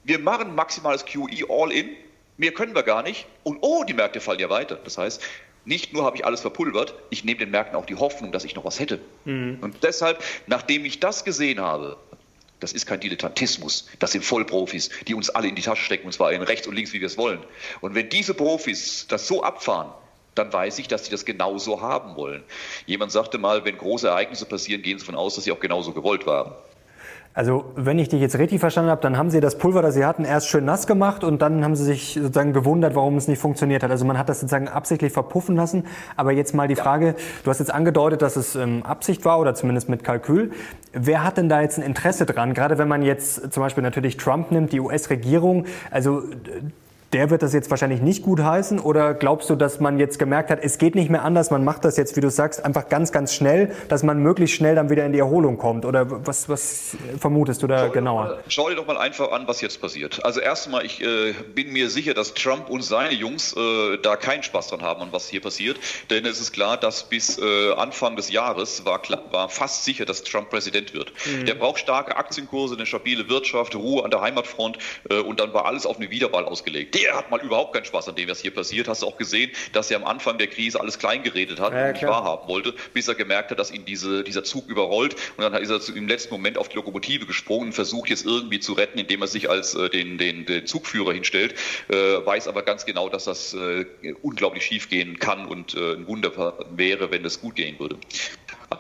Wir 0.04 0.18
machen 0.18 0.56
maximales 0.56 1.06
QE 1.06 1.46
all 1.50 1.72
in, 1.72 1.90
mehr 2.38 2.52
können 2.52 2.74
wir 2.74 2.84
gar 2.84 3.04
nicht. 3.04 3.28
Und 3.44 3.60
oh, 3.62 3.84
die 3.84 3.94
Märkte 3.94 4.20
fallen 4.20 4.40
ja 4.40 4.50
weiter. 4.50 4.80
Das 4.84 4.98
heißt, 4.98 5.22
nicht 5.66 5.94
nur 5.94 6.04
habe 6.06 6.18
ich 6.18 6.26
alles 6.26 6.42
verpulvert, 6.42 6.96
ich 7.12 7.24
nehme 7.24 7.40
den 7.40 7.52
Märkten 7.52 7.76
auch 7.76 7.86
die 7.86 7.96
Hoffnung, 7.96 8.32
dass 8.32 8.46
ich 8.46 8.56
noch 8.56 8.66
was 8.66 8.80
hätte. 8.80 9.00
Mhm. 9.26 9.60
Und 9.62 9.84
deshalb, 9.84 10.24
nachdem 10.48 10.86
ich 10.86 11.00
das 11.00 11.24
gesehen 11.26 11.60
habe, 11.60 11.98
das 12.60 12.74
ist 12.74 12.86
kein 12.86 13.00
Dilettantismus. 13.00 13.88
Das 14.00 14.12
sind 14.12 14.26
Vollprofis, 14.26 14.90
die 15.08 15.14
uns 15.14 15.30
alle 15.30 15.48
in 15.48 15.56
die 15.56 15.62
Tasche 15.62 15.84
stecken, 15.84 16.08
und 16.08 16.12
zwar 16.12 16.32
in 16.34 16.42
rechts 16.42 16.68
und 16.68 16.76
links, 16.76 16.94
wie 16.94 17.00
wir 17.00 17.08
es 17.08 17.18
wollen. 17.18 17.40
Und 17.82 17.96
wenn 17.96 18.10
diese 18.10 18.34
Profis 18.34 19.06
das 19.08 19.28
so 19.28 19.44
abfahren, 19.44 19.92
dann 20.36 20.52
weiß 20.54 20.80
ich, 20.80 20.88
dass 20.88 21.06
sie 21.06 21.12
das 21.12 21.26
genauso 21.26 21.82
haben 21.82 22.16
wollen. 22.16 22.44
Jemand 22.86 23.12
sagte 23.12 23.38
mal, 23.38 23.66
wenn 23.66 23.78
große 23.78 24.08
Ereignisse 24.08 24.46
passieren, 24.46 24.82
gehen 24.82 24.98
sie 24.98 25.06
davon 25.06 25.20
aus, 25.20 25.36
dass 25.36 25.44
sie 25.44 25.52
auch 25.52 25.60
genauso 25.60 25.92
gewollt 25.92 26.26
waren. 26.26 26.54
Also, 27.36 27.66
wenn 27.76 28.00
ich 28.00 28.10
dich 28.10 28.20
jetzt 28.20 28.38
richtig 28.40 28.60
verstanden 28.60 28.90
habe, 28.90 29.02
dann 29.02 29.18
haben 29.18 29.30
Sie 29.30 29.40
das 29.40 29.58
Pulver, 29.58 29.82
das 29.82 29.94
Sie 29.94 30.04
hatten, 30.04 30.26
erst 30.26 30.48
schön 30.48 30.66
nass 30.66 30.88
gemacht 30.88 31.24
und 31.24 31.42
dann 31.42 31.64
haben 31.64 31.76
Sie 31.76 31.86
sich 31.86 32.16
sozusagen 32.20 32.54
gewundert, 32.54 32.96
warum 32.96 33.18
es 33.18 33.28
nicht 33.28 33.40
funktioniert 33.40 33.84
hat. 33.84 33.92
Also 33.92 34.04
man 34.04 34.18
hat 34.18 34.30
das 34.30 34.40
sozusagen 34.40 34.68
absichtlich 34.68 35.14
verpuffen 35.14 35.56
lassen. 35.56 35.86
Aber 36.16 36.32
jetzt 36.32 36.56
mal 36.56 36.68
die 36.68 36.76
Frage, 36.76 37.16
du 37.44 37.50
hast 37.50 37.60
jetzt 37.60 37.72
angedeutet, 37.74 38.24
dass 38.24 38.36
es 38.36 38.56
ähm, 38.56 38.84
Absicht 38.84 39.26
war 39.26 39.40
oder 39.40 39.54
zumindest 39.54 39.90
mit 39.90 40.04
Kalkül. 40.04 40.52
Wer 40.92 41.24
hat 41.24 41.38
denn 41.38 41.50
da 41.50 41.62
jetzt 41.62 41.78
ein 41.78 41.84
Interesse 41.84 42.26
dran? 42.26 42.56
Gerade 42.56 42.78
wenn 42.80 42.88
man 42.88 43.04
jetzt 43.04 43.54
zum 43.54 43.62
Beispiel 43.62 43.84
natürlich 43.84 44.18
Trump 44.18 44.52
nimmt, 44.52 44.74
die 44.74 44.80
US-Regierung. 44.80 45.66
Also 45.92 46.24
der 47.14 47.30
wird 47.30 47.42
das 47.42 47.54
jetzt 47.54 47.70
wahrscheinlich 47.70 48.02
nicht 48.02 48.24
gut 48.24 48.40
heißen 48.40 48.80
oder 48.80 49.14
glaubst 49.14 49.50
du, 49.50 49.56
dass 49.56 49.80
man 49.80 49.98
jetzt 49.98 50.20
gemerkt 50.20 50.52
hat, 50.52 50.60
es 50.62 50.78
geht 50.78 50.96
nicht 50.96 51.10
mehr 51.10 51.24
anders, 51.24 51.50
man 51.50 51.64
macht 51.64 51.86
das 51.86 51.98
jetzt, 51.98 52.16
wie 52.16 52.22
du 52.22 52.30
sagst, 52.30 52.64
einfach 52.64 52.88
ganz, 52.90 53.12
ganz 53.12 53.34
schnell, 53.34 53.76
dass 53.88 54.04
man 54.04 54.20
möglichst 54.20 54.56
schnell 54.56 54.76
dann 54.76 54.90
wieder 54.90 55.06
in 55.06 55.14
die 55.14 55.20
Erholung 55.20 55.58
kommt? 55.58 55.86
Oder 55.86 56.06
was, 56.28 56.50
was 56.50 56.96
vermutest 57.20 57.64
du 57.64 57.68
da 57.68 57.88
schau 57.88 57.92
genauer? 57.92 58.24
Mal, 58.24 58.44
schau 58.48 58.70
dir 58.70 58.76
doch 58.76 58.86
mal 58.86 58.98
einfach 58.98 59.32
an, 59.32 59.48
was 59.48 59.62
jetzt 59.62 59.82
passiert. 59.82 60.24
Also 60.24 60.40
erstmal, 60.40 60.86
ich 60.86 61.02
äh, 61.02 61.34
bin 61.56 61.74
mir 61.74 61.90
sicher, 61.90 62.14
dass 62.14 62.34
Trump 62.34 62.70
und 62.70 62.84
seine 62.84 63.14
Jungs 63.14 63.54
äh, 63.54 63.98
da 64.02 64.16
keinen 64.16 64.44
Spaß 64.44 64.68
dran 64.68 64.82
haben, 64.84 65.02
an 65.02 65.10
was 65.12 65.28
hier 65.28 65.42
passiert. 65.42 65.80
Denn 66.10 66.26
es 66.26 66.40
ist 66.40 66.52
klar, 66.52 66.78
dass 66.78 67.04
bis 67.04 67.40
äh, 67.40 67.74
Anfang 67.74 68.16
des 68.16 68.32
Jahres 68.32 68.86
war, 68.86 69.02
klar, 69.02 69.24
war 69.32 69.50
fast 69.50 69.84
sicher, 69.84 70.06
dass 70.06 70.24
Trump 70.24 70.50
Präsident 70.50 70.94
wird. 70.94 71.12
Mhm. 71.26 71.46
Der 71.46 71.56
braucht 71.56 71.80
starke 71.80 72.16
Aktienkurse, 72.16 72.76
eine 72.76 72.86
stabile 72.86 73.30
Wirtschaft, 73.30 73.76
Ruhe 73.76 74.04
an 74.04 74.12
der 74.12 74.22
Heimatfront 74.22 74.78
äh, 75.10 75.20
und 75.20 75.40
dann 75.40 75.54
war 75.54 75.66
alles 75.66 75.86
auf 75.86 75.98
eine 75.98 76.12
Wiederwahl 76.12 76.46
ausgelegt 76.46 76.99
der 77.02 77.16
hat 77.16 77.32
mal 77.32 77.40
überhaupt 77.42 77.74
keinen 77.74 77.86
Spaß 77.86 78.10
an 78.10 78.16
dem, 78.16 78.30
was 78.30 78.40
hier 78.40 78.52
passiert. 78.52 78.88
Hast 78.88 79.02
du 79.02 79.08
auch 79.08 79.18
gesehen, 79.18 79.52
dass 79.74 79.90
er 79.92 79.98
am 79.98 80.06
Anfang 80.06 80.38
der 80.38 80.48
Krise 80.48 80.80
alles 80.80 81.00
klein 81.00 81.24
geredet 81.24 81.60
hat 81.60 81.74
ja, 81.74 81.88
und 81.88 81.94
nicht 81.94 82.06
wahrhaben 82.06 82.48
wollte, 82.48 82.74
bis 82.94 83.08
er 83.08 83.16
gemerkt 83.16 83.52
hat, 83.52 83.60
dass 83.60 83.72
ihn 83.72 83.86
diese, 83.86 84.24
dieser 84.24 84.44
Zug 84.44 84.68
überrollt. 84.68 85.16
Und 85.38 85.44
dann 85.44 85.54
ist 85.54 85.70
er 85.70 85.96
im 85.96 86.08
letzten 86.08 86.34
Moment 86.34 86.58
auf 86.58 86.70
die 86.70 86.76
Lokomotive 86.76 87.26
gesprungen 87.26 87.68
und 87.68 87.74
versucht 87.74 88.10
jetzt 88.10 88.26
irgendwie 88.26 88.60
zu 88.60 88.74
retten, 88.74 89.00
indem 89.00 89.22
er 89.22 89.28
sich 89.28 89.50
als 89.50 89.76
äh, 89.76 89.90
den, 89.90 90.18
den, 90.18 90.46
den 90.46 90.66
Zugführer 90.66 91.14
hinstellt. 91.14 91.56
Äh, 91.90 91.96
weiß 91.96 92.48
aber 92.48 92.64
ganz 92.64 92.86
genau, 92.86 93.10
dass 93.10 93.26
das 93.26 93.54
äh, 93.54 93.86
unglaublich 94.22 94.66
schief 94.66 94.90
gehen 94.90 95.20
kann 95.20 95.46
und 95.46 95.76
äh, 95.76 95.94
ein 95.94 96.08
Wunder 96.08 96.56
wäre, 96.76 97.12
wenn 97.12 97.24
das 97.24 97.42
gut 97.42 97.56
gehen 97.56 97.80
würde. 97.80 97.98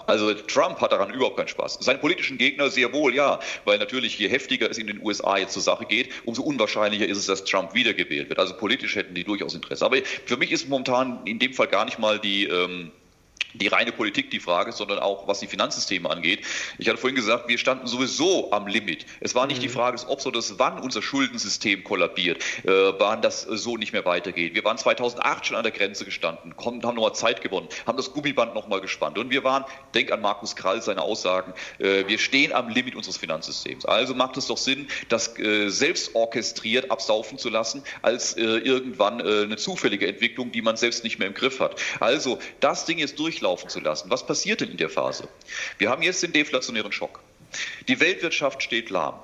Also 0.06 0.34
Trump 0.34 0.82
hat 0.82 0.92
daran 0.92 1.12
überhaupt 1.12 1.38
keinen 1.38 1.48
Spaß. 1.48 1.80
Seine 1.82 2.00
politischen 2.00 2.38
Gegner 2.38 2.70
sehr 2.70 2.94
wohl, 2.94 3.16
ja, 3.16 3.40
weil 3.66 3.78
natürlich 3.78 4.18
je 4.20 4.30
heftiger 4.30 4.70
es 4.70 4.78
in 4.78 4.88
den 4.88 5.04
USA 5.04 5.38
jetzt 5.38 5.54
zur 5.54 5.62
Sache 5.62 5.86
geht, 5.86 6.10
umso 6.26 6.44
unwahrscheinlicher 6.44 7.08
ist 7.08 7.18
es, 7.18 7.26
dass 7.26 7.44
Trump 7.44 7.74
wiedergewählt 7.74 8.30
wird. 8.30 8.40
Also 8.40 8.56
politisch 8.56 8.96
hätten 8.96 9.16
die 9.16 9.24
durchaus 9.24 9.54
Interesse. 9.56 9.86
Aber 9.86 9.98
für 10.26 10.38
mich 10.38 10.52
ist 10.52 10.70
momentan 10.70 11.22
in 11.26 11.40
dem 11.40 11.54
Fall 11.54 11.68
gar 11.68 11.86
nicht 11.86 12.00
mal 12.00 12.20
die 12.20 12.46
ähm, 12.46 12.92
die 13.54 13.68
reine 13.68 13.92
Politik 13.92 14.32
die 14.32 14.40
Frage, 14.40 14.72
sondern 14.72 15.00
auch 15.00 15.28
was 15.28 15.40
die 15.40 15.48
Finanzsysteme 15.48 16.10
angeht. 16.10 16.46
Ich 16.78 16.88
hatte 16.88 16.98
vorhin 16.98 17.16
gesagt, 17.16 17.48
wir 17.48 17.58
standen 17.58 17.88
sowieso 17.88 18.52
am 18.52 18.68
Limit. 18.68 19.06
Es 19.20 19.36
war 19.36 19.48
nicht 19.48 19.58
mhm. 19.58 19.64
die 19.64 19.70
Frage 19.70 19.98
des 19.98 20.08
Ob, 20.08 20.22
sondern 20.22 20.42
des 20.42 20.60
Wann 20.60 20.80
unser 20.80 21.02
Schuldensystem 21.02 21.84
kollabiert, 21.84 22.44
äh, 22.64 22.72
wann 22.98 23.22
das 23.22 23.42
so 23.42 23.78
nicht 23.78 23.94
mehr 23.94 24.06
weitergeht. 24.06 24.56
Wir 24.56 24.64
waren 24.64 24.78
2008 24.78 25.48
schon 25.48 25.58
an 25.58 25.64
der 25.64 25.72
Grenze 25.72 26.06
gestanden, 26.06 26.56
konnten, 26.56 26.86
haben 26.86 26.96
nochmal 26.96 27.16
Zeit 27.16 27.42
gewonnen, 27.42 27.68
haben 27.86 27.98
das 27.98 28.14
Gummiband 28.14 28.54
nochmal 28.54 28.82
gespannt. 28.82 29.18
Und 29.18 29.30
wir 29.32 29.44
waren, 29.44 29.66
denk 29.94 30.12
an 30.12 30.22
Markus 30.22 30.56
Krall, 30.56 30.82
seine 30.82 31.02
Aussagen, 31.02 31.54
äh, 31.80 32.08
wir 32.08 32.20
stehen 32.20 32.54
am 32.54 32.70
Limit 32.70 32.96
unseres 32.96 33.18
Finanzsystems. 33.18 33.86
Also 33.86 34.14
macht 34.14 34.38
es 34.38 34.48
doch 34.48 34.58
Sinn, 34.58 34.88
das 35.10 35.38
äh, 35.40 35.70
selbst 35.70 36.16
orchestriert 36.16 36.92
absaufen 36.92 37.38
zu 37.38 37.50
lassen, 37.50 37.84
als 38.02 38.38
äh, 38.38 38.42
irgendwann 38.42 39.20
äh, 39.20 39.44
eine 39.44 39.58
zufällige 39.58 40.08
Entwicklung, 40.08 40.52
die 40.52 40.62
man 40.62 40.78
selbst 40.78 41.04
nicht 41.04 41.20
mehr 41.20 41.28
im 41.28 41.34
Griff 41.34 41.60
hat. 41.60 41.80
Also 42.00 42.40
das 42.60 42.86
Ding 42.86 43.00
ist 43.00 43.20
durch 43.20 43.39
durchlaufen 43.40 43.70
zu 43.70 43.80
lassen. 43.80 44.10
Was 44.10 44.26
passiert 44.26 44.62
denn 44.62 44.72
in 44.72 44.78
der 44.78 44.90
Phase? 44.90 45.28
Wir 45.78 45.90
haben 45.90 46.02
jetzt 46.02 46.22
den 46.24 46.34
deflationären 46.34 46.92
Schock. 46.92 47.22
Die 47.88 48.00
Weltwirtschaft 48.00 48.62
steht 48.62 48.90
lahm. 48.90 49.16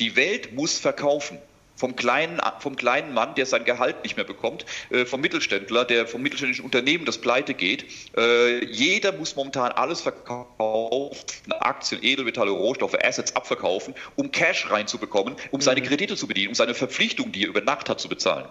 Die 0.00 0.16
Welt 0.16 0.52
muss 0.52 0.78
verkaufen 0.78 1.38
vom 1.76 1.94
kleinen, 1.94 2.40
vom 2.58 2.74
kleinen 2.74 3.14
Mann, 3.14 3.36
der 3.36 3.46
sein 3.46 3.64
Gehalt 3.64 4.02
nicht 4.02 4.16
mehr 4.16 4.24
bekommt, 4.24 4.66
äh, 4.90 5.04
vom 5.04 5.20
Mittelständler, 5.20 5.84
der 5.84 6.08
vom 6.08 6.22
mittelständischen 6.22 6.64
Unternehmen, 6.64 7.04
das 7.04 7.18
pleite 7.18 7.54
geht. 7.54 7.84
Äh, 8.16 8.64
jeder 8.64 9.12
muss 9.12 9.36
momentan 9.36 9.70
alles 9.70 10.00
verkaufen, 10.00 11.52
Aktien, 11.60 12.02
Edelmetalle, 12.02 12.50
Rohstoffe, 12.50 12.96
Assets 13.00 13.36
abverkaufen, 13.36 13.94
um 14.16 14.32
Cash 14.32 14.68
reinzubekommen, 14.70 15.36
um 15.52 15.60
seine 15.60 15.80
mhm. 15.80 15.84
Kredite 15.84 16.16
zu 16.16 16.26
bedienen, 16.26 16.48
um 16.48 16.54
seine 16.54 16.74
Verpflichtungen, 16.74 17.30
die 17.30 17.44
er 17.44 17.48
über 17.48 17.60
Nacht 17.60 17.88
hat, 17.88 18.00
zu 18.00 18.08
bezahlen. 18.08 18.48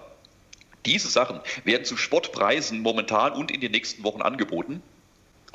Diese 0.88 1.10
Sachen 1.10 1.42
werden 1.66 1.84
zu 1.84 1.98
Spottpreisen 1.98 2.80
momentan 2.80 3.34
und 3.34 3.52
in 3.52 3.60
den 3.60 3.72
nächsten 3.72 4.06
Wochen 4.06 4.22
angeboten. 4.22 4.82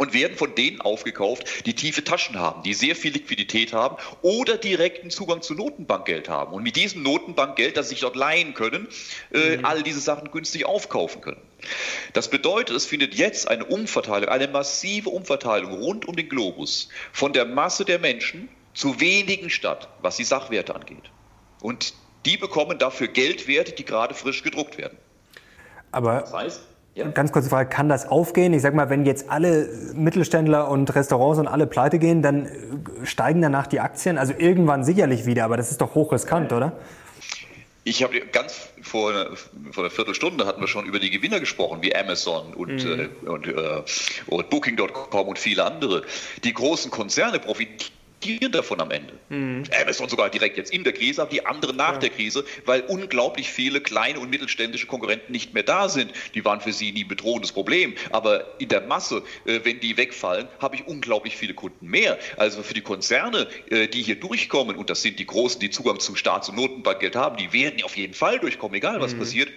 Und 0.03 0.13
werden 0.13 0.37
von 0.37 0.57
denen 0.57 0.81
aufgekauft, 0.81 1.65
die 1.65 1.75
tiefe 1.75 2.03
Taschen 2.03 2.37
haben, 2.37 2.65
die 2.65 2.75
sehr 2.75 2.97
viel 2.97 3.13
Liquidität 3.13 3.73
haben 3.73 3.97
oder 4.21 4.57
direkten 4.57 5.11
Zugang 5.11 5.43
zu 5.43 5.55
Notenbankgeld 5.55 6.29
haben 6.29 6.53
und 6.53 6.65
mit 6.65 6.75
diesem 6.75 7.05
Notenbankgeld, 7.05 7.77
das 7.77 7.89
sie 7.89 7.95
sich 7.95 8.01
dort 8.01 8.17
leihen 8.17 8.53
können, 8.53 8.89
äh, 9.33 9.59
mhm. 9.59 9.65
all 9.65 9.85
diese 9.85 10.01
Sachen 10.01 10.33
günstig 10.33 10.67
aufkaufen 10.67 11.21
können. 11.21 11.41
Das 12.15 12.29
bedeutet, 12.29 12.75
es 12.75 12.85
findet 12.85 13.15
jetzt 13.15 13.47
eine 13.47 13.65
Umverteilung, 13.65 14.29
eine 14.29 14.49
massive 14.49 15.09
Umverteilung 15.09 15.73
rund 15.73 16.09
um 16.09 16.17
den 16.17 16.29
Globus 16.29 16.89
von 17.13 17.33
der 17.33 17.45
Masse 17.45 17.85
der 17.85 18.01
Menschen 18.01 18.49
zu 18.75 18.99
wenigen 18.99 19.51
statt, 19.51 19.89
was 20.01 20.17
die 20.17 20.25
Sachwerte 20.25 20.75
angeht. 20.75 21.13
Und 21.61 21.95
die 22.27 22.37
bekommen 22.37 22.81
dafür 22.81 23.07
Geldwerte, 23.07 23.71
die 23.71 23.85
gerade 23.85 24.15
frisch 24.15 24.43
gedruckt 24.43 24.79
werden. 24.79 24.99
Aber 25.93 26.23
das 26.23 26.33
heißt, 26.33 26.61
ja. 26.95 27.09
Ganz 27.09 27.33
kurze 27.33 27.49
Frage, 27.49 27.71
kann 27.71 27.89
das 27.89 28.07
aufgehen? 28.07 28.53
Ich 28.53 28.61
sag 28.61 28.75
mal, 28.75 28.91
wenn 28.91 29.07
jetzt 29.07 29.31
alle 29.31 29.69
Mittelständler 29.95 30.69
und 30.69 30.95
Restaurants 30.95 31.39
und 31.39 31.49
alle 31.49 31.67
pleite 31.67 31.99
gehen, 31.99 32.21
dann 32.21 32.47
äh, 32.47 32.51
steigen 33.05 33.41
danach 33.41 33.67
die 33.67 33.81
Aktien? 33.81 34.19
Also 34.19 34.35
irgendwann 34.37 34.85
sicherlich 34.85 35.25
wieder, 35.25 35.45
aber 35.45 35.57
das 35.57 35.71
ist 35.71 35.81
doch 35.81 35.95
hochriskant, 35.95 36.53
oder? 36.53 36.73
Ich 37.85 38.03
habe 38.03 38.21
ganz 38.21 38.69
vor, 38.83 39.13
vor 39.73 39.85
einer 39.85 39.91
Viertelstunde 39.91 40.47
hatten 40.47 40.61
wir 40.61 40.69
schon 40.69 40.85
über 40.85 41.01
die 41.01 41.11
Gewinner 41.11 41.41
gesprochen, 41.41 41.79
wie 41.83 41.97
Amazon 41.97 42.53
und, 42.55 42.85
mhm. 42.85 43.11
äh, 43.25 43.29
und, 43.29 43.47
äh, 43.49 43.83
und 44.27 44.51
Booking.com 44.51 45.29
und 45.29 45.39
viele 45.39 45.65
andere. 45.65 46.03
Die 46.45 46.53
großen 46.53 46.91
Konzerne 46.91 47.39
profitieren 47.39 48.02
profitieren 48.23 48.53
davon 48.53 48.81
am 48.81 48.91
Ende. 48.91 49.13
Mhm. 49.29 49.65
Amazon 49.81 50.09
sogar 50.09 50.31
direkt 50.31 50.57
jetzt 50.57 50.73
in 50.73 50.85
der 50.85 50.93
Krise, 50.93 51.23
aber 51.23 51.31
die 51.31 51.45
anderen 51.45 51.77
nach 51.77 51.95
ja. 51.95 51.99
der 51.99 52.11
Krise, 52.11 52.45
weil 52.65 52.83
unglaublich 52.83 53.51
viele 53.51 53.81
kleine 53.81 54.21
und 54.21 54.31
mittelständische 54.31 54.87
Konkurrenten 54.87 55.33
nicht 55.33 55.55
mehr 55.55 55.63
da 55.63 55.89
sind. 55.89 56.13
Die 56.35 56.45
waren 56.45 56.61
für 56.61 56.73
sie 56.73 56.93
nie 56.93 57.05
ein 57.05 57.09
bedrohendes 57.09 57.53
Problem. 57.53 57.95
Aber 58.11 58.61
in 58.61 58.69
der 58.69 58.83
Masse, 58.83 59.23
äh, 59.45 59.61
wenn 59.65 59.81
die 59.81 59.97
wegfallen, 59.97 60.49
habe 60.61 60.77
ich 60.77 60.87
unglaublich 60.87 61.37
viele 61.37 61.55
Kunden 61.55 61.87
mehr. 61.87 62.19
Also 62.37 62.63
für 62.63 62.75
die 62.75 62.81
Konzerne, 62.81 63.49
äh, 63.71 63.89
die 63.89 64.03
hier 64.03 64.17
durchkommen, 64.17 64.77
und 64.77 64.91
das 64.91 65.03
sind 65.03 65.19
die 65.19 65.27
Großen, 65.27 65.61
die 65.61 65.71
Zugang 65.71 65.99
zum 66.01 66.17
Staats- 66.17 66.49
und 66.49 66.57
Notenbankgeld 66.57 67.17
haben, 67.17 67.37
die 67.37 67.53
werden 67.53 67.83
auf 67.83 67.97
jeden 67.97 68.15
Fall 68.15 68.39
durchkommen, 68.39 68.77
egal 68.77 69.01
was 69.01 69.15
mhm. 69.15 69.19
passiert 69.19 69.49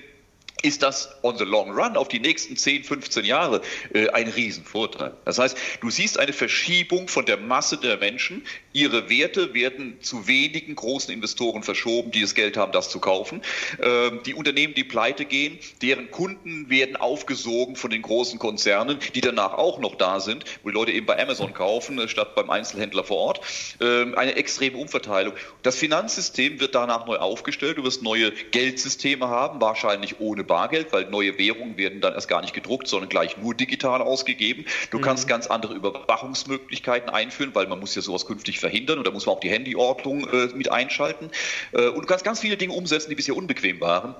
ist 0.65 0.83
das 0.83 1.09
on 1.21 1.37
the 1.37 1.43
long 1.43 1.71
run 1.71 1.95
auf 1.95 2.07
die 2.07 2.19
nächsten 2.19 2.57
10, 2.57 2.83
15 2.83 3.23
Jahre 3.25 3.61
äh, 3.93 4.09
ein 4.09 4.27
Riesenvorteil. 4.27 5.15
Das 5.25 5.39
heißt, 5.39 5.57
du 5.81 5.89
siehst 5.89 6.19
eine 6.19 6.33
Verschiebung 6.33 7.07
von 7.07 7.25
der 7.25 7.37
Masse 7.37 7.77
der 7.77 7.97
Menschen. 7.97 8.43
Ihre 8.75 9.09
Werte 9.09 9.53
werden 9.53 9.97
zu 10.01 10.27
wenigen 10.27 10.75
großen 10.75 11.13
Investoren 11.13 11.63
verschoben, 11.63 12.11
die 12.11 12.21
das 12.21 12.35
Geld 12.35 12.57
haben, 12.57 12.71
das 12.71 12.89
zu 12.89 12.99
kaufen. 12.99 13.41
Ähm, 13.81 14.21
die 14.25 14.33
Unternehmen, 14.33 14.73
die 14.73 14.83
pleite 14.83 15.25
gehen, 15.25 15.59
deren 15.81 16.11
Kunden 16.11 16.69
werden 16.69 16.95
aufgesogen 16.95 17.75
von 17.75 17.89
den 17.89 18.01
großen 18.01 18.39
Konzernen, 18.39 18.99
die 19.13 19.21
danach 19.21 19.53
auch 19.53 19.79
noch 19.79 19.95
da 19.95 20.19
sind, 20.19 20.45
wo 20.63 20.69
die 20.69 20.75
Leute 20.75 20.91
eben 20.91 21.05
bei 21.05 21.21
Amazon 21.21 21.53
kaufen, 21.53 21.99
äh, 21.99 22.07
statt 22.07 22.35
beim 22.35 22.49
Einzelhändler 22.49 23.03
vor 23.03 23.17
Ort. 23.17 23.41
Ähm, 23.81 24.15
eine 24.15 24.35
extreme 24.35 24.77
Umverteilung. 24.77 25.33
Das 25.63 25.77
Finanzsystem 25.77 26.59
wird 26.59 26.75
danach 26.75 27.05
neu 27.05 27.17
aufgestellt. 27.17 27.77
Du 27.77 27.83
wirst 27.83 28.03
neue 28.03 28.31
Geldsysteme 28.31 29.27
haben, 29.27 29.61
wahrscheinlich 29.61 30.19
ohne. 30.19 30.45
Bargeld, 30.45 30.93
weil 30.93 31.09
neue 31.09 31.37
Währungen 31.37 31.77
werden 31.77 32.01
dann 32.01 32.13
erst 32.13 32.27
gar 32.27 32.41
nicht 32.41 32.53
gedruckt, 32.53 32.87
sondern 32.87 33.09
gleich 33.09 33.37
nur 33.37 33.53
digital 33.53 34.01
ausgegeben. 34.01 34.65
Du 34.91 34.97
mhm. 34.97 35.01
kannst 35.01 35.27
ganz 35.27 35.47
andere 35.47 35.73
Überwachungsmöglichkeiten 35.73 37.09
einführen, 37.09 37.53
weil 37.53 37.67
man 37.67 37.79
muss 37.79 37.95
ja 37.95 38.01
sowas 38.01 38.25
künftig 38.25 38.59
verhindern 38.65 38.97
und 38.97 39.05
da 39.05 39.11
muss 39.11 39.27
man 39.27 39.35
auch 39.35 39.39
die 39.39 39.51
Handyordnung 39.51 40.27
äh, 40.27 40.47
mit 40.55 40.71
einschalten. 40.71 41.29
Äh, 41.71 41.89
und 41.89 42.01
du 42.01 42.07
kannst 42.07 42.25
ganz 42.25 42.39
viele 42.39 42.57
Dinge 42.57 42.73
umsetzen, 42.73 43.09
die 43.09 43.15
bisher 43.15 43.35
unbequem 43.37 43.79
waren. 43.79 44.15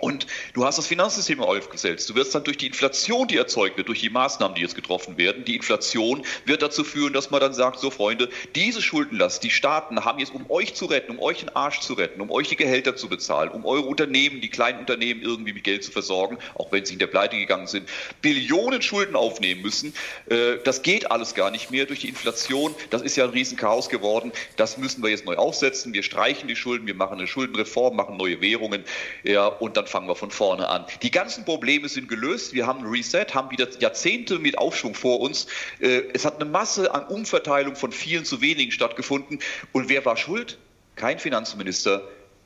Und 0.00 0.26
du 0.54 0.64
hast 0.64 0.78
das 0.78 0.86
Finanzsystem 0.86 1.40
aufgesetzt. 1.40 2.08
Du 2.08 2.14
wirst 2.14 2.34
dann 2.34 2.44
durch 2.44 2.56
die 2.56 2.68
Inflation, 2.68 3.26
die 3.26 3.36
erzeugt 3.36 3.76
wird, 3.76 3.88
durch 3.88 4.00
die 4.00 4.10
Maßnahmen, 4.10 4.54
die 4.54 4.62
jetzt 4.62 4.76
getroffen 4.76 5.18
werden, 5.18 5.44
die 5.44 5.56
Inflation 5.56 6.24
wird 6.44 6.62
dazu 6.62 6.84
führen, 6.84 7.12
dass 7.12 7.30
man 7.30 7.40
dann 7.40 7.52
sagt, 7.52 7.80
so 7.80 7.90
Freunde, 7.90 8.28
diese 8.54 8.80
Schuldenlast, 8.80 9.42
die 9.42 9.50
Staaten 9.50 10.04
haben 10.04 10.20
jetzt, 10.20 10.32
um 10.32 10.48
euch 10.50 10.74
zu 10.74 10.86
retten, 10.86 11.12
um 11.12 11.18
euch 11.20 11.40
den 11.40 11.48
Arsch 11.50 11.80
zu 11.80 11.94
retten, 11.94 12.20
um 12.20 12.30
euch 12.30 12.48
die 12.48 12.56
Gehälter 12.56 12.94
zu 12.94 13.08
bezahlen, 13.08 13.50
um 13.50 13.64
eure 13.64 13.86
Unternehmen, 13.86 14.40
die 14.40 14.48
kleinen 14.48 14.78
Unternehmen 14.78 15.22
irgendwie 15.22 15.52
mit 15.52 15.64
Geld 15.64 15.82
zu 15.82 15.90
versorgen, 15.90 16.38
auch 16.54 16.70
wenn 16.70 16.84
sie 16.84 16.92
in 16.92 16.98
der 17.00 17.08
Pleite 17.08 17.36
gegangen 17.36 17.66
sind, 17.66 17.88
Billionen 18.22 18.82
Schulden 18.82 19.16
aufnehmen 19.16 19.62
müssen. 19.62 19.92
Äh, 20.28 20.58
das 20.62 20.82
geht 20.82 21.10
alles 21.10 21.34
gar 21.34 21.50
nicht 21.50 21.70
mehr 21.70 21.86
durch 21.86 22.00
die 22.00 22.08
Inflation. 22.08 22.74
Das 22.90 23.02
ist 23.02 23.16
ja 23.16 23.24
ein 23.24 23.30
Riesenchaos 23.30 23.88
geworden. 23.88 24.32
Das 24.56 24.78
müssen 24.78 25.02
wir 25.02 25.10
jetzt 25.10 25.24
neu 25.24 25.36
aufsetzen. 25.36 25.92
Wir 25.92 26.04
streichen 26.04 26.48
die 26.48 26.56
Schulden, 26.56 26.86
wir 26.86 26.94
machen 26.94 27.18
eine 27.18 27.26
Schuldenreform, 27.26 27.96
machen 27.96 28.16
neue 28.16 28.40
Währungen. 28.40 28.84
Ja, 29.24 29.46
und 29.46 29.76
dann 29.76 29.87
fangen 29.88 30.08
wir 30.08 30.14
von 30.14 30.30
vorne 30.30 30.68
an. 30.68 30.84
Die 31.02 31.10
ganzen 31.10 31.44
Probleme 31.44 31.88
sind 31.88 32.08
gelöst. 32.08 32.52
Wir 32.52 32.66
haben 32.66 32.80
ein 32.80 32.90
Reset, 32.90 33.26
haben 33.34 33.50
wieder 33.50 33.68
Jahrzehnte 33.80 34.38
mit 34.38 34.58
Aufschwung 34.58 34.94
vor 34.94 35.20
uns. 35.20 35.46
Äh, 35.80 36.02
es 36.12 36.24
hat 36.24 36.36
eine 36.36 36.44
Masse 36.44 36.94
an 36.94 37.04
Umverteilung 37.06 37.76
von 37.76 37.92
vielen 37.92 38.24
zu 38.24 38.40
wenigen 38.40 38.70
stattgefunden. 38.72 39.40
Und 39.72 39.88
wer 39.88 40.04
war 40.04 40.16
schuld? 40.16 40.58
Kein 40.96 41.18
Finanzminister, 41.18 42.02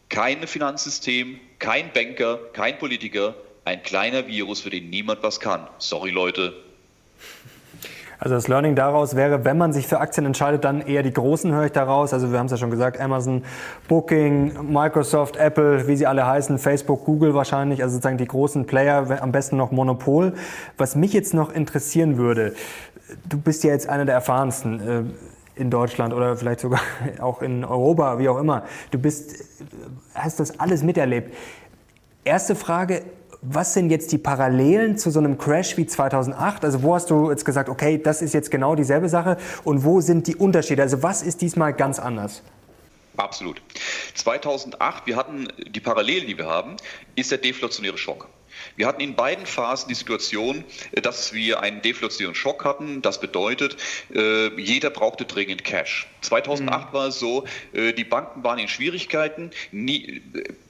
kein 0.08 0.46
Finanzsystem, 0.46 1.40
kein 1.58 1.92
Banker, 1.92 2.38
kein 2.52 2.78
Politiker. 2.78 3.34
Ein 3.64 3.82
kleiner 3.82 4.26
Virus, 4.26 4.60
für 4.60 4.70
den 4.70 4.90
niemand 4.90 5.22
was 5.22 5.38
kann. 5.38 5.68
Sorry 5.78 6.10
Leute, 6.10 6.54
also 8.22 8.36
das 8.36 8.46
Learning 8.46 8.76
daraus 8.76 9.16
wäre, 9.16 9.44
wenn 9.44 9.58
man 9.58 9.72
sich 9.72 9.88
für 9.88 9.98
Aktien 9.98 10.24
entscheidet, 10.26 10.62
dann 10.62 10.80
eher 10.80 11.02
die 11.02 11.12
großen 11.12 11.50
höre 11.52 11.64
ich 11.64 11.72
daraus. 11.72 12.12
Also 12.12 12.30
wir 12.30 12.38
haben 12.38 12.46
es 12.46 12.52
ja 12.52 12.56
schon 12.56 12.70
gesagt, 12.70 13.00
Amazon, 13.00 13.42
Booking, 13.88 14.72
Microsoft, 14.72 15.36
Apple, 15.36 15.88
wie 15.88 15.96
sie 15.96 16.06
alle 16.06 16.24
heißen, 16.24 16.60
Facebook, 16.60 17.04
Google 17.04 17.34
wahrscheinlich, 17.34 17.82
also 17.82 17.94
sozusagen 17.94 18.18
die 18.18 18.28
großen 18.28 18.64
Player, 18.64 19.20
am 19.20 19.32
besten 19.32 19.56
noch 19.56 19.72
Monopol. 19.72 20.34
Was 20.78 20.94
mich 20.94 21.12
jetzt 21.12 21.34
noch 21.34 21.52
interessieren 21.52 22.16
würde, 22.16 22.54
du 23.28 23.38
bist 23.38 23.64
ja 23.64 23.72
jetzt 23.72 23.88
einer 23.88 24.04
der 24.04 24.14
erfahrensten 24.14 24.80
äh, 25.56 25.60
in 25.60 25.70
Deutschland 25.70 26.14
oder 26.14 26.36
vielleicht 26.36 26.60
sogar 26.60 26.80
auch 27.20 27.42
in 27.42 27.64
Europa, 27.64 28.20
wie 28.20 28.28
auch 28.28 28.38
immer. 28.38 28.62
Du 28.92 29.00
bist, 29.00 29.34
hast 30.14 30.38
das 30.38 30.60
alles 30.60 30.84
miterlebt. 30.84 31.34
Erste 32.22 32.54
Frage, 32.54 33.02
was 33.42 33.74
sind 33.74 33.90
jetzt 33.90 34.12
die 34.12 34.18
Parallelen 34.18 34.96
zu 34.96 35.10
so 35.10 35.18
einem 35.18 35.36
Crash 35.36 35.76
wie 35.76 35.84
2008? 35.84 36.64
Also 36.64 36.82
wo 36.84 36.94
hast 36.94 37.10
du 37.10 37.28
jetzt 37.30 37.44
gesagt, 37.44 37.68
okay, 37.68 38.00
das 38.02 38.22
ist 38.22 38.34
jetzt 38.34 38.52
genau 38.52 38.76
dieselbe 38.76 39.08
Sache 39.08 39.36
und 39.64 39.84
wo 39.84 40.00
sind 40.00 40.28
die 40.28 40.36
Unterschiede? 40.36 40.80
Also 40.80 41.02
was 41.02 41.22
ist 41.22 41.42
diesmal 41.42 41.72
ganz 41.74 41.98
anders? 41.98 42.42
Absolut. 43.16 43.60
2008, 44.14 45.06
wir 45.06 45.16
hatten 45.16 45.48
die 45.58 45.80
Parallelen, 45.80 46.28
die 46.28 46.38
wir 46.38 46.46
haben, 46.46 46.76
ist 47.16 47.32
der 47.32 47.38
deflationäre 47.38 47.98
Schock. 47.98 48.28
Wir 48.76 48.86
hatten 48.86 49.00
in 49.00 49.16
beiden 49.16 49.44
Phasen 49.44 49.88
die 49.88 49.94
Situation, 49.94 50.64
dass 50.92 51.32
wir 51.32 51.60
einen 51.60 51.82
deflationären 51.82 52.34
Schock 52.34 52.64
hatten. 52.64 53.02
Das 53.02 53.20
bedeutet, 53.20 53.76
äh, 54.14 54.48
jeder 54.60 54.90
brauchte 54.90 55.24
dringend 55.24 55.64
Cash. 55.64 56.06
2008 56.22 56.88
mhm. 56.88 56.92
war 56.94 57.08
es 57.08 57.18
so, 57.18 57.44
äh, 57.72 57.92
die 57.92 58.04
Banken 58.04 58.44
waren 58.44 58.58
in 58.58 58.68
Schwierigkeiten. 58.68 59.50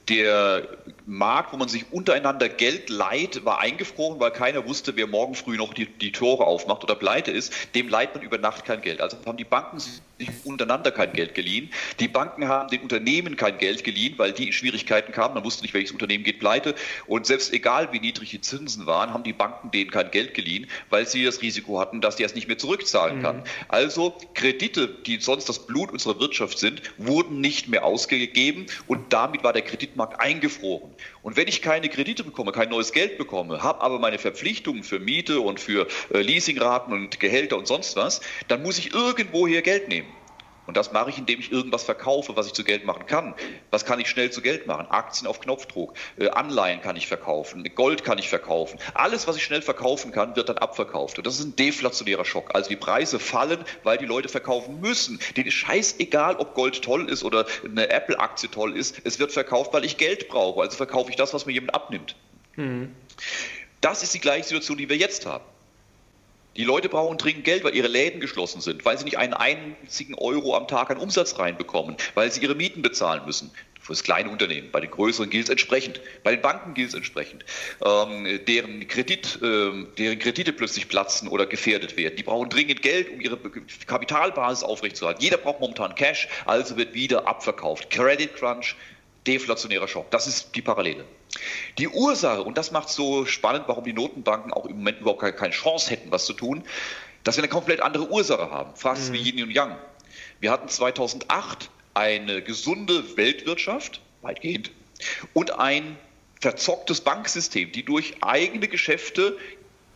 Der 0.09 0.67
Markt, 1.05 1.53
wo 1.53 1.57
man 1.57 1.67
sich 1.67 1.85
untereinander 1.91 2.49
Geld 2.49 2.89
leiht, 2.89 3.45
war 3.45 3.59
eingefroren, 3.59 4.19
weil 4.19 4.31
keiner 4.31 4.65
wusste, 4.65 4.95
wer 4.95 5.07
morgen 5.07 5.35
früh 5.35 5.57
noch 5.57 5.73
die, 5.73 5.85
die 5.85 6.11
Tore 6.11 6.45
aufmacht 6.45 6.83
oder 6.83 6.95
pleite 6.95 7.31
ist. 7.31 7.53
Dem 7.75 7.87
leiht 7.87 8.13
man 8.13 8.23
über 8.23 8.37
Nacht 8.37 8.65
kein 8.65 8.81
Geld. 8.81 9.01
Also 9.01 9.17
haben 9.25 9.37
die 9.37 9.43
Banken 9.43 9.79
sich 9.79 10.01
untereinander 10.43 10.91
kein 10.91 11.13
Geld 11.13 11.35
geliehen. 11.35 11.69
Die 11.99 12.07
Banken 12.07 12.47
haben 12.47 12.69
den 12.69 12.81
Unternehmen 12.81 13.35
kein 13.35 13.57
Geld 13.57 13.83
geliehen, 13.83 14.13
weil 14.17 14.31
die 14.31 14.47
in 14.47 14.53
Schwierigkeiten 14.53 15.11
kamen. 15.11 15.35
Man 15.35 15.43
wusste 15.43 15.63
nicht, 15.63 15.73
welches 15.73 15.91
Unternehmen 15.91 16.23
geht 16.23 16.39
pleite. 16.39 16.75
Und 17.07 17.25
selbst 17.25 17.53
egal, 17.53 17.91
wie 17.91 17.99
niedrig 17.99 18.29
die 18.29 18.41
Zinsen 18.41 18.85
waren, 18.85 19.13
haben 19.13 19.23
die 19.23 19.33
Banken 19.33 19.71
denen 19.71 19.91
kein 19.91 20.11
Geld 20.11 20.33
geliehen, 20.33 20.67
weil 20.89 21.07
sie 21.07 21.23
das 21.23 21.41
Risiko 21.41 21.79
hatten, 21.79 22.01
dass 22.01 22.15
die 22.15 22.23
es 22.23 22.35
nicht 22.35 22.47
mehr 22.47 22.57
zurückzahlen 22.57 23.21
kann. 23.21 23.37
Mhm. 23.37 23.43
Also 23.67 24.15
Kredite, 24.33 24.87
die 24.87 25.19
sonst 25.19 25.49
das 25.49 25.65
Blut 25.65 25.91
unserer 25.91 26.19
Wirtschaft 26.19 26.59
sind, 26.59 26.81
wurden 26.97 27.41
nicht 27.41 27.67
mehr 27.67 27.83
ausgegeben 27.83 28.67
und 28.87 29.11
damit 29.13 29.43
war 29.43 29.53
der 29.53 29.63
Kreditmarkt 29.93 30.19
eingefroren. 30.19 30.91
Und 31.21 31.37
wenn 31.37 31.47
ich 31.47 31.61
keine 31.61 31.87
Kredite 31.89 32.23
bekomme, 32.23 32.51
kein 32.51 32.69
neues 32.69 32.91
Geld 32.91 33.17
bekomme, 33.17 33.61
habe 33.61 33.81
aber 33.81 33.99
meine 33.99 34.17
Verpflichtungen 34.17 34.83
für 34.83 34.99
Miete 34.99 35.39
und 35.39 35.59
für 35.59 35.87
äh, 36.11 36.21
Leasingraten 36.21 36.93
und 36.93 37.19
Gehälter 37.19 37.57
und 37.57 37.67
sonst 37.67 37.95
was, 37.95 38.21
dann 38.47 38.63
muss 38.63 38.77
ich 38.79 38.93
irgendwoher 38.93 39.61
Geld 39.61 39.87
nehmen. 39.89 40.07
Und 40.65 40.77
das 40.77 40.91
mache 40.91 41.09
ich, 41.09 41.17
indem 41.17 41.39
ich 41.39 41.51
irgendwas 41.51 41.83
verkaufe, 41.83 42.35
was 42.35 42.47
ich 42.47 42.53
zu 42.53 42.63
Geld 42.63 42.85
machen 42.85 43.05
kann. 43.05 43.33
Was 43.71 43.85
kann 43.85 43.99
ich 43.99 44.07
schnell 44.07 44.31
zu 44.31 44.41
Geld 44.41 44.67
machen? 44.67 44.87
Aktien 44.89 45.27
auf 45.27 45.39
Knopfdruck, 45.39 45.93
äh, 46.17 46.29
Anleihen 46.29 46.81
kann 46.81 46.95
ich 46.95 47.07
verkaufen, 47.07 47.63
Gold 47.75 48.03
kann 48.03 48.17
ich 48.17 48.29
verkaufen. 48.29 48.79
Alles, 48.93 49.27
was 49.27 49.35
ich 49.35 49.43
schnell 49.43 49.61
verkaufen 49.61 50.11
kann, 50.11 50.35
wird 50.35 50.49
dann 50.49 50.57
abverkauft. 50.57 51.17
Und 51.17 51.27
das 51.27 51.39
ist 51.39 51.45
ein 51.45 51.55
deflationärer 51.55 52.25
Schock. 52.25 52.55
Also 52.55 52.69
die 52.69 52.75
Preise 52.75 53.19
fallen, 53.19 53.63
weil 53.83 53.97
die 53.97 54.05
Leute 54.05 54.29
verkaufen 54.29 54.79
müssen. 54.79 55.19
Denen 55.35 55.47
ist 55.47 55.55
scheißegal, 55.55 56.37
ob 56.37 56.53
Gold 56.53 56.81
toll 56.81 57.09
ist 57.09 57.23
oder 57.23 57.45
eine 57.63 57.89
Apple-Aktie 57.89 58.49
toll 58.49 58.77
ist. 58.77 59.01
Es 59.03 59.19
wird 59.19 59.31
verkauft, 59.31 59.73
weil 59.73 59.83
ich 59.85 59.97
Geld 59.97 60.27
brauche. 60.27 60.61
Also 60.61 60.77
verkaufe 60.77 61.09
ich 61.09 61.15
das, 61.15 61.33
was 61.33 61.45
mir 61.45 61.53
jemand 61.53 61.73
abnimmt. 61.75 62.15
Mhm. 62.55 62.95
Das 63.81 64.03
ist 64.03 64.13
die 64.13 64.19
gleiche 64.19 64.43
Situation, 64.43 64.77
die 64.77 64.87
wir 64.87 64.97
jetzt 64.97 65.25
haben. 65.25 65.43
Die 66.55 66.63
Leute 66.63 66.87
brauchen 66.87 67.17
dringend 67.17 67.45
Geld, 67.45 67.63
weil 67.63 67.75
ihre 67.75 67.87
Läden 67.87 68.19
geschlossen 68.19 68.61
sind, 68.61 68.85
weil 68.85 68.97
sie 68.97 69.05
nicht 69.05 69.17
einen 69.17 69.33
einzigen 69.33 70.13
Euro 70.13 70.55
am 70.55 70.67
Tag 70.67 70.91
an 70.91 70.97
Umsatz 70.97 71.39
reinbekommen, 71.39 71.95
weil 72.13 72.31
sie 72.31 72.41
ihre 72.41 72.53
Mieten 72.55 72.81
bezahlen 72.83 73.25
müssen. 73.25 73.51
für 73.79 73.91
das 73.91 74.03
kleine 74.03 74.29
Unternehmen. 74.29 74.69
Bei 74.71 74.79
den 74.79 74.91
größeren 74.91 75.29
gilt 75.29 75.45
es 75.45 75.49
entsprechend. 75.49 75.99
Bei 76.23 76.31
den 76.31 76.41
Banken 76.41 76.73
gilt 76.73 76.89
es 76.89 76.93
entsprechend. 76.93 77.43
Ähm, 77.83 78.39
deren, 78.47 78.87
Kredit, 78.87 79.39
ähm, 79.43 79.89
deren 79.97 80.19
Kredite 80.19 80.53
plötzlich 80.53 80.87
platzen 80.87 81.27
oder 81.27 81.45
gefährdet 81.45 81.97
werden. 81.97 82.15
Die 82.15 82.23
brauchen 82.23 82.49
dringend 82.49 82.81
Geld, 82.81 83.09
um 83.11 83.19
ihre 83.19 83.37
Kapitalbasis 83.85 84.63
aufrechtzuerhalten. 84.63 85.21
Jeder 85.21 85.35
braucht 85.37 85.59
momentan 85.59 85.95
Cash, 85.95 86.29
also 86.45 86.77
wird 86.77 86.93
wieder 86.93 87.27
abverkauft. 87.27 87.89
Credit 87.89 88.33
Crunch, 88.35 88.77
deflationärer 89.27 89.87
Schock. 89.87 90.11
Das 90.11 90.27
ist 90.27 90.55
die 90.55 90.61
Parallele. 90.61 91.05
Die 91.77 91.87
Ursache, 91.87 92.43
und 92.43 92.57
das 92.57 92.71
macht 92.71 92.89
es 92.89 92.95
so 92.95 93.25
spannend, 93.25 93.65
warum 93.67 93.83
die 93.83 93.93
Notenbanken 93.93 94.53
auch 94.53 94.65
im 94.65 94.77
Moment 94.77 95.01
überhaupt 95.01 95.21
keine 95.21 95.53
Chance 95.53 95.89
hätten, 95.89 96.11
was 96.11 96.25
zu 96.25 96.33
tun, 96.33 96.63
dass 97.23 97.37
wir 97.37 97.43
eine 97.43 97.49
komplett 97.49 97.81
andere 97.81 98.09
Ursache 98.09 98.51
haben. 98.51 98.75
Fast 98.75 99.09
mhm. 99.09 99.13
wie 99.13 99.21
Yin 99.21 99.43
und 99.43 99.51
Yang. 99.51 99.77
Wir 100.39 100.51
hatten 100.51 100.67
2008 100.67 101.69
eine 101.93 102.41
gesunde 102.41 103.17
Weltwirtschaft, 103.17 104.01
weitgehend, 104.21 104.71
und 105.33 105.57
ein 105.59 105.97
verzocktes 106.41 107.01
Banksystem, 107.01 107.71
die 107.71 107.83
durch 107.83 108.15
eigene 108.21 108.67
Geschäfte 108.67 109.37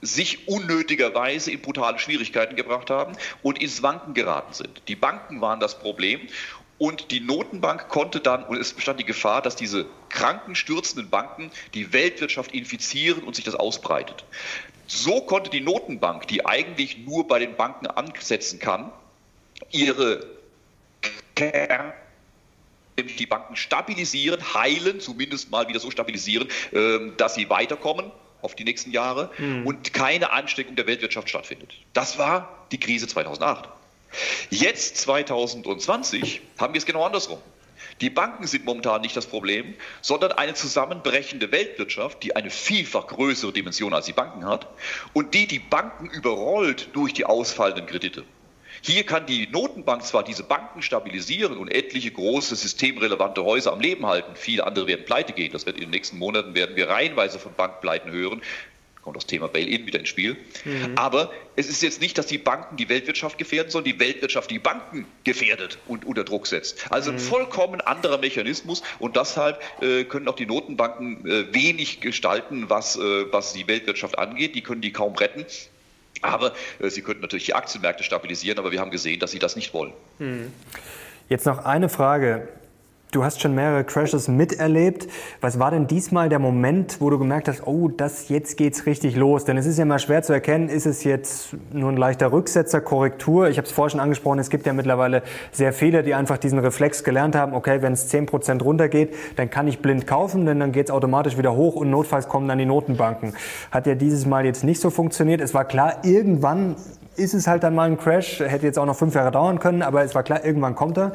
sich 0.02 0.48
unnötigerweise 0.48 1.52
in 1.52 1.62
brutale 1.62 1.98
Schwierigkeiten 2.00 2.56
gebracht 2.56 2.90
haben 2.90 3.18
und 3.42 3.62
ins 3.62 3.82
Wanken 3.82 4.14
geraten 4.14 4.54
sind. 4.54 4.82
Die 4.88 4.96
Banken 4.96 5.42
waren 5.42 5.60
das 5.60 5.80
Problem 5.80 6.22
und 6.78 7.12
die 7.12 7.20
Notenbank 7.20 7.90
konnte 7.90 8.20
dann, 8.20 8.44
und 8.44 8.58
es 8.58 8.74
bestand 8.74 9.00
die 9.00 9.06
Gefahr, 9.06 9.42
dass 9.42 9.56
diese 9.56 9.86
kranken, 10.10 10.56
stürzenden 10.56 11.10
Banken 11.10 11.52
die 11.74 11.92
Weltwirtschaft 11.92 12.54
infizieren 12.54 13.24
und 13.24 13.36
sich 13.36 13.46
das 13.46 13.56
ausbreitet. 13.56 14.26
So 14.86 15.22
konnte 15.22 15.50
die 15.50 15.60
Notenbank, 15.60 16.28
die 16.28 16.46
eigentlich 16.46 17.00
nur 17.00 17.28
bei 17.28 17.40
den 17.40 17.56
Banken 17.56 17.88
ansetzen 17.88 18.60
kann, 18.60 18.92
ihre 19.72 20.26
die 23.20 23.26
Banken 23.28 23.56
stabilisieren, 23.56 24.42
heilen, 24.56 25.00
zumindest 25.00 25.52
mal 25.52 25.68
wieder 25.68 25.80
so 25.80 25.92
stabilisieren, 25.92 26.48
ähm, 26.74 27.14
dass 27.18 27.36
sie 27.36 27.48
weiterkommen 27.50 28.12
auf 28.42 28.56
die 28.56 28.64
nächsten 28.64 28.92
Jahre 28.92 29.30
mhm. 29.38 29.68
und 29.68 29.94
keine 29.94 30.32
Ansteckung 30.32 30.76
der 30.76 30.88
Weltwirtschaft 30.88 31.30
stattfindet. 31.30 31.74
Das 31.94 32.18
war 32.18 32.66
die 32.72 32.80
Krise 32.80 33.08
2008. 33.08 33.70
Jetzt 34.50 34.98
2020 34.98 36.42
haben 36.58 36.74
wir 36.74 36.80
es 36.80 36.86
genau 36.86 37.04
andersrum. 37.04 37.40
Die 38.02 38.10
Banken 38.10 38.46
sind 38.46 38.66
momentan 38.66 39.02
nicht 39.02 39.18
das 39.18 39.26
Problem, 39.26 39.74
sondern 40.02 40.32
eine 40.32 40.54
zusammenbrechende 40.54 41.52
Weltwirtschaft, 41.52 42.22
die 42.24 42.36
eine 42.36 42.50
vielfach 42.50 43.08
größere 43.08 43.52
Dimension 43.52 43.94
als 43.94 44.06
die 44.06 44.14
Banken 44.14 44.46
hat 44.46 44.68
und 45.14 45.34
die 45.34 45.48
die 45.48 45.60
Banken 45.60 46.08
überrollt 46.08 46.90
durch 46.94 47.14
die 47.14 47.26
ausfallenden 47.26 47.88
Kredite. 47.88 48.24
Hier 48.82 49.04
kann 49.04 49.26
die 49.26 49.48
Notenbank 49.48 50.04
zwar 50.04 50.24
diese 50.24 50.44
Banken 50.44 50.84
stabilisieren 50.84 51.58
und 51.58 51.70
etliche 51.70 52.12
große 52.12 52.56
systemrelevante 52.56 53.44
Häuser 53.44 53.74
am 53.74 53.80
Leben 53.80 54.06
halten, 54.06 54.36
viele 54.36 54.68
andere 54.68 54.86
werden 54.86 55.06
pleite 55.06 55.34
gehen. 55.34 55.52
Das 55.52 55.66
wird 55.66 55.78
in 55.78 55.84
den 55.84 55.90
nächsten 55.90 56.20
Monaten 56.20 56.54
werden 56.54 56.76
wir 56.76 56.90
reihenweise 56.90 57.40
von 57.40 57.54
Bankpleiten 57.56 58.12
hören. 58.12 58.42
Kommt 59.08 59.16
das 59.16 59.26
Thema 59.26 59.48
Bail-in 59.48 59.86
wieder 59.86 60.00
ins 60.00 60.10
Spiel. 60.10 60.36
Mhm. 60.66 60.98
Aber 60.98 61.32
es 61.56 61.70
ist 61.70 61.82
jetzt 61.82 62.02
nicht, 62.02 62.18
dass 62.18 62.26
die 62.26 62.38
Banken 62.38 62.76
die 62.76 62.90
Weltwirtschaft 62.90 63.38
gefährden, 63.38 63.72
sondern 63.72 63.94
die 63.94 64.02
Weltwirtschaft 64.02 64.52
die 64.52 64.60
Banken 64.60 65.06
gefährdet 65.24 65.78
und 65.88 66.04
unter 66.04 66.26
Druck 66.26 66.46
setzt. 66.46 66.92
Also 66.92 67.12
ein 67.12 67.16
mhm. 67.16 67.22
vollkommen 67.22 67.80
anderer 67.80 68.18
Mechanismus 68.18 68.84
und 69.00 69.16
deshalb 69.16 69.62
äh, 69.82 70.04
können 70.04 70.28
auch 70.28 70.36
die 70.36 70.46
Notenbanken 70.46 71.26
äh, 71.26 71.54
wenig 71.54 72.02
gestalten, 72.02 72.70
was, 72.70 72.98
äh, 72.98 73.32
was 73.32 73.54
die 73.54 73.66
Weltwirtschaft 73.70 74.20
angeht. 74.20 74.56
Die 74.56 74.62
können 74.62 74.82
die 74.82 74.92
kaum 74.92 75.16
retten. 75.16 75.46
Aber 76.22 76.52
äh, 76.80 76.90
sie 76.90 77.02
könnten 77.02 77.22
natürlich 77.22 77.46
die 77.46 77.54
Aktienmärkte 77.54 78.04
stabilisieren, 78.04 78.60
aber 78.60 78.74
wir 78.74 78.82
haben 78.82 78.92
gesehen, 78.92 79.22
dass 79.22 79.32
sie 79.32 79.40
das 79.40 79.56
nicht 79.56 79.74
wollen. 79.74 79.94
Hm. 80.18 80.52
Jetzt 81.30 81.46
noch 81.46 81.64
eine 81.64 81.88
Frage. 81.88 82.50
Du 83.12 83.24
hast 83.24 83.40
schon 83.40 83.56
mehrere 83.56 83.86
Crashes 83.86 84.28
miterlebt. 84.28 85.08
Was 85.40 85.60
war 85.60 85.72
denn 85.72 85.88
diesmal 85.88 86.28
der 86.28 86.40
Moment, 86.40 87.00
wo 87.00 87.10
du 87.10 87.18
gemerkt 87.18 87.48
hast, 87.48 87.66
oh, 87.66 87.88
das 87.88 88.28
jetzt 88.28 88.58
geht's 88.58 88.86
richtig 88.86 89.16
los? 89.16 89.46
Denn 89.46 89.56
es 89.56 89.66
ist 89.66 89.80
ja 89.80 89.86
mal 89.86 89.98
schwer 89.98 90.24
zu 90.24 90.34
erkennen, 90.34 90.68
ist 90.68 90.86
es 90.86 91.06
jetzt 91.06 91.56
nur 91.72 91.90
ein 91.90 91.96
leichter 91.96 92.34
Rücksetzer, 92.34 92.82
Korrektur? 92.82 93.48
Ich 93.48 93.58
habe 93.58 93.66
es 93.66 93.72
vorher 93.72 93.92
schon 93.92 94.02
angesprochen, 94.02 94.40
es 94.40 94.50
gibt 94.50 94.66
ja 94.66 94.74
mittlerweile 94.74 95.24
sehr 95.54 95.72
viele, 95.72 96.04
die 96.04 96.16
einfach 96.16 96.38
diesen 96.38 96.60
Reflex 96.60 97.06
gelernt 97.06 97.34
haben, 97.34 97.54
okay, 97.54 97.82
wenn 97.82 97.94
es 97.94 98.14
10% 98.14 98.62
runtergeht, 98.62 99.16
dann 99.38 99.50
kann 99.50 99.70
ich 99.70 99.80
blind 99.80 100.06
kaufen, 100.06 100.46
denn 100.46 100.60
dann 100.60 100.74
geht's 100.74 100.92
automatisch 100.92 101.38
wieder 101.38 101.56
hoch 101.56 101.78
und 101.78 101.90
notfalls 101.90 102.28
kommen 102.28 102.50
dann 102.50 102.58
die 102.58 102.66
Notenbanken. 102.66 103.34
Hat 103.72 103.88
ja 103.88 103.96
dieses 103.96 104.26
Mal 104.26 104.46
jetzt 104.46 104.66
nicht 104.66 104.82
so 104.82 104.90
funktioniert. 104.90 105.40
Es 105.40 105.54
war 105.54 105.64
klar, 105.64 106.00
irgendwann 106.04 106.76
ist 107.18 107.34
es 107.34 107.48
halt 107.48 107.64
dann 107.64 107.76
mal 107.76 107.90
ein 107.90 107.98
Crash, 107.98 108.40
hätte 108.40 108.66
jetzt 108.66 108.78
auch 108.78 108.86
noch 108.86 108.96
fünf 108.96 109.16
Jahre 109.16 109.32
dauern 109.32 109.60
können, 109.60 109.82
aber 109.82 110.04
es 110.04 110.16
war 110.16 110.24
klar, 110.24 110.46
irgendwann 110.46 110.76
kommt 110.76 110.98
er. 110.98 111.14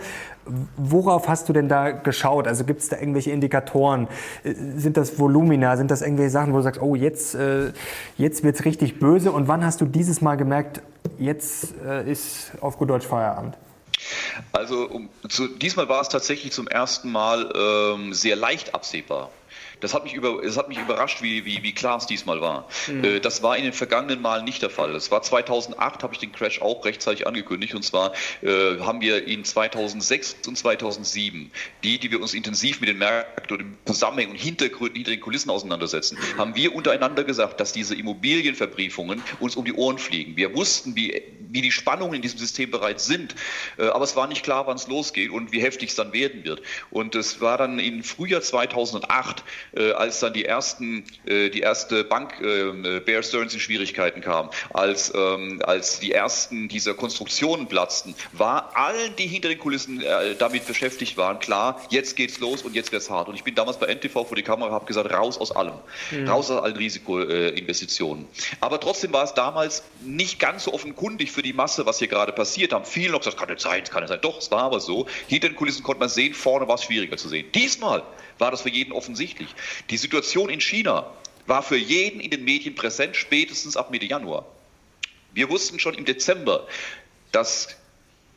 Worauf 0.76 1.28
hast 1.28 1.48
du 1.48 1.52
denn 1.52 1.68
da 1.68 1.92
geschaut? 1.92 2.48
Also 2.48 2.64
gibt 2.64 2.82
es 2.82 2.88
da 2.88 2.96
irgendwelche 2.98 3.30
Indikatoren? 3.30 4.08
Sind 4.42 4.96
das 4.96 5.18
Volumina? 5.18 5.76
Sind 5.76 5.90
das 5.90 6.02
irgendwelche 6.02 6.30
Sachen, 6.30 6.52
wo 6.52 6.56
du 6.56 6.62
sagst, 6.62 6.82
oh, 6.82 6.96
jetzt, 6.96 7.34
äh, 7.34 7.72
jetzt 8.18 8.42
wird 8.42 8.56
es 8.56 8.64
richtig 8.64 8.98
böse? 8.98 9.30
Und 9.30 9.46
wann 9.46 9.64
hast 9.64 9.80
du 9.80 9.84
dieses 9.84 10.20
Mal 10.20 10.36
gemerkt, 10.36 10.82
jetzt 11.18 11.74
äh, 11.86 12.10
ist 12.10 12.52
auf 12.60 12.76
gut 12.78 12.90
Deutsch 12.90 13.06
Feierabend? 13.06 13.56
Also 14.52 14.88
um, 14.88 15.08
zu, 15.28 15.46
diesmal 15.46 15.88
war 15.88 16.00
es 16.00 16.08
tatsächlich 16.08 16.52
zum 16.52 16.66
ersten 16.66 17.12
Mal 17.12 17.52
ähm, 17.54 18.12
sehr 18.12 18.36
leicht 18.36 18.74
absehbar. 18.74 19.30
Das 19.82 19.94
hat 19.94 20.04
mich, 20.04 20.14
über, 20.14 20.40
das 20.42 20.56
hat 20.56 20.68
mich 20.68 20.78
überrascht, 20.78 21.22
wie, 21.22 21.44
wie, 21.44 21.62
wie 21.62 21.72
klar 21.72 21.98
es 21.98 22.06
diesmal 22.06 22.40
war. 22.40 22.68
Mhm. 22.86 23.04
Äh, 23.04 23.20
das 23.20 23.42
war 23.42 23.56
in 23.56 23.64
den 23.64 23.72
vergangenen 23.72 24.22
Malen 24.22 24.44
nicht 24.44 24.62
der 24.62 24.70
Fall. 24.70 24.92
Das 24.92 25.10
war 25.10 25.22
2008, 25.22 26.02
habe 26.02 26.14
ich 26.14 26.20
den 26.20 26.32
Crash 26.32 26.62
auch 26.62 26.84
rechtzeitig 26.84 27.26
angekündigt. 27.26 27.74
Und 27.74 27.82
zwar 27.82 28.12
äh, 28.42 28.78
haben 28.78 29.00
wir 29.00 29.26
in 29.26 29.44
2006 29.44 30.36
und 30.46 30.56
2007, 30.56 31.50
die, 31.82 31.98
die 31.98 32.10
wir 32.10 32.20
uns 32.22 32.32
intensiv 32.32 32.80
mit 32.80 32.88
den 32.88 32.98
Märkten 32.98 33.56
und 33.56 33.58
den 33.58 33.78
Zusammenhängen 33.84 34.32
und 34.32 34.38
Hintergründen 34.38 34.94
hinter 34.94 35.10
den 35.10 35.20
Kulissen 35.20 35.50
auseinandersetzen, 35.50 36.16
haben 36.38 36.54
wir 36.54 36.74
untereinander 36.74 37.24
gesagt, 37.24 37.60
dass 37.60 37.72
diese 37.72 37.96
Immobilienverbriefungen 37.96 39.20
uns 39.40 39.56
um 39.56 39.64
die 39.64 39.72
Ohren 39.72 39.98
fliegen. 39.98 40.36
Wir 40.36 40.54
wussten, 40.54 40.94
wie, 40.94 41.22
wie 41.52 41.62
die 41.62 41.70
Spannungen 41.70 42.14
in 42.14 42.22
diesem 42.22 42.38
System 42.38 42.70
bereits 42.70 43.06
sind, 43.06 43.34
äh, 43.78 43.86
aber 43.86 44.04
es 44.04 44.16
war 44.16 44.26
nicht 44.26 44.42
klar, 44.42 44.66
wann 44.66 44.76
es 44.76 44.88
losgeht 44.88 45.30
und 45.30 45.52
wie 45.52 45.62
heftig 45.62 45.90
es 45.90 45.96
dann 45.96 46.12
werden 46.12 46.44
wird. 46.44 46.62
Und 46.90 47.14
es 47.14 47.40
war 47.40 47.58
dann 47.58 47.78
im 47.78 48.02
Frühjahr 48.02 48.40
2008, 48.40 49.44
äh, 49.76 49.92
als 49.92 50.20
dann 50.20 50.32
die 50.32 50.44
ersten, 50.44 51.04
äh, 51.26 51.50
die 51.50 51.60
erste 51.60 52.04
Bank 52.04 52.40
äh, 52.40 53.00
Bear 53.00 53.22
Stearns 53.22 53.54
in 53.54 53.60
Schwierigkeiten 53.60 54.20
kam, 54.20 54.50
als, 54.70 55.12
ähm, 55.14 55.60
als 55.64 56.00
die 56.00 56.12
ersten 56.12 56.68
dieser 56.68 56.94
Konstruktionen 56.94 57.66
platzten, 57.68 58.14
war 58.32 58.76
allen, 58.76 59.14
die 59.16 59.26
hinter 59.26 59.48
den 59.48 59.58
Kulissen 59.58 60.02
damit 60.38 60.66
beschäftigt 60.66 61.16
waren, 61.16 61.38
klar, 61.38 61.80
jetzt 61.90 62.16
geht's 62.16 62.40
los 62.40 62.62
und 62.62 62.74
jetzt 62.74 62.92
wird's 62.92 63.10
hart. 63.10 63.28
Und 63.28 63.34
ich 63.34 63.44
bin 63.44 63.54
damals 63.54 63.78
bei 63.78 63.86
NTV 63.86 64.26
vor 64.26 64.36
die 64.36 64.42
Kamera, 64.42 64.70
habe 64.70 64.86
gesagt, 64.86 65.10
raus 65.12 65.38
aus 65.38 65.52
allem, 65.52 65.74
mhm. 66.10 66.28
raus 66.28 66.50
aus 66.50 66.62
allen 66.62 66.76
Risikoinvestitionen. 66.76 68.26
Aber 68.60 68.80
trotzdem 68.80 69.12
war 69.12 69.24
es 69.24 69.34
damals 69.34 69.82
nicht 70.04 70.38
ganz 70.38 70.64
so 70.64 70.72
offenkundig 70.72 71.32
für 71.32 71.41
die 71.42 71.52
Masse, 71.52 71.86
was 71.86 71.98
hier 71.98 72.08
gerade 72.08 72.32
passiert. 72.32 72.72
Haben 72.72 72.84
viele 72.84 73.12
noch 73.12 73.20
gesagt, 73.20 73.36
kann 73.36 73.48
nicht 73.48 73.60
sein, 73.60 73.84
kann 73.84 74.02
nicht 74.02 74.08
sein. 74.08 74.20
Doch, 74.20 74.38
es 74.38 74.50
war 74.50 74.62
aber 74.62 74.80
so. 74.80 75.06
Hinter 75.28 75.48
den 75.48 75.56
Kulissen 75.56 75.82
konnte 75.82 76.00
man 76.00 76.08
sehen, 76.08 76.34
vorne 76.34 76.68
war 76.68 76.76
es 76.76 76.84
schwieriger 76.84 77.16
zu 77.16 77.28
sehen. 77.28 77.50
Diesmal 77.54 78.02
war 78.38 78.50
das 78.50 78.62
für 78.62 78.70
jeden 78.70 78.92
offensichtlich. 78.92 79.48
Die 79.90 79.96
Situation 79.96 80.48
in 80.48 80.60
China 80.60 81.10
war 81.46 81.62
für 81.62 81.76
jeden 81.76 82.20
in 82.20 82.30
den 82.30 82.44
Medien 82.44 82.74
präsent, 82.74 83.16
spätestens 83.16 83.76
ab 83.76 83.90
Mitte 83.90 84.06
Januar. 84.06 84.46
Wir 85.32 85.48
wussten 85.48 85.78
schon 85.78 85.94
im 85.94 86.04
Dezember, 86.04 86.66
dass 87.32 87.76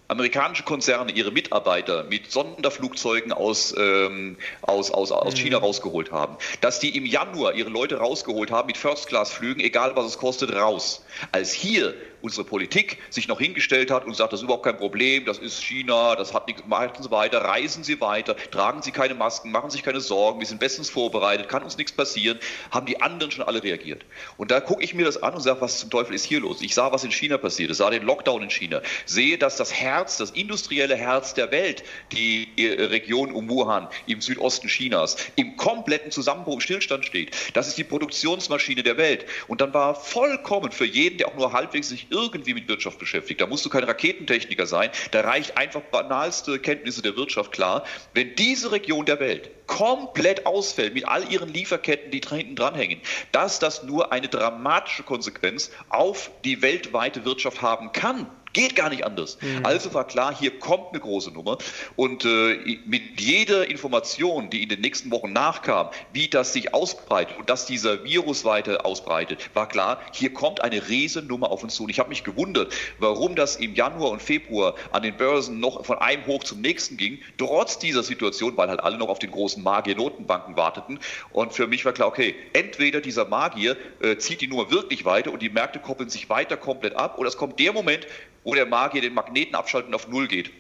amerikanische 0.08 0.64
Konzerne 0.64 1.12
ihre 1.12 1.32
Mitarbeiter 1.32 2.03
mit 2.03 2.32
Sonderflugzeugen 2.32 3.32
aus, 3.32 3.74
ähm, 3.78 4.38
aus, 4.62 4.91
aus, 4.91 5.12
aus 5.12 5.34
mhm. 5.34 5.38
China 5.38 5.58
rausgeholt 5.58 6.12
haben. 6.12 6.38
Dass 6.62 6.80
die 6.80 6.95
im 6.95 7.06
Januar 7.06 7.53
ihre 7.53 7.70
Leute 7.70 7.97
rausgeholt 7.97 8.51
haben 8.51 8.68
mit 8.68 8.78
First-Class-Flügen, 8.78 9.62
egal 9.62 9.95
was 9.95 10.06
es 10.06 10.18
kostet, 10.18 10.53
raus. 10.53 11.03
Als 11.32 11.51
hier 11.51 11.95
unsere 12.22 12.43
Politik 12.43 12.97
sich 13.12 13.28
noch 13.28 13.39
hingestellt 13.39 13.91
hat 13.91 14.06
und 14.06 14.16
sagt, 14.16 14.34
das 14.34 14.39
ist 14.39 14.45
überhaupt 14.45 14.66
kein 14.66 14.78
Problem, 14.78 15.26
das 15.26 15.38
ist 15.38 15.64
China, 15.64 16.16
das 16.16 16.34
hat 16.34 16.47
nichts, 16.47 16.64
machen 16.66 16.89
Sie 16.99 17.12
weiter, 17.12 17.41
reisen 17.41 17.84
Sie 17.84 18.01
weiter, 18.01 18.36
tragen 18.49 18.82
Sie 18.82 18.91
keine 18.91 19.14
Masken, 19.14 19.51
machen 19.51 19.70
Sie 19.70 19.78
sich 19.78 19.86
keine 19.86 20.01
Sorgen, 20.01 20.39
wir 20.39 20.47
sind 20.47 20.60
bestens 20.60 20.89
vorbereitet, 20.89 21.47
kann 21.49 21.62
uns 21.62 21.78
nichts 21.78 21.91
passieren, 21.91 22.39
haben 22.72 22.88
die 22.88 22.99
anderen 22.99 23.32
schon 23.32 23.45
alle 23.45 23.62
reagiert. 23.62 24.03
Und 24.38 24.49
da 24.49 24.60
gucke 24.60 24.84
ich 24.84 24.95
mir 24.95 25.06
das 25.06 25.22
an 25.22 25.36
und 25.36 25.41
sage, 25.41 25.62
was 25.62 25.80
zum 25.80 25.91
Teufel 25.91 26.16
ist 26.16 26.26
hier 26.26 26.39
los? 26.39 26.62
Ich 26.62 26.74
sah, 26.74 26.91
was 26.91 27.03
in 27.03 27.12
China 27.12 27.38
passiert, 27.38 27.70
ich 27.70 27.78
sah 27.78 27.91
den 27.91 28.03
Lockdown 28.03 28.41
in 28.41 28.49
China, 28.49 28.82
sehe, 29.06 29.38
dass 29.38 29.56
das 29.56 29.72
Herz, 29.72 29.95
das 30.04 30.32
industrielle 30.32 30.96
Herz 30.96 31.34
der 31.34 31.52
Welt, 31.52 31.84
die 32.12 32.50
Region 32.58 33.32
um 33.32 33.50
Wuhan 33.50 33.88
im 34.08 34.22
Südosten 34.22 34.68
Chinas, 34.68 35.16
im 35.36 35.56
kompletten 35.58 36.12
Zusammenbruch, 36.12 36.62
Stillstand 36.62 37.06
steht. 37.06 37.36
Das 37.54 37.68
ist 37.68 37.78
die 37.78 37.84
Produktionsmaschine 37.84 38.84
der 38.84 38.98
Welt. 38.98 39.26
Und 39.48 39.62
dann 39.62 39.74
war 39.74 39.96
vollkommen 39.96 40.72
für 40.72 40.86
jeden, 40.86 41.18
der 41.18 41.30
auch 41.30 41.36
nur 41.36 41.54
halbwegs 41.54 41.89
sich 41.89 42.08
irgendwie 42.10 42.54
mit 42.54 42.68
Wirtschaft 42.68 43.00
beschäftigt. 43.00 43.39
Da 43.41 43.48
musst 43.48 43.66
du 43.66 43.70
kein 43.70 43.84
Raketentechniker 43.84 44.66
sein, 44.66 44.89
da 45.12 45.22
reicht 45.22 45.58
einfach 45.58 45.82
banalste 45.82 46.60
Kenntnisse 46.60 47.02
der 47.02 47.16
Wirtschaft 47.16 47.52
klar. 47.52 47.86
Wenn 48.14 48.36
diese 48.36 48.72
Region 48.72 49.06
der 49.06 49.20
Welt 49.20 49.50
komplett 49.68 50.46
ausfällt 50.46 50.93
mit 50.93 51.08
all 51.08 51.32
ihren 51.32 51.50
Lieferketten, 51.50 52.12
die 52.12 52.22
hinten 52.28 52.56
dranhängen, 52.56 53.00
dass 53.32 53.60
das 53.60 53.84
nur 53.84 54.12
eine 54.12 54.28
dramatische 54.28 55.04
Konsequenz 55.04 55.72
auf 55.89 56.32
die 56.43 56.62
weltweite 56.62 57.26
Wirtschaft 57.26 57.62
haben 57.62 57.91
kann, 57.91 58.28
Geht 58.56 58.74
gar 58.74 58.89
nicht 58.89 59.06
anders. 59.06 59.38
Mhm. 59.41 59.66
Also 59.66 59.93
war 59.93 60.08
klar, 60.08 60.34
hier 60.34 60.58
kommt 60.60 60.91
eine 60.91 61.01
große 61.01 61.30
Nummer. 61.30 61.58
Und 61.97 62.24
äh, 62.24 62.78
mit 62.86 63.20
jeder 63.20 63.70
Information, 63.70 64.49
die 64.49 64.64
in 64.64 64.70
den 64.70 64.80
nächsten 64.80 65.12
Wochen 65.12 65.34
nachkam, 65.34 65.89
wie 66.14 66.30
das 66.30 66.53
sich 66.53 66.74
ausbreitet 66.74 67.38
und 67.38 67.49
dass 67.49 67.66
dieser 67.66 68.06
Virus 68.06 68.45
weiter 68.45 68.86
ausbreitet, 68.86 69.49
war 69.53 69.68
klar, 69.68 69.99
hier 70.14 70.32
kommt 70.32 70.62
eine 70.62 70.88
Riesennummer 70.88 71.51
auf 71.51 71.64
uns 71.64 71.76
zu. 71.76 71.84
Und 71.84 71.89
ich 71.89 71.99
habe 71.99 72.08
mich 72.08 72.24
gewundert, 72.24 72.74
warum 72.97 73.36
das 73.36 73.58
im 73.58 73.76
Januar 73.76 74.12
und 74.12 74.22
Februar 74.22 74.76
an 74.93 75.03
den 75.03 75.18
Börsen 75.18 75.60
noch 75.60 75.86
von 75.86 75.97
einem 75.97 76.26
hoch 76.26 76.45
zum 76.45 76.62
nächsten 76.62 76.95
ging, 76.95 77.20
trotz 77.38 77.78
dieser 77.78 78.03
Situation, 78.03 78.56
weil 78.56 78.70
halt 78.70 78.80
alle 78.80 78.97
noch 78.97 79.10
auf 79.10 79.20
den 79.20 79.32
großen 79.32 79.62
Magier-Notenbanken 79.62 80.56
warteten. 80.56 80.99
Und 81.34 81.51
für 81.51 81.68
mich 81.68 81.84
war 81.84 81.91
klar, 81.91 82.08
okay, 82.08 82.36
entweder 82.53 83.01
dieser 83.01 83.26
Magier 83.26 83.76
äh, 84.01 84.16
zieht 84.16 84.39
die 84.39 84.47
Nummer 84.47 84.72
wirklich 84.72 85.03
weiter 85.03 85.34
und 85.34 85.41
die 85.41 85.49
Märkte 85.49 85.80
koppeln 85.80 86.10
sich 86.10 86.30
weiter 86.30 86.56
komplett 86.56 86.95
ab, 86.95 87.18
oder 87.18 87.28
es 87.28 87.36
kommt 87.36 87.60
der 87.60 87.74
Moment, 87.74 88.08
wo 88.46 88.54
der 88.54 88.66
Magier 88.66 89.02
den 89.02 89.14
Magneten 89.14 89.56
abschaltet 89.56 89.89
und 89.89 89.96
auf 89.96 90.08
Null 90.08 90.30
geht. 90.30 90.52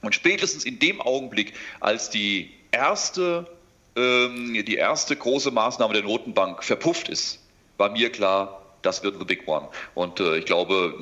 Und 0.00 0.14
spätestens 0.14 0.64
in 0.64 0.78
dem 0.78 1.00
Augenblick, 1.02 1.52
als 1.80 2.08
die 2.08 2.50
erste, 2.70 3.46
ähm, 3.94 4.64
die 4.64 4.76
erste 4.76 5.14
große 5.14 5.50
Maßnahme 5.50 5.92
der 5.92 6.02
Notenbank 6.04 6.64
verpufft 6.64 7.10
ist, 7.10 7.40
war 7.76 7.90
mir 7.90 8.10
klar, 8.10 8.62
das 8.80 9.02
wird 9.02 9.18
the 9.18 9.24
big 9.24 9.46
one. 9.46 9.68
Und 9.94 10.18
äh, 10.18 10.38
ich 10.38 10.44
glaube, 10.46 10.94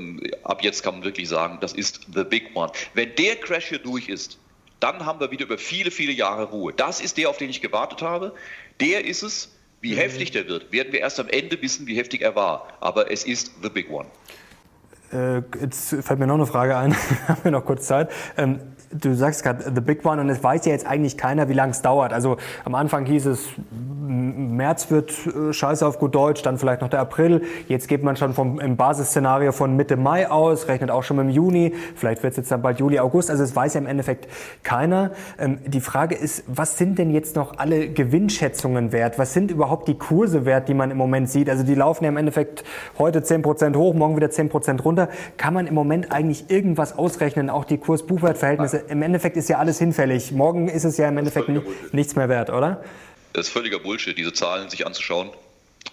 ab 0.42 0.62
jetzt 0.62 0.82
kann 0.82 0.94
man 0.94 1.04
wirklich 1.04 1.28
sagen, 1.28 1.58
das 1.60 1.72
ist 1.72 2.00
the 2.14 2.24
big 2.24 2.54
one. 2.54 2.72
Wenn 2.94 3.14
der 3.14 3.36
Crash 3.36 3.68
hier 3.68 3.78
durch 3.78 4.08
ist, 4.08 4.38
dann 4.80 5.04
haben 5.04 5.20
wir 5.20 5.30
wieder 5.30 5.44
über 5.44 5.58
viele, 5.58 5.90
viele 5.90 6.12
Jahre 6.12 6.44
Ruhe. 6.44 6.72
Das 6.74 7.00
ist 7.00 7.16
der, 7.16 7.28
auf 7.30 7.36
den 7.36 7.50
ich 7.50 7.60
gewartet 7.60 8.02
habe. 8.02 8.34
Der 8.80 9.04
ist 9.04 9.22
es. 9.22 9.50
Wie 9.82 9.92
mhm. 9.92 9.98
heftig 9.98 10.30
der 10.30 10.46
wird, 10.46 10.72
werden 10.72 10.92
wir 10.92 11.00
erst 11.00 11.18
am 11.20 11.28
Ende 11.28 11.60
wissen, 11.62 11.86
wie 11.86 11.96
heftig 11.96 12.20
er 12.20 12.34
war. 12.34 12.68
Aber 12.80 13.10
es 13.10 13.24
ist 13.24 13.50
the 13.62 13.70
big 13.70 13.90
one. 13.90 14.06
Äh, 15.12 15.42
jetzt 15.60 15.96
fällt 16.02 16.18
mir 16.20 16.26
noch 16.26 16.36
eine 16.36 16.46
Frage 16.46 16.76
ein, 16.76 16.94
haben 17.28 17.42
wir 17.42 17.50
noch 17.50 17.64
kurz 17.64 17.86
Zeit. 17.86 18.10
Ähm, 18.36 18.60
du 18.92 19.14
sagst 19.14 19.42
gerade 19.42 19.72
The 19.74 19.80
Big 19.80 20.04
One 20.04 20.20
und 20.20 20.28
es 20.28 20.42
weiß 20.42 20.64
ja 20.66 20.72
jetzt 20.72 20.86
eigentlich 20.86 21.16
keiner, 21.16 21.48
wie 21.48 21.52
lange 21.52 21.72
es 21.72 21.82
dauert. 21.82 22.12
Also 22.12 22.36
am 22.64 22.74
Anfang 22.74 23.06
hieß 23.06 23.26
es, 23.26 23.48
März 24.56 24.90
wird 24.90 25.12
äh, 25.26 25.52
scheiße 25.52 25.86
auf 25.86 25.98
gut 25.98 26.14
Deutsch, 26.14 26.42
dann 26.42 26.58
vielleicht 26.58 26.80
noch 26.80 26.88
der 26.88 27.00
April. 27.00 27.42
Jetzt 27.68 27.88
geht 27.88 28.02
man 28.02 28.16
schon 28.16 28.34
vom, 28.34 28.60
im 28.60 28.76
Basisszenario 28.76 29.52
von 29.52 29.76
Mitte 29.76 29.96
Mai 29.96 30.30
aus, 30.30 30.68
rechnet 30.68 30.90
auch 30.90 31.02
schon 31.02 31.16
mit 31.16 31.26
dem 31.26 31.30
Juni. 31.30 31.74
Vielleicht 31.94 32.22
wird 32.22 32.32
es 32.32 32.36
jetzt 32.38 32.50
dann 32.50 32.62
bald 32.62 32.78
Juli, 32.78 32.98
August. 32.98 33.30
Also 33.30 33.42
es 33.42 33.54
weiß 33.54 33.74
ja 33.74 33.80
im 33.80 33.86
Endeffekt 33.86 34.28
keiner. 34.62 35.12
Ähm, 35.38 35.58
die 35.66 35.80
Frage 35.80 36.14
ist, 36.14 36.44
was 36.46 36.78
sind 36.78 36.98
denn 36.98 37.10
jetzt 37.10 37.36
noch 37.36 37.58
alle 37.58 37.88
Gewinnschätzungen 37.88 38.92
wert? 38.92 39.18
Was 39.18 39.34
sind 39.34 39.50
überhaupt 39.50 39.88
die 39.88 39.98
Kurse 39.98 40.44
wert, 40.44 40.68
die 40.68 40.74
man 40.74 40.90
im 40.90 40.96
Moment 40.96 41.30
sieht? 41.30 41.48
Also 41.48 41.62
die 41.62 41.74
laufen 41.74 42.04
ja 42.04 42.10
im 42.10 42.16
Endeffekt 42.16 42.64
heute 42.98 43.20
10% 43.20 43.76
hoch, 43.76 43.94
morgen 43.94 44.16
wieder 44.16 44.28
10% 44.28 44.82
runter. 44.82 45.08
Kann 45.36 45.54
man 45.54 45.66
im 45.66 45.74
Moment 45.74 46.12
eigentlich 46.12 46.50
irgendwas 46.50 46.96
ausrechnen? 46.96 47.50
Auch 47.50 47.64
die 47.64 47.78
Kurs-Buchwert-Verhältnisse 47.78 48.78
im 48.88 49.02
Endeffekt 49.02 49.36
ist 49.36 49.48
ja 49.48 49.58
alles 49.58 49.78
hinfällig. 49.78 50.32
Morgen 50.32 50.68
ist 50.68 50.84
es 50.84 50.96
ja 50.96 51.08
im 51.08 51.18
Endeffekt 51.18 51.50
nichts 51.92 52.16
mehr 52.16 52.28
wert, 52.28 52.50
oder? 52.50 52.80
Das 53.32 53.46
ist 53.46 53.52
völliger 53.52 53.78
Bullshit, 53.78 54.16
diese 54.16 54.32
Zahlen 54.32 54.70
sich 54.70 54.86
anzuschauen 54.86 55.30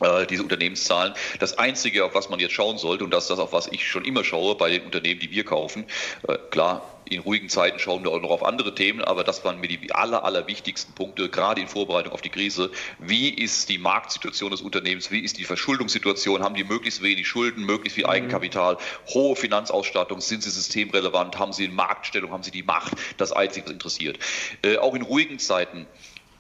äh, 0.02 0.28
diese 0.28 0.44
Unternehmenszahlen. 0.44 1.14
Das 1.40 1.58
Einzige, 1.58 2.06
auf 2.06 2.14
was 2.14 2.30
man 2.30 2.40
jetzt 2.40 2.54
schauen 2.54 2.78
sollte, 2.78 3.04
und 3.04 3.12
das 3.12 3.24
ist 3.24 3.30
das, 3.30 3.40
auf 3.40 3.54
was 3.54 3.68
ich 3.68 3.90
schon 3.90 4.06
immer 4.06 4.24
schaue 4.24 4.56
bei 4.56 4.70
den 4.70 4.84
Unternehmen, 4.84 5.20
die 5.20 5.32
wir 5.32 5.44
kaufen, 5.44 5.86
äh, 6.28 6.38
klar, 6.52 6.84
in 7.10 7.22
ruhigen 7.22 7.48
Zeiten 7.48 7.80
schauen 7.80 8.04
wir 8.04 8.12
auch 8.12 8.22
noch 8.22 8.32
auf 8.32 8.44
andere 8.44 8.76
Themen, 8.76 9.02
aber 9.02 9.24
das 9.24 9.46
waren 9.46 9.62
mir 9.62 9.70
die 9.70 9.94
aller, 9.94 10.26
aller 10.26 10.46
wichtigsten 10.48 10.94
Punkte, 10.94 11.30
gerade 11.30 11.62
in 11.62 11.70
Vorbereitung 11.70 12.12
auf 12.12 12.22
die 12.22 12.30
Krise. 12.30 12.70
Wie 13.00 13.30
ist 13.30 13.70
die 13.70 13.78
Marktsituation 13.78 14.52
des 14.52 14.62
Unternehmens? 14.62 15.10
Wie 15.10 15.22
ist 15.22 15.38
die 15.38 15.46
Verschuldungssituation? 15.46 16.44
Haben 16.44 16.56
die 16.56 16.66
möglichst 16.66 17.02
wenig 17.02 17.26
Schulden, 17.28 17.64
möglichst 17.64 17.96
viel 17.96 18.04
mhm. 18.04 18.12
Eigenkapital, 18.12 18.78
hohe 19.08 19.38
Finanzausstattung? 19.38 20.20
Sind 20.20 20.44
sie 20.44 20.50
systemrelevant? 20.50 21.40
Haben 21.40 21.54
sie 21.54 21.64
eine 21.64 21.74
Marktstellung? 21.74 22.32
Haben 22.32 22.44
sie 22.44 22.52
die 22.52 22.64
Macht? 22.64 22.94
Das 23.16 23.32
Einzige, 23.32 23.66
was 23.66 23.72
interessiert. 23.72 24.20
Äh, 24.62 24.78
auch 24.78 24.94
in 24.94 25.02
ruhigen 25.02 25.40
Zeiten 25.40 25.88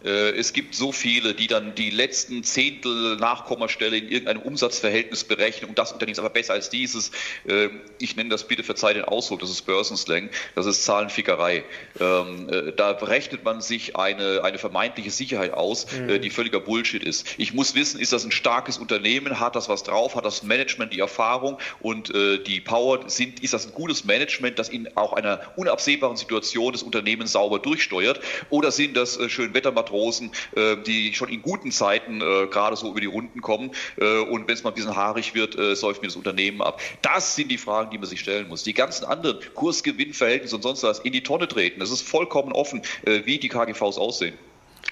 es 0.04 0.54
gibt 0.54 0.76
so 0.76 0.92
viele, 0.92 1.34
die 1.34 1.48
dann 1.48 1.74
die 1.76 1.90
letzten 1.90 2.44
Zehntel 2.44 3.18
Nachkommastelle 3.18 3.98
in 3.98 4.10
irgendeinem 4.10 4.42
Umsatzverhältnis 4.42 5.24
berechnen 5.24 5.70
und 5.70 5.80
das 5.80 5.92
Unternehmen 5.92 6.14
ist 6.14 6.20
aber 6.20 6.30
besser 6.30 6.54
als 6.54 6.70
dieses. 6.70 7.12
Äh, 7.48 7.70
ich 8.00 8.16
nenne 8.16 8.30
das 8.30 8.48
bitte, 8.48 8.64
verzeih 8.64 8.94
den 8.94 9.04
Ausdruck, 9.04 9.40
das 9.40 9.50
ist 9.50 9.64
Börsenslang, 9.64 10.30
das 10.56 10.66
ist 10.66 10.86
Zahlenfickerei. 10.86 11.64
Ähm, 12.00 12.50
äh, 12.50 12.74
da 12.74 12.94
berechnet 12.94 13.44
man 13.44 13.62
sich 13.62 13.96
eine, 13.96 14.44
eine 14.44 14.58
vermeintliche 14.58 15.12
Sicherheit 15.12 15.54
aus, 15.54 15.88
mhm. 15.92 16.22
die 16.22 16.30
völliger 16.30 16.60
Bullshit 16.60 17.04
ist. 17.04 17.28
Ich 17.38 17.54
muss 17.54 17.76
wissen, 17.76 18.00
ist 18.00 18.14
das 18.14 18.24
ein 18.24 18.32
starkes 18.32 18.78
Unternehmen, 18.78 19.40
hat 19.40 19.56
das 19.56 19.70
was 19.70 19.84
drauf, 19.84 20.16
hat 20.16 20.26
das 20.26 20.44
Management 20.44 20.94
die 20.94 21.00
Erfahrung 21.00 21.58
und 21.80 22.14
die 22.14 22.62
Power, 22.62 23.10
sind, 23.10 23.44
ist 23.44 23.54
das 23.54 23.68
ein 23.68 23.74
gutes 23.74 24.06
Management, 24.06 24.60
das 24.60 24.70
in 24.70 24.96
auch 24.96 25.14
einer 25.14 25.42
unabsehbaren 25.56 26.18
Situation 26.18 26.72
des 26.72 26.84
Unternehmens 26.84 27.32
sauber 27.32 27.60
durchsteuert 27.60 28.20
oder 28.50 28.72
sind 28.72 28.96
das 28.96 29.20
schön 29.28 29.54
Wettermatronen 29.54 29.87
Matrosen, 29.88 30.32
äh, 30.56 30.78
die 30.78 31.14
schon 31.14 31.30
in 31.30 31.42
guten 31.42 31.72
Zeiten 31.72 32.22
äh, 32.22 32.48
gerade 32.48 32.76
so 32.76 32.90
über 32.90 33.00
die 33.00 33.08
Runden 33.08 33.42
kommen. 33.42 33.72
Äh, 34.00 34.20
und 34.20 34.48
wenn 34.48 34.54
es 34.54 34.64
mal 34.64 34.72
ein 34.72 34.76
bisschen 34.76 34.96
haarig 34.96 35.34
wird, 35.34 35.58
säuft 35.78 36.02
mir 36.02 36.08
das 36.08 36.16
Unternehmen 36.16 36.62
ab. 36.62 36.82
Das 37.02 37.36
sind 37.36 37.50
die 37.50 37.58
Fragen, 37.58 37.92
die 37.92 37.98
man 37.98 38.08
sich 38.08 38.20
stellen 38.20 38.48
muss. 38.48 38.64
Die 38.64 38.74
ganzen 38.74 39.06
anderen 39.06 39.40
Kursgewinnverhältnisse 39.56 40.56
und 40.56 40.62
sonst 40.62 40.84
was 40.84 41.00
in 41.00 41.14
die 41.14 41.24
Tonne 41.24 41.48
treten. 41.48 41.80
Das 41.80 41.92
ist 41.92 42.02
vollkommen 42.02 42.52
offen, 42.52 42.82
wie 43.06 43.38
die 43.38 43.50
KGVs 43.50 43.98
aussehen. 43.98 44.34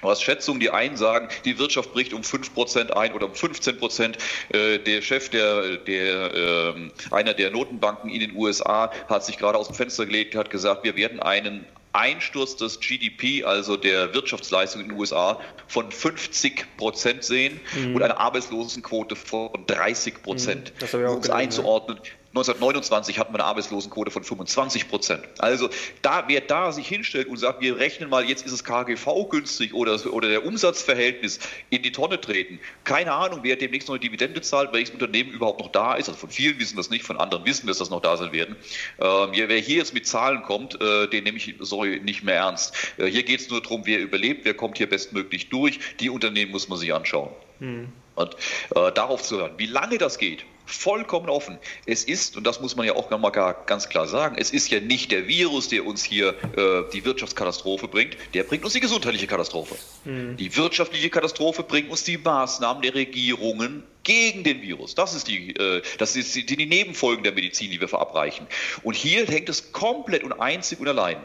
Hast 0.01 0.23
Schätzungen, 0.23 0.59
die 0.59 0.69
einen 0.69 0.97
sagen, 0.97 1.29
die 1.45 1.57
Wirtschaft 1.57 1.93
bricht 1.93 2.13
um 2.13 2.21
5% 2.21 2.91
ein 2.91 3.13
oder 3.13 3.27
um 3.27 3.33
15%. 3.33 4.15
Der 4.51 5.01
Chef 5.01 5.29
der, 5.29 5.77
der, 5.77 6.33
ähm, 6.75 6.91
einer 7.11 7.33
der 7.33 7.51
Notenbanken 7.51 8.09
in 8.09 8.19
den 8.19 8.35
USA 8.35 8.91
hat 9.07 9.25
sich 9.25 9.37
gerade 9.37 9.57
aus 9.57 9.67
dem 9.67 9.75
Fenster 9.75 10.05
gelegt, 10.05 10.35
hat 10.35 10.49
gesagt, 10.49 10.83
wir 10.83 10.95
werden 10.95 11.19
einen 11.19 11.65
Einsturz 11.95 12.55
des 12.57 12.79
GDP, 12.79 13.43
also 13.43 13.77
der 13.77 14.13
Wirtschaftsleistung 14.13 14.81
in 14.81 14.89
den 14.89 14.97
USA, 14.97 15.39
von 15.67 15.91
50 15.91 16.77
Prozent 16.77 17.23
sehen 17.23 17.59
mhm. 17.75 17.95
und 17.95 18.03
eine 18.03 18.17
Arbeitslosenquote 18.17 19.15
von 19.15 19.49
30 19.67 20.21
Prozent. 20.21 20.73
Mhm, 20.81 21.05
um 21.05 21.19
es 21.19 21.29
einzuordnen, 21.29 21.99
1929 22.35 23.17
hatten 23.17 23.33
wir 23.33 23.39
eine 23.39 23.45
Arbeitslosenquote 23.45 24.11
von 24.11 24.25
25 24.25 24.89
Prozent. 24.89 25.23
Also 25.37 25.69
da, 26.01 26.25
wer 26.27 26.41
da 26.41 26.73
sich 26.73 26.85
hinstellt 26.85 27.27
und 27.27 27.37
sagt, 27.37 27.61
wir 27.61 27.79
rechnen 27.79 28.09
mal, 28.09 28.25
jetzt 28.25 28.45
ist 28.45 28.51
es 28.51 28.65
KGV 28.65 29.29
günstig 29.29 29.73
oder, 29.73 29.97
oder 30.11 30.27
der 30.27 30.45
Umsatzverhältnis 30.45 31.39
in 31.69 31.81
die 31.81 31.93
Tonne 31.93 32.19
treten. 32.19 32.59
Keine 32.83 33.13
Ahnung, 33.13 33.39
wer 33.43 33.55
demnächst 33.55 33.87
noch 33.87 33.95
eine 33.95 34.01
Dividende 34.01 34.41
zahlt, 34.41 34.73
welches 34.73 34.93
Unternehmen 34.93 35.31
überhaupt 35.31 35.61
noch 35.61 35.71
da 35.71 35.93
ist. 35.93 36.09
Also 36.09 36.19
von 36.19 36.29
vielen 36.29 36.59
wissen 36.59 36.75
das 36.75 36.89
nicht, 36.89 37.05
von 37.05 37.17
anderen 37.17 37.45
wissen, 37.45 37.67
dass 37.67 37.77
das 37.77 37.89
noch 37.89 38.01
da 38.01 38.17
sein 38.17 38.33
werden. 38.33 38.57
Ähm, 38.99 39.29
wer 39.31 39.57
hier 39.57 39.77
jetzt 39.77 39.93
mit 39.93 40.05
Zahlen 40.05 40.43
kommt, 40.43 40.81
äh, 40.81 41.07
den 41.07 41.23
nehme 41.23 41.37
ich 41.37 41.55
sorry, 41.59 42.01
nicht 42.03 42.23
mehr 42.23 42.35
ernst. 42.35 42.75
Äh, 42.97 43.05
hier 43.05 43.23
geht 43.23 43.39
es 43.39 43.49
nur 43.49 43.61
darum, 43.61 43.83
wer 43.85 44.01
überlebt, 44.01 44.43
wer 44.43 44.53
kommt 44.53 44.77
hier 44.77 44.89
bestmöglich 44.89 45.47
durch. 45.47 45.79
Die 46.01 46.09
Unternehmen 46.09 46.51
muss 46.51 46.67
man 46.67 46.77
sich 46.77 46.93
anschauen. 46.93 47.29
Hm. 47.59 47.93
Und 48.15 48.35
äh, 48.75 48.91
darauf 48.91 49.23
zu 49.23 49.37
hören. 49.37 49.53
Wie 49.57 49.67
lange 49.67 49.97
das 49.97 50.17
geht, 50.17 50.45
vollkommen 50.65 51.29
offen. 51.29 51.57
Es 51.85 52.03
ist, 52.03 52.37
und 52.37 52.45
das 52.45 52.59
muss 52.59 52.75
man 52.75 52.85
ja 52.85 52.95
auch 52.95 53.09
mal 53.09 53.29
ganz 53.29 53.89
klar 53.89 54.07
sagen, 54.07 54.35
es 54.37 54.51
ist 54.51 54.69
ja 54.69 54.79
nicht 54.79 55.11
der 55.11 55.27
Virus, 55.27 55.69
der 55.69 55.85
uns 55.85 56.03
hier 56.03 56.29
äh, 56.57 56.83
die 56.91 57.05
Wirtschaftskatastrophe 57.05 57.87
bringt, 57.87 58.17
der 58.33 58.43
bringt 58.43 58.63
uns 58.63 58.73
die 58.73 58.79
gesundheitliche 58.79 59.27
Katastrophe. 59.27 59.75
Mhm. 60.05 60.37
Die 60.37 60.55
wirtschaftliche 60.55 61.09
Katastrophe 61.09 61.63
bringt 61.63 61.89
uns 61.89 62.03
die 62.03 62.17
Maßnahmen 62.17 62.81
der 62.81 62.95
Regierungen 62.95 63.83
gegen 64.03 64.43
den 64.43 64.61
Virus. 64.61 64.95
Das 64.95 65.13
ist 65.13 65.27
die, 65.27 65.55
äh, 65.55 65.81
das 65.97 66.15
ist 66.15 66.35
die, 66.35 66.45
die 66.45 66.65
Nebenfolgen 66.65 67.23
der 67.23 67.33
Medizin, 67.33 67.71
die 67.71 67.79
wir 67.79 67.87
verabreichen. 67.87 68.47
Und 68.83 68.95
hier 68.95 69.25
hängt 69.25 69.49
es 69.49 69.71
komplett 69.71 70.23
und 70.23 70.33
einzig 70.33 70.79
und 70.79 70.87
allein 70.87 71.17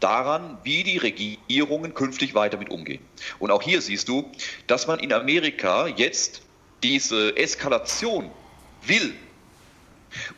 daran, 0.00 0.58
wie 0.62 0.82
die 0.82 0.98
Regierungen 0.98 1.94
künftig 1.94 2.34
weiter 2.34 2.58
mit 2.58 2.70
umgehen. 2.70 3.00
Und 3.38 3.50
auch 3.50 3.62
hier 3.62 3.80
siehst 3.80 4.08
du, 4.08 4.30
dass 4.66 4.86
man 4.86 4.98
in 4.98 5.12
Amerika 5.12 5.86
jetzt 5.86 6.42
diese 6.82 7.36
Eskalation 7.36 8.30
will. 8.88 9.14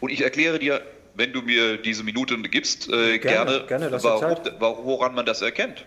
Und 0.00 0.10
ich 0.10 0.22
erkläre 0.22 0.58
dir, 0.58 0.82
wenn 1.14 1.32
du 1.32 1.42
mir 1.42 1.76
diese 1.76 2.04
Minuten 2.04 2.42
gibst, 2.50 2.88
äh, 2.88 3.18
gerne, 3.18 3.64
gerne, 3.66 3.90
gerne 3.90 4.02
warum, 4.02 4.36
woran 4.84 5.14
man 5.14 5.26
das 5.26 5.42
erkennt. 5.42 5.84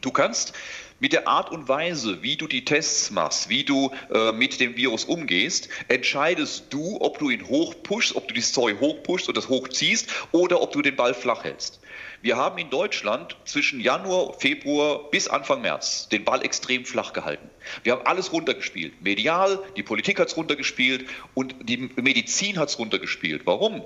Du 0.00 0.10
kannst 0.10 0.52
mit 1.00 1.12
der 1.12 1.28
Art 1.28 1.50
und 1.50 1.68
Weise, 1.68 2.22
wie 2.22 2.36
du 2.36 2.46
die 2.46 2.64
Tests 2.64 3.10
machst, 3.10 3.48
wie 3.48 3.64
du 3.64 3.90
äh, 4.12 4.32
mit 4.32 4.60
dem 4.60 4.76
Virus 4.76 5.04
umgehst, 5.04 5.68
entscheidest 5.88 6.66
du, 6.70 6.98
ob 7.00 7.18
du 7.18 7.30
ihn 7.30 7.48
hochpushst, 7.48 8.16
ob 8.16 8.28
du 8.28 8.34
die 8.34 8.40
Story 8.40 8.76
hochpushst 8.78 9.28
und 9.28 9.36
das 9.36 9.48
hochziehst 9.48 10.10
oder 10.32 10.60
ob 10.60 10.72
du 10.72 10.82
den 10.82 10.96
Ball 10.96 11.14
flach 11.14 11.44
hältst. 11.44 11.80
Wir 12.20 12.36
haben 12.36 12.58
in 12.58 12.68
Deutschland 12.68 13.36
zwischen 13.44 13.80
Januar, 13.80 14.34
Februar 14.34 15.08
bis 15.10 15.28
Anfang 15.28 15.60
März 15.60 16.08
den 16.08 16.24
Ball 16.24 16.44
extrem 16.44 16.84
flach 16.84 17.12
gehalten. 17.12 17.48
Wir 17.84 17.92
haben 17.92 18.06
alles 18.06 18.32
runtergespielt. 18.32 19.00
Medial, 19.02 19.62
die 19.76 19.84
Politik 19.84 20.18
hat 20.18 20.28
es 20.28 20.36
runtergespielt 20.36 21.08
und 21.34 21.54
die 21.60 21.76
Medizin 21.76 22.58
hat 22.58 22.70
es 22.70 22.78
runtergespielt. 22.78 23.42
Warum? 23.44 23.82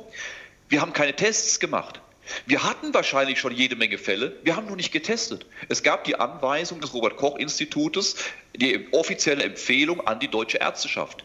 Wir 0.70 0.80
haben 0.80 0.94
keine 0.94 1.14
Tests 1.14 1.60
gemacht. 1.60 2.00
Wir 2.46 2.62
hatten 2.62 2.94
wahrscheinlich 2.94 3.38
schon 3.38 3.52
jede 3.52 3.76
Menge 3.76 3.98
Fälle, 3.98 4.36
wir 4.44 4.56
haben 4.56 4.66
nur 4.66 4.76
nicht 4.76 4.92
getestet. 4.92 5.44
Es 5.68 5.82
gab 5.82 6.04
die 6.04 6.14
Anweisung 6.16 6.80
des 6.80 6.94
Robert 6.94 7.16
Koch 7.16 7.36
Institutes, 7.36 8.16
die 8.56 8.86
offizielle 8.92 9.42
Empfehlung 9.42 10.06
an 10.06 10.20
die 10.20 10.28
deutsche 10.28 10.58
Ärzteschaft. 10.58 11.24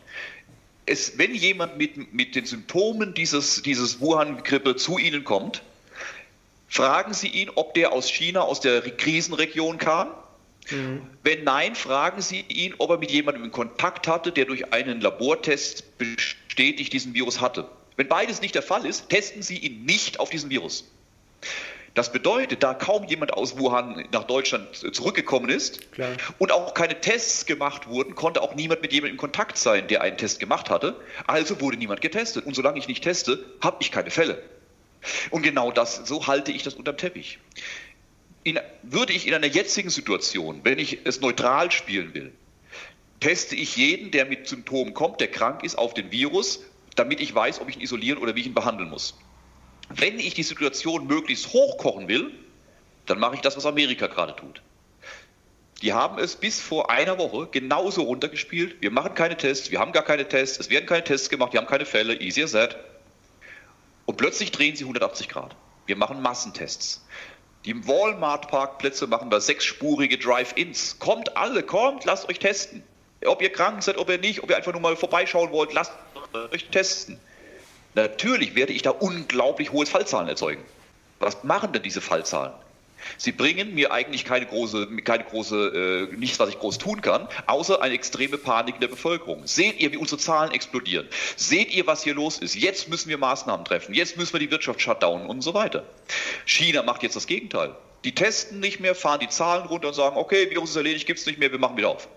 es, 0.88 1.18
wenn 1.18 1.36
jemand 1.36 1.78
mit, 1.78 2.14
mit 2.14 2.36
den 2.36 2.46
Symptomen 2.46 3.14
dieses, 3.14 3.62
dieses 3.62 4.00
Wuhan-Grippe 4.02 4.76
zu 4.76 4.98
Ihnen 4.98 5.24
kommt, 5.24 5.62
fragen 6.68 7.14
Sie 7.14 7.28
ihn, 7.28 7.50
ob 7.56 7.74
der 7.74 7.92
aus 7.92 8.10
China, 8.10 8.42
aus 8.42 8.60
der 8.60 8.82
Krisenregion 8.82 9.78
kam. 9.78 10.10
Mhm. 10.70 11.02
Wenn 11.24 11.44
nein, 11.44 11.76
fragen 11.76 12.22
Sie 12.22 12.42
ihn, 12.42 12.76
ob 12.78 12.90
er 12.90 12.98
mit 12.98 13.12
jemandem 13.12 13.44
in 13.44 13.52
Kontakt 13.52 14.08
hatte, 14.08 14.32
der 14.32 14.46
durch 14.46 14.74
einen 14.74 15.02
Labortest 15.02 15.98
bestätigt 15.98 16.94
diesen 16.94 17.14
Virus 17.14 17.42
hatte. 17.42 17.70
Wenn 17.96 18.08
beides 18.08 18.42
nicht 18.42 18.56
der 18.56 18.64
Fall 18.64 18.86
ist, 18.86 19.10
testen 19.10 19.42
Sie 19.42 19.58
ihn 19.58 19.86
nicht 19.86 20.20
auf 20.20 20.30
diesen 20.30 20.50
Virus. 20.50 20.86
Das 21.98 22.12
bedeutet, 22.12 22.62
da 22.62 22.76
kaum 22.76 23.06
jemand 23.06 23.34
aus 23.34 23.58
Wuhan 23.58 24.08
nach 24.12 24.26
Deutschland 24.26 24.68
zurückgekommen 24.94 25.50
ist 25.50 25.92
Klar. 25.94 26.12
und 26.38 26.52
auch 26.52 26.76
keine 26.76 27.02
Tests 27.02 27.48
gemacht 27.48 27.88
wurden, 27.88 28.14
konnte 28.14 28.44
auch 28.44 28.54
niemand 28.54 28.84
mit 28.84 28.94
jemandem 28.94 29.16
in 29.16 29.18
Kontakt 29.18 29.58
sein, 29.58 29.88
der 29.88 30.04
einen 30.04 30.16
Test 30.16 30.40
gemacht 30.40 30.70
hatte. 30.70 30.96
Also 31.26 31.60
wurde 31.60 31.78
niemand 31.78 32.02
getestet. 32.02 32.46
Und 32.46 32.56
solange 32.56 32.78
ich 32.78 32.88
nicht 32.88 33.04
teste, 33.04 33.44
habe 33.62 33.78
ich 33.80 33.92
keine 33.92 34.12
Fälle. 34.12 34.44
Und 35.30 35.44
genau 35.44 35.72
das, 35.72 35.96
so 36.06 36.28
halte 36.28 36.52
ich 36.52 36.64
das 36.64 36.74
unterm 36.76 36.98
Teppich. 36.98 37.40
In, 38.44 38.60
würde 38.84 39.14
ich 39.14 39.28
in 39.28 39.34
einer 39.34 39.48
jetzigen 39.48 39.90
Situation, 39.90 40.62
wenn 40.64 40.80
ich 40.80 41.00
es 41.06 41.22
neutral 41.22 41.72
spielen 41.72 42.14
will, 42.14 42.32
teste 43.20 43.56
ich 43.56 43.76
jeden, 43.76 44.12
der 44.12 44.26
mit 44.26 44.48
Symptomen 44.48 44.94
kommt, 44.94 45.20
der 45.20 45.30
krank 45.30 45.64
ist, 45.64 45.78
auf 45.78 45.94
den 45.94 46.12
Virus, 46.12 46.64
damit 46.96 47.20
ich 47.20 47.34
weiß, 47.34 47.62
ob 47.62 47.70
ich 47.70 47.78
ihn 47.78 47.82
isolieren 47.82 48.20
oder 48.20 48.36
wie 48.36 48.42
ich 48.42 48.48
ihn 48.48 48.54
behandeln 48.54 48.90
muss. 48.90 49.18
Wenn 49.90 50.20
ich 50.20 50.34
die 50.34 50.44
Situation 50.44 51.08
möglichst 51.08 51.54
hochkochen 51.54 52.08
will, 52.08 52.32
dann 53.06 53.20
mache 53.20 53.36
ich 53.36 53.42
das, 53.42 53.56
was 53.58 53.66
Amerika 53.66 54.08
gerade 54.08 54.36
tut. 54.36 54.62
Die 55.82 55.94
haben 55.94 56.18
es 56.18 56.36
bis 56.36 56.60
vor 56.60 56.90
einer 56.90 57.18
Woche 57.20 57.48
genauso 57.52 58.02
runtergespielt. 58.02 58.78
Wir 58.82 58.92
machen 58.92 59.14
keine 59.14 59.38
Tests, 59.38 59.72
wir 59.72 59.80
haben 59.80 59.92
gar 59.92 60.04
keine 60.04 60.28
Tests, 60.28 60.60
es 60.60 60.70
werden 60.70 60.88
keine 60.88 61.04
Tests 61.04 61.30
gemacht, 61.30 61.54
wir 61.54 61.60
haben 61.60 61.68
keine 61.68 61.86
Fälle, 61.86 62.20
easy 62.20 62.44
as 62.44 62.54
that. 62.54 62.78
Und 64.08 64.16
plötzlich 64.16 64.54
drehen 64.54 64.76
sie 64.76 64.86
180 64.86 65.28
Grad. 65.28 65.56
Wir 65.86 65.98
machen 65.98 66.22
Massentests. 66.22 67.06
Die 67.66 67.88
Walmart-Parkplätze 67.88 69.06
machen 69.06 69.30
da 69.30 69.42
sechsspurige 69.42 70.18
Drive-Ins. 70.18 70.98
Kommt 70.98 71.36
alle, 71.36 71.62
kommt, 71.62 72.06
lasst 72.06 72.30
euch 72.30 72.40
testen. 72.40 72.84
Ob 73.26 73.42
ihr 73.42 73.52
krank 73.52 73.84
seid, 73.84 73.98
ob 73.98 74.10
ihr 74.10 74.18
nicht, 74.18 74.42
ob 74.44 74.50
ihr 74.50 74.56
einfach 74.56 74.72
nur 74.72 74.82
mal 74.82 74.96
vorbeischauen 74.96 75.52
wollt, 75.52 75.74
lasst 75.74 75.92
euch 76.54 76.70
testen. 76.70 77.20
Natürlich 77.96 78.56
werde 78.56 78.72
ich 78.72 78.82
da 78.82 78.92
unglaublich 78.92 79.74
hohe 79.74 79.86
Fallzahlen 79.86 80.30
erzeugen. 80.30 80.64
Was 81.20 81.44
machen 81.44 81.74
denn 81.74 81.84
diese 81.84 82.00
Fallzahlen? 82.00 82.54
Sie 83.18 83.32
bringen 83.32 83.74
mir 83.74 83.92
eigentlich 83.92 84.26
keine 84.26 84.46
große, 84.46 84.88
keine 85.04 85.24
große, 85.24 86.10
äh, 86.12 86.16
nichts, 86.16 86.40
was 86.40 86.50
ich 86.50 86.60
groß 86.60 86.78
tun 86.78 87.02
kann, 87.02 87.28
außer 87.46 87.82
eine 87.82 87.94
extreme 87.94 88.38
Panik 88.38 88.76
in 88.76 88.82
der 88.82 88.88
Bevölkerung. 88.88 89.46
Seht 89.48 89.80
ihr, 89.80 89.92
wie 89.92 89.98
unsere 89.98 90.20
Zahlen 90.20 90.52
explodieren? 90.52 91.08
Seht 91.36 91.74
ihr, 91.74 91.88
was 91.88 92.04
hier 92.04 92.16
los 92.16 92.40
ist? 92.40 92.56
Jetzt 92.56 92.90
müssen 92.90 93.10
wir 93.10 93.18
Maßnahmen 93.18 93.66
treffen. 93.66 93.94
Jetzt 93.94 94.18
müssen 94.18 94.34
wir 94.34 94.40
die 94.40 94.52
Wirtschaft 94.52 94.82
shutdownen 94.82 95.28
und 95.28 95.42
so 95.42 95.54
weiter. 95.54 95.84
China 96.46 96.84
macht 96.84 97.04
jetzt 97.04 97.16
das 97.16 97.28
Gegenteil. 97.28 97.76
Die 98.04 98.14
testen 98.14 98.60
nicht 98.60 98.80
mehr, 98.80 98.96
fahren 98.96 99.20
die 99.20 99.30
Zahlen 99.30 99.66
runter 99.66 99.90
und 99.90 99.94
sagen, 99.94 100.18
okay, 100.18 100.50
Virus 100.50 100.72
ist 100.72 100.76
erledigt, 100.76 101.08
gibt 101.08 101.20
es 101.20 101.26
nicht 101.26 101.40
mehr, 101.40 101.52
wir 101.52 101.60
machen 101.60 101.78
wieder 101.78 101.90
auf. 101.90 102.08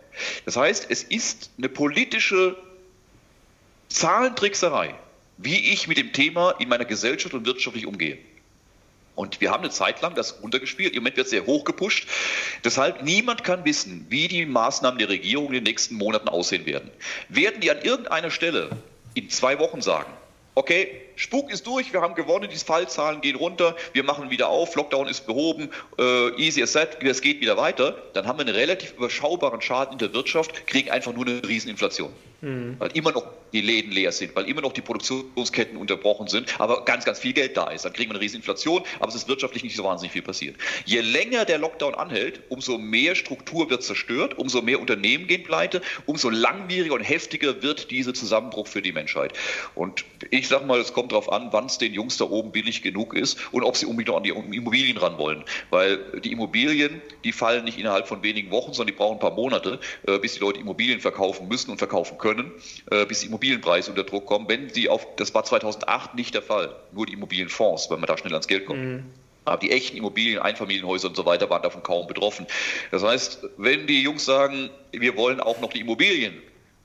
Das 0.45 0.57
heißt, 0.57 0.87
es 0.91 1.03
ist 1.03 1.51
eine 1.57 1.69
politische 1.69 2.57
Zahlentrickserei 3.89 4.95
wie 5.43 5.73
ich 5.73 5.89
mit 5.89 5.97
dem 5.97 6.13
Thema 6.13 6.53
in 6.59 6.69
meiner 6.69 6.85
Gesellschaft 6.85 7.35
und 7.35 7.47
wirtschaftlich 7.47 7.87
umgehe. 7.87 8.19
Und 9.21 9.43
wir 9.43 9.51
haben 9.51 9.63
eine 9.63 9.71
Zeit 9.71 10.01
lang 10.01 10.15
das 10.15 10.43
runtergespielt. 10.43 10.95
Im 10.95 11.03
Moment 11.03 11.19
wird 11.19 11.27
es 11.27 11.31
sehr 11.31 11.45
hoch 11.45 11.65
gepusht. 11.65 12.09
Deshalb 12.65 13.03
niemand 13.03 13.45
kann 13.45 13.67
wissen, 13.67 14.07
wie 14.09 14.29
die 14.29 14.47
Maßnahmen 14.47 14.99
der 14.99 15.11
Regierung 15.11 15.49
in 15.49 15.53
den 15.53 15.65
nächsten 15.65 15.97
Monaten 15.97 16.27
aussehen 16.27 16.65
werden. 16.65 16.91
Werden 17.29 17.61
die 17.61 17.71
an 17.71 17.83
irgendeiner 17.83 18.31
Stelle 18.31 18.71
in 19.13 19.29
zwei 19.29 19.59
Wochen 19.59 19.83
sagen, 19.83 20.11
okay, 20.55 21.03
Spuk 21.21 21.53
ist 21.53 21.67
durch, 21.67 21.93
wir 21.93 22.01
haben 22.01 22.15
gewonnen, 22.15 22.49
die 22.51 22.57
Fallzahlen 22.57 23.21
gehen 23.21 23.37
runter, 23.37 23.77
wir 23.93 24.05
machen 24.05 24.31
wieder 24.31 24.49
auf, 24.49 24.75
Lockdown 24.75 25.07
ist 25.07 25.27
behoben, 25.27 25.69
äh, 25.99 26.31
easy 26.43 26.63
as 26.63 26.73
that, 26.73 27.03
es 27.03 27.21
geht 27.21 27.43
wieder 27.43 27.59
weiter, 27.59 27.95
dann 28.15 28.27
haben 28.27 28.39
wir 28.39 28.47
einen 28.47 28.55
relativ 28.55 28.95
überschaubaren 28.95 29.61
Schaden 29.61 29.93
in 29.93 29.99
der 29.99 30.15
Wirtschaft, 30.15 30.67
kriegen 30.67 30.91
einfach 30.91 31.13
nur 31.13 31.27
eine 31.27 31.47
Rieseninflation. 31.47 32.11
Mhm. 32.41 32.77
Weil 32.79 32.91
immer 32.95 33.13
noch 33.13 33.27
die 33.53 33.61
Läden 33.61 33.93
leer 33.93 34.13
sind, 34.13 34.35
weil 34.35 34.49
immer 34.49 34.63
noch 34.63 34.73
die 34.73 34.81
Produktionsketten 34.81 35.77
unterbrochen 35.77 36.29
sind, 36.29 36.59
aber 36.59 36.85
ganz, 36.85 37.05
ganz 37.05 37.19
viel 37.19 37.33
Geld 37.33 37.57
da 37.57 37.69
ist. 37.69 37.85
Dann 37.85 37.93
kriegen 37.93 38.11
wir 38.11 38.15
eine 38.15 38.23
Rieseninflation, 38.23 38.83
aber 38.99 39.09
es 39.09 39.15
ist 39.15 39.29
wirtschaftlich 39.29 39.63
nicht 39.63 39.77
so 39.77 39.85
wahnsinnig 39.85 40.13
viel 40.13 40.23
passiert. 40.23 40.57
Je 40.87 41.01
länger 41.01 41.45
der 41.45 41.59
Lockdown 41.59 41.95
anhält, 41.95 42.41
umso 42.49 42.79
mehr 42.79 43.15
Struktur 43.15 43.69
wird 43.69 43.83
zerstört, 43.83 44.39
umso 44.39 44.63
mehr 44.63 44.81
Unternehmen 44.81 45.27
gehen 45.27 45.43
pleite, 45.43 45.83
umso 46.07 46.31
langwieriger 46.31 46.95
und 46.95 47.03
heftiger 47.03 47.63
wird 47.63 47.91
dieser 47.91 48.15
Zusammenbruch 48.15 48.67
für 48.67 48.81
die 48.81 48.93
Menschheit. 48.93 49.33
Und 49.75 50.05
ich 50.31 50.49
sage 50.49 50.65
mal, 50.65 50.81
es 50.81 50.93
kommt 50.93 51.10
darauf 51.13 51.31
an, 51.31 51.49
wann 51.53 51.67
es 51.67 51.79
den 51.79 51.95
Jungs 51.95 52.17
da 52.17 52.25
oben 52.25 52.53
billig 52.53 52.83
genug 52.83 53.15
ist 53.15 53.39
und 53.53 53.63
ob 53.63 53.77
sie 53.77 53.87
unbedingt 53.87 54.09
noch 54.09 54.17
an 54.17 54.23
die 54.23 54.57
Immobilien 54.57 54.97
ran 54.97 55.19
wollen. 55.19 55.45
Weil 55.71 55.99
die 56.21 56.33
Immobilien, 56.33 57.03
die 57.25 57.33
fallen 57.33 57.65
nicht 57.65 57.79
innerhalb 57.79 58.09
von 58.09 58.23
wenigen 58.23 58.51
Wochen, 58.51 58.73
sondern 58.73 58.95
die 58.95 58.99
brauchen 58.99 59.17
ein 59.17 59.21
paar 59.21 59.35
Monate, 59.35 59.79
äh, 60.07 60.19
bis 60.19 60.35
die 60.35 60.41
Leute 60.41 60.61
Immobilien 60.61 61.01
verkaufen 61.01 61.49
müssen 61.49 61.71
und 61.71 61.79
verkaufen 61.79 62.19
können, 62.19 62.53
äh, 62.91 63.07
bis 63.07 63.21
die 63.21 63.27
Immobilienpreise 63.27 63.91
unter 63.91 64.05
Druck 64.05 64.27
kommen. 64.27 64.49
Wenn 64.49 64.71
sie 64.71 64.89
auf, 64.89 65.07
das 65.17 65.35
war 65.35 65.45
2008 65.45 66.15
nicht 66.15 66.35
der 66.35 66.43
Fall, 66.43 66.75
nur 66.93 67.07
die 67.07 67.15
Immobilienfonds, 67.15 67.91
weil 67.91 67.99
man 67.99 68.07
da 68.07 68.17
schnell 68.17 68.33
ans 68.33 68.49
Geld 68.49 68.67
kommt. 68.67 68.83
Mhm. 68.83 69.05
Aber 69.45 69.59
die 69.59 69.71
echten 69.71 69.97
Immobilien, 69.97 70.39
Einfamilienhäuser 70.39 71.09
und 71.09 71.17
so 71.17 71.25
weiter 71.25 71.49
waren 71.49 71.63
davon 71.63 71.83
kaum 71.83 72.07
betroffen. 72.07 72.47
Das 72.91 73.03
heißt, 73.03 73.49
wenn 73.57 73.87
die 73.87 74.03
Jungs 74.03 74.25
sagen, 74.25 74.71
wir 74.93 75.17
wollen 75.17 75.41
auch 75.41 75.61
noch 75.61 75.73
die 75.73 75.81
Immobilien 75.81 76.41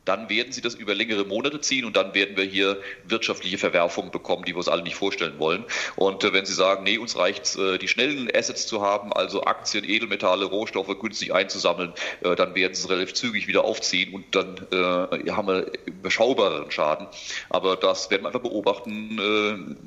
dann 0.05 0.29
werden 0.29 0.53
sie 0.53 0.61
das 0.61 0.75
über 0.75 0.93
längere 0.93 1.25
Monate 1.25 1.59
ziehen 1.59 1.83
und 1.83 1.97
dann 1.97 2.13
werden 2.13 2.37
wir 2.37 2.43
hier 2.43 2.79
wirtschaftliche 3.03 3.57
Verwerfungen 3.57 4.11
bekommen, 4.11 4.45
die 4.45 4.53
wir 4.53 4.57
uns 4.57 4.67
alle 4.67 4.83
nicht 4.83 4.95
vorstellen 4.95 5.37
wollen. 5.39 5.65
Und 5.95 6.23
äh, 6.23 6.31
wenn 6.31 6.45
Sie 6.45 6.53
sagen, 6.53 6.83
nee, 6.83 6.97
uns 6.97 7.17
reicht 7.17 7.57
äh, 7.57 7.77
die 7.77 7.87
schnellen 7.87 8.29
Assets 8.33 8.67
zu 8.67 8.81
haben, 8.81 9.11
also 9.11 9.43
Aktien, 9.43 9.83
Edelmetalle, 9.83 10.45
Rohstoffe 10.45 10.97
günstig 10.99 11.33
einzusammeln, 11.33 11.93
äh, 12.21 12.35
dann 12.35 12.53
werden 12.55 12.73
sie 12.75 12.83
es 12.83 12.89
relativ 12.89 13.13
zügig 13.13 13.47
wieder 13.47 13.63
aufziehen 13.65 14.13
und 14.13 14.35
dann 14.35 14.55
haben 14.71 15.47
wir 15.47 15.71
überschaubareren 15.85 16.69
Schaden. 16.71 17.07
Aber 17.49 17.75
das 17.75 18.09
werden 18.11 18.23
wir 18.23 18.27
einfach 18.27 18.41
beobachten, 18.41 19.17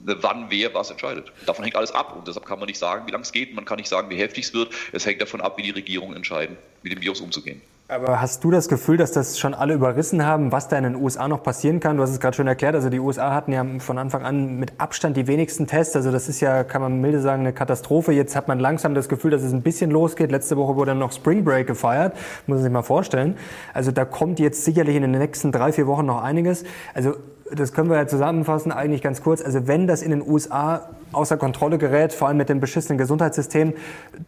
wann 0.04 0.46
wer 0.50 0.74
was 0.74 0.90
entscheidet. 0.90 1.32
Davon 1.46 1.64
hängt 1.64 1.76
alles 1.76 1.92
ab 1.92 2.16
und 2.16 2.26
deshalb 2.26 2.46
kann 2.46 2.58
man 2.58 2.66
nicht 2.66 2.78
sagen, 2.78 3.06
wie 3.06 3.12
lange 3.12 3.22
es 3.22 3.32
geht. 3.32 3.54
Man 3.54 3.64
kann 3.64 3.76
nicht 3.76 3.88
sagen, 3.88 4.10
wie 4.10 4.16
heftig 4.16 4.46
es 4.46 4.54
wird. 4.54 4.72
Es 4.92 5.06
hängt 5.06 5.20
davon 5.20 5.40
ab, 5.40 5.58
wie 5.58 5.62
die 5.62 5.70
Regierungen 5.70 6.16
entscheiden, 6.16 6.56
mit 6.82 6.92
dem 6.92 7.00
Virus 7.00 7.20
umzugehen. 7.20 7.60
Aber 7.90 8.20
hast 8.20 8.44
du 8.44 8.50
das 8.50 8.68
Gefühl, 8.68 8.98
dass 8.98 9.12
das 9.12 9.38
schon 9.38 9.54
alle 9.54 9.72
überrissen 9.72 10.22
haben, 10.22 10.52
was 10.52 10.68
da 10.68 10.76
in 10.76 10.84
den 10.84 10.94
USA 10.94 11.26
noch 11.26 11.42
passieren 11.42 11.80
kann? 11.80 11.96
Du 11.96 12.02
hast 12.02 12.10
es 12.10 12.20
gerade 12.20 12.36
schon 12.36 12.46
erklärt, 12.46 12.74
also 12.74 12.90
die 12.90 13.00
USA 13.00 13.32
hatten 13.32 13.50
ja 13.50 13.64
von 13.78 13.96
Anfang 13.96 14.24
an 14.24 14.58
mit 14.58 14.74
Abstand 14.76 15.16
die 15.16 15.26
wenigsten 15.26 15.66
Tests. 15.66 15.96
Also 15.96 16.12
das 16.12 16.28
ist 16.28 16.40
ja, 16.40 16.64
kann 16.64 16.82
man 16.82 17.00
milde 17.00 17.22
sagen, 17.22 17.40
eine 17.40 17.54
Katastrophe. 17.54 18.12
Jetzt 18.12 18.36
hat 18.36 18.46
man 18.46 18.58
langsam 18.58 18.94
das 18.94 19.08
Gefühl, 19.08 19.30
dass 19.30 19.42
es 19.42 19.54
ein 19.54 19.62
bisschen 19.62 19.90
losgeht. 19.90 20.30
Letzte 20.30 20.58
Woche 20.58 20.76
wurde 20.76 20.94
noch 20.94 21.12
Spring 21.12 21.44
Break 21.44 21.66
gefeiert, 21.66 22.12
muss 22.46 22.56
man 22.56 22.62
sich 22.62 22.70
mal 22.70 22.82
vorstellen. 22.82 23.38
Also 23.72 23.90
da 23.90 24.04
kommt 24.04 24.38
jetzt 24.38 24.66
sicherlich 24.66 24.94
in 24.94 25.00
den 25.00 25.12
nächsten 25.12 25.50
drei, 25.50 25.72
vier 25.72 25.86
Wochen 25.86 26.04
noch 26.04 26.22
einiges. 26.22 26.64
Also 26.92 27.14
das 27.50 27.72
können 27.72 27.88
wir 27.88 27.96
ja 27.96 28.06
zusammenfassen, 28.06 28.70
eigentlich 28.70 29.00
ganz 29.00 29.22
kurz. 29.22 29.40
Also 29.40 29.66
wenn 29.66 29.86
das 29.86 30.02
in 30.02 30.10
den 30.10 30.20
USA 30.20 30.90
außer 31.12 31.36
Kontrolle 31.36 31.78
gerät, 31.78 32.12
vor 32.12 32.28
allem 32.28 32.36
mit 32.36 32.48
dem 32.48 32.60
beschissenen 32.60 32.98
Gesundheitssystem, 32.98 33.74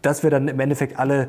dass 0.03 0.23
wir 0.23 0.31
dann 0.31 0.49
im 0.49 0.61
Endeffekt 0.61 0.99
alle 0.99 1.29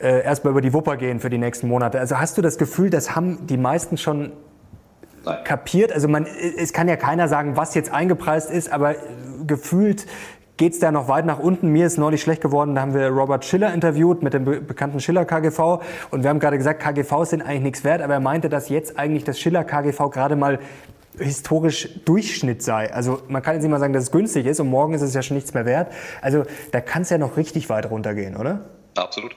äh, 0.00 0.22
erstmal 0.22 0.52
über 0.52 0.60
die 0.60 0.72
Wupper 0.72 0.96
gehen 0.96 1.20
für 1.20 1.30
die 1.30 1.38
nächsten 1.38 1.68
Monate. 1.68 1.98
Also 1.98 2.18
hast 2.18 2.38
du 2.38 2.42
das 2.42 2.58
Gefühl, 2.58 2.90
das 2.90 3.14
haben 3.14 3.46
die 3.46 3.56
meisten 3.56 3.96
schon 3.96 4.32
Nein. 5.24 5.44
kapiert? 5.44 5.92
Also 5.92 6.08
man, 6.08 6.26
es 6.58 6.72
kann 6.72 6.88
ja 6.88 6.96
keiner 6.96 7.28
sagen, 7.28 7.56
was 7.56 7.74
jetzt 7.74 7.92
eingepreist 7.92 8.50
ist, 8.50 8.72
aber 8.72 8.94
gefühlt 9.46 10.06
geht 10.60 10.74
es 10.74 10.78
da 10.78 10.92
noch 10.92 11.08
weit 11.08 11.24
nach 11.24 11.38
unten. 11.38 11.68
Mir 11.68 11.86
ist 11.86 11.96
neulich 11.96 12.20
schlecht 12.20 12.42
geworden, 12.42 12.74
da 12.74 12.82
haben 12.82 12.92
wir 12.92 13.08
Robert 13.08 13.46
Schiller 13.46 13.72
interviewt 13.72 14.22
mit 14.22 14.34
dem 14.34 14.44
bekannten 14.44 15.00
Schiller 15.00 15.24
KGV 15.24 15.80
und 16.10 16.22
wir 16.22 16.28
haben 16.28 16.38
gerade 16.38 16.58
gesagt, 16.58 16.82
KGVs 16.82 17.30
sind 17.30 17.40
eigentlich 17.40 17.62
nichts 17.62 17.84
wert, 17.84 18.02
aber 18.02 18.12
er 18.12 18.20
meinte, 18.20 18.50
dass 18.50 18.68
jetzt 18.68 18.98
eigentlich 18.98 19.24
das 19.24 19.40
Schiller 19.40 19.64
KGV 19.64 20.10
gerade 20.10 20.36
mal 20.36 20.58
historisch 21.18 21.88
Durchschnitt 22.04 22.62
sei. 22.62 22.92
Also 22.92 23.22
man 23.28 23.42
kann 23.42 23.54
jetzt 23.54 23.62
nicht 23.62 23.70
mal 23.70 23.80
sagen, 23.80 23.92
dass 23.92 24.04
es 24.04 24.10
günstig 24.10 24.46
ist 24.46 24.60
und 24.60 24.68
morgen 24.68 24.94
ist 24.94 25.02
es 25.02 25.14
ja 25.14 25.22
schon 25.22 25.36
nichts 25.36 25.54
mehr 25.54 25.66
wert. 25.66 25.92
Also 26.20 26.44
da 26.72 26.80
kann 26.80 27.02
es 27.02 27.10
ja 27.10 27.18
noch 27.18 27.36
richtig 27.36 27.68
weit 27.68 27.90
runtergehen, 27.90 28.36
oder? 28.36 28.64
Absolut. 28.94 29.32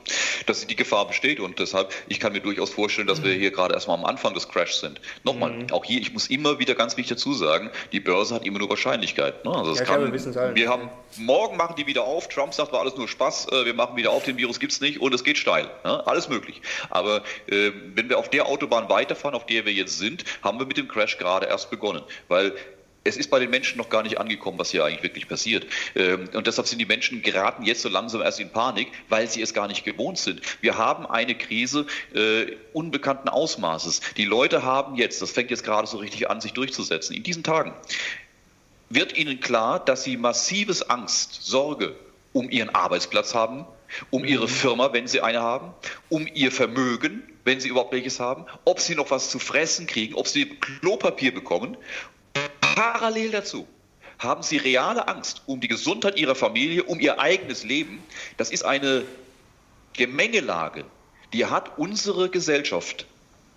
Dass 0.45 0.65
die 0.65 0.75
Gefahr 0.75 1.07
besteht 1.07 1.39
und 1.39 1.59
deshalb, 1.59 1.93
ich 2.07 2.19
kann 2.19 2.33
mir 2.33 2.41
durchaus 2.41 2.71
vorstellen, 2.71 3.07
dass 3.07 3.23
wir 3.23 3.33
hier 3.33 3.51
gerade 3.51 3.73
erstmal 3.73 3.97
am 3.97 4.05
Anfang 4.05 4.33
des 4.33 4.49
Crashs 4.49 4.79
sind. 4.79 4.99
Nochmal, 5.23 5.51
mhm. 5.51 5.71
auch 5.71 5.85
hier, 5.85 6.01
ich 6.01 6.11
muss 6.13 6.27
immer 6.27 6.59
wieder 6.59 6.75
ganz 6.75 6.97
wichtig 6.97 7.17
dazu 7.17 7.33
sagen, 7.33 7.69
die 7.91 7.99
Börse 7.99 8.33
hat 8.35 8.45
immer 8.45 8.59
nur 8.59 8.69
Wahrscheinlichkeit. 8.69 9.45
Ne? 9.45 9.51
Also 9.51 9.75
ja, 9.75 9.83
kann, 9.83 10.11
wir, 10.11 10.55
wir 10.55 10.69
haben, 10.69 10.89
morgen 11.17 11.57
machen 11.57 11.75
die 11.77 11.85
wieder 11.85 12.03
auf, 12.03 12.27
Trump 12.29 12.53
sagt, 12.53 12.73
war 12.73 12.81
alles 12.81 12.95
nur 12.95 13.07
Spaß, 13.07 13.47
äh, 13.51 13.65
wir 13.65 13.73
machen 13.73 13.95
wieder 13.95 14.11
auf, 14.11 14.23
den 14.23 14.37
Virus 14.37 14.59
gibt 14.59 14.71
es 14.71 14.81
nicht 14.81 14.99
und 14.99 15.13
es 15.13 15.23
geht 15.23 15.37
steil. 15.37 15.69
Ne? 15.83 16.05
Alles 16.07 16.29
möglich. 16.29 16.61
Aber 16.89 17.23
äh, 17.47 17.71
wenn 17.93 18.09
wir 18.09 18.17
auf 18.17 18.29
der 18.29 18.47
Autobahn 18.47 18.89
weiterfahren, 18.89 19.35
auf 19.35 19.45
der 19.45 19.65
wir 19.65 19.73
jetzt 19.73 19.99
sind, 19.99 20.23
haben 20.41 20.59
wir 20.59 20.65
mit 20.65 20.77
dem 20.77 20.87
Crash 20.87 21.17
gerade 21.17 21.45
erst 21.45 21.69
begonnen. 21.69 22.01
Weil 22.27 22.53
es 23.03 23.17
ist 23.17 23.29
bei 23.29 23.39
den 23.39 23.49
Menschen 23.49 23.77
noch 23.77 23.89
gar 23.89 24.03
nicht 24.03 24.17
angekommen, 24.19 24.57
was 24.59 24.71
hier 24.71 24.85
eigentlich 24.85 25.03
wirklich 25.03 25.27
passiert. 25.27 25.65
Ähm, 25.95 26.29
und 26.33 26.47
deshalb 26.47 26.67
sind 26.67 26.79
die 26.79 26.85
Menschen 26.85 27.21
geraten 27.21 27.63
jetzt 27.63 27.81
so 27.81 27.89
langsam 27.89 28.21
erst 28.21 28.39
in 28.39 28.49
Panik, 28.49 28.87
weil 29.09 29.29
sie 29.29 29.41
es 29.41 29.53
gar 29.53 29.67
nicht 29.67 29.83
gewohnt 29.83 30.17
sind. 30.17 30.41
Wir 30.61 30.77
haben 30.77 31.05
eine 31.05 31.35
Krise 31.35 31.85
äh, 32.13 32.55
unbekannten 32.73 33.29
Ausmaßes. 33.29 34.01
Die 34.17 34.25
Leute 34.25 34.63
haben 34.63 34.95
jetzt, 34.95 35.21
das 35.21 35.31
fängt 35.31 35.51
jetzt 35.51 35.63
gerade 35.63 35.87
so 35.87 35.97
richtig 35.97 36.29
an, 36.29 36.41
sich 36.41 36.53
durchzusetzen, 36.53 37.15
in 37.15 37.23
diesen 37.23 37.43
Tagen 37.43 37.73
wird 38.89 39.17
ihnen 39.17 39.39
klar, 39.39 39.79
dass 39.79 40.03
sie 40.03 40.17
massives 40.17 40.87
Angst, 40.89 41.39
Sorge 41.41 41.95
um 42.31 42.49
ihren 42.49 42.69
Arbeitsplatz 42.69 43.33
haben, 43.33 43.65
um 44.09 44.25
ihre 44.25 44.45
mhm. 44.45 44.49
Firma, 44.49 44.93
wenn 44.93 45.07
sie 45.07 45.21
eine 45.21 45.41
haben, 45.41 45.73
um 46.09 46.27
ihr 46.33 46.51
Vermögen, 46.51 47.23
wenn 47.43 47.59
sie 47.59 47.69
überhaupt 47.69 47.91
welches 47.91 48.19
haben, 48.19 48.45
ob 48.65 48.79
sie 48.79 48.95
noch 48.95 49.11
was 49.11 49.29
zu 49.29 49.37
fressen 49.37 49.85
kriegen, 49.85 50.15
ob 50.15 50.27
sie 50.27 50.45
Klopapier 50.45 51.33
bekommen 51.33 51.77
Parallel 52.73 53.29
dazu 53.29 53.67
haben 54.17 54.41
sie 54.41 54.57
reale 54.57 55.07
Angst 55.07 55.43
um 55.45 55.59
die 55.61 55.67
Gesundheit 55.67 56.17
ihrer 56.17 56.33
Familie, 56.33 56.83
um 56.83 56.99
ihr 56.99 57.19
eigenes 57.19 57.63
Leben. 57.63 58.01
Das 58.37 58.49
ist 58.49 58.63
eine 58.63 59.03
Gemengelage, 59.93 60.83
die 61.33 61.45
hat 61.45 61.77
unsere 61.77 62.29
Gesellschaft 62.29 63.05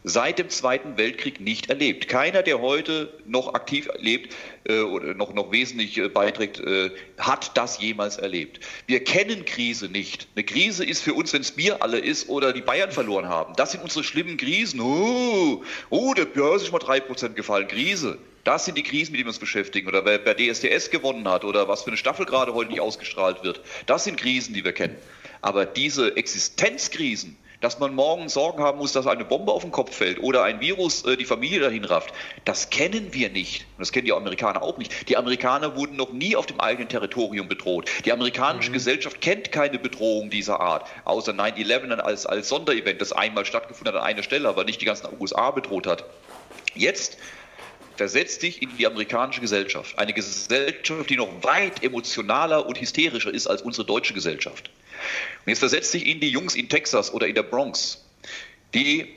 seit 0.05 0.39
dem 0.39 0.51
Zweiten 0.51 0.99
Weltkrieg 0.99 1.41
nicht 1.41 1.71
erlebt. 1.71 2.09
Keiner, 2.09 2.43
der 2.43 2.61
heute 2.61 3.13
noch 3.25 3.55
aktiv 3.55 3.89
lebt 3.99 4.35
äh, 4.65 4.81
oder 4.81 5.15
noch, 5.15 5.33
noch 5.33 5.51
wesentlich 5.51 5.97
äh, 5.97 6.09
beiträgt, 6.09 6.61
äh, 6.61 6.91
hat 7.19 7.57
das 7.57 7.81
jemals 7.81 8.19
erlebt. 8.19 8.61
Wir 8.87 9.03
kennen 9.03 9.47
Krise 9.47 9.89
nicht. 9.89 10.29
Eine 10.37 10.45
Krise 10.45 10.85
ist 10.85 11.03
für 11.03 11.15
uns, 11.15 11.33
wenn 11.33 11.41
es 11.41 11.53
Bier 11.53 11.83
alle 11.83 11.99
ist 11.99 12.29
oder 12.29 12.53
die 12.53 12.61
Bayern 12.61 12.93
verloren 12.93 13.29
haben. 13.29 13.55
Das 13.57 13.73
sind 13.73 13.83
unsere 13.83 14.05
schlimmen 14.05 14.37
Krisen. 14.37 14.81
Oh, 14.81 15.65
oh 15.91 16.15
der 16.15 16.27
Börse 16.27 16.67
ist 16.67 16.73
mal 16.73 16.79
drei 16.79 17.01
Prozent 17.01 17.35
gefallen. 17.35 17.67
Krise. 17.67 18.19
Das 18.47 18.65
sind 18.65 18.79
die 18.79 18.85
Krisen, 18.85 19.11
mit 19.11 19.19
denen 19.19 19.27
wir 19.27 19.31
uns 19.31 19.41
beschäftigen. 19.41 19.89
Oder 19.89 20.05
wer 20.05 20.19
bei 20.19 20.33
DSDS 20.33 20.91
gewonnen 20.91 21.27
hat 21.29 21.45
oder 21.45 21.67
was 21.67 21.83
für 21.83 21.89
eine 21.89 21.97
Staffel 21.97 22.27
gerade 22.27 22.55
heute 22.55 22.71
nicht 22.71 22.81
ausgestrahlt 22.81 23.43
wird. 23.43 23.61
Das 23.87 24.05
sind 24.05 24.17
Krisen, 24.17 24.55
die 24.55 24.65
wir 24.65 24.73
kennen. 24.73 24.97
Aber 25.43 25.67
diese 25.67 26.17
Existenzkrisen, 26.17 27.37
dass 27.61 27.81
man 27.81 27.93
morgen 27.97 28.29
Sorgen 28.29 28.63
haben 28.63 28.79
muss, 28.79 28.93
dass 28.93 29.09
eine 29.09 29.25
Bombe 29.25 29.51
auf 29.51 29.63
den 29.63 29.73
Kopf 29.73 29.97
fällt 29.97 30.21
oder 30.23 30.45
ein 30.45 30.61
Virus 30.61 31.05
äh, 31.05 31.17
die 31.17 31.25
Familie 31.25 31.59
dahin 31.59 31.85
rafft, 31.85 32.15
das 32.45 32.71
kennen 32.71 33.09
wir 33.13 33.31
nicht. 33.31 33.63
Und 33.63 33.81
das 33.81 33.91
kennen 33.91 34.05
die 34.05 34.13
Amerikaner 34.13 34.63
auch 34.63 34.79
nicht. 34.79 35.09
Die 35.09 35.17
Amerikaner 35.17 35.75
wurden 35.75 35.97
noch 35.97 36.13
nie 36.13 36.37
auf 36.37 36.47
dem 36.47 36.61
eigenen 36.61 36.89
Territorium 36.89 37.49
bedroht. 37.49 37.91
Die 38.05 38.13
amerikanische 38.13 38.71
mhm. 38.71 38.75
Gesellschaft 38.75 39.21
kennt 39.21 39.51
keine 39.51 39.81
Bedrohung 39.81 40.31
dieser 40.31 40.61
Art, 40.61 40.87
außer 41.05 41.33
9-11 41.33 41.99
als, 41.99 42.27
als 42.27 42.49
Sonderevent, 42.49 43.01
das 43.01 43.11
einmal 43.11 43.45
stattgefunden 43.45 43.93
hat 43.93 44.01
an 44.01 44.07
einer 44.07 44.23
Stelle, 44.23 44.49
aber 44.49 44.63
nicht 44.63 44.81
die 44.81 44.87
ganzen 44.87 45.09
USA 45.19 45.51
bedroht 45.51 45.89
hat. 45.89 46.05
Jetzt 46.77 47.19
versetz 47.97 48.39
dich 48.39 48.63
in 48.63 48.77
die 48.77 48.87
amerikanische 48.87 49.41
Gesellschaft. 49.41 49.99
Eine 49.99 50.13
Gesellschaft, 50.13 51.11
die 51.11 51.17
noch 51.17 51.43
weit 51.43 51.83
emotionaler 51.83 52.67
und 52.67 52.81
hysterischer 52.81 53.33
ist 53.33 53.47
als 53.47 53.63
unsere 53.63 53.87
deutsche 53.87 54.15
Gesellschaft. 54.15 54.71
Und 55.45 55.51
jetzt 55.51 55.61
versetz 55.61 55.91
dich 55.91 56.07
in 56.07 56.21
die 56.21 56.31
Jungs 56.31 56.55
in 56.55 56.69
Texas 56.69 57.13
oder 57.13 57.27
in 57.27 57.35
der 57.35 57.43
Bronx, 57.43 58.05
die 58.75 59.15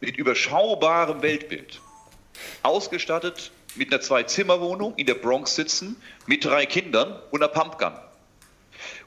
mit 0.00 0.16
überschaubarem 0.16 1.22
Weltbild, 1.22 1.80
ausgestattet 2.62 3.50
mit 3.76 3.92
einer 3.92 4.00
Zwei-Zimmer-Wohnung 4.00 4.94
in 4.96 5.06
der 5.06 5.14
Bronx 5.14 5.54
sitzen, 5.54 6.00
mit 6.26 6.44
drei 6.44 6.66
Kindern 6.66 7.20
und 7.30 7.42
einer 7.42 7.52
Pumpgun. 7.52 7.92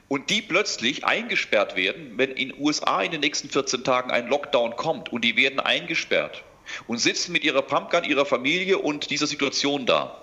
Und 0.08 0.30
die 0.30 0.42
plötzlich 0.42 1.04
eingesperrt 1.04 1.76
werden, 1.76 2.12
wenn 2.16 2.30
in 2.30 2.50
den 2.50 2.60
USA 2.60 3.02
in 3.02 3.10
den 3.10 3.20
nächsten 3.20 3.48
14 3.48 3.84
Tagen 3.84 4.10
ein 4.10 4.28
Lockdown 4.28 4.76
kommt 4.76 5.12
und 5.12 5.22
die 5.24 5.36
werden 5.36 5.60
eingesperrt 5.60 6.44
und 6.86 6.98
sitzen 6.98 7.32
mit 7.32 7.44
ihrer 7.44 7.62
Pumpgun, 7.62 8.04
ihrer 8.04 8.26
Familie 8.26 8.78
und 8.78 9.10
dieser 9.10 9.26
Situation 9.26 9.86
da. 9.86 10.20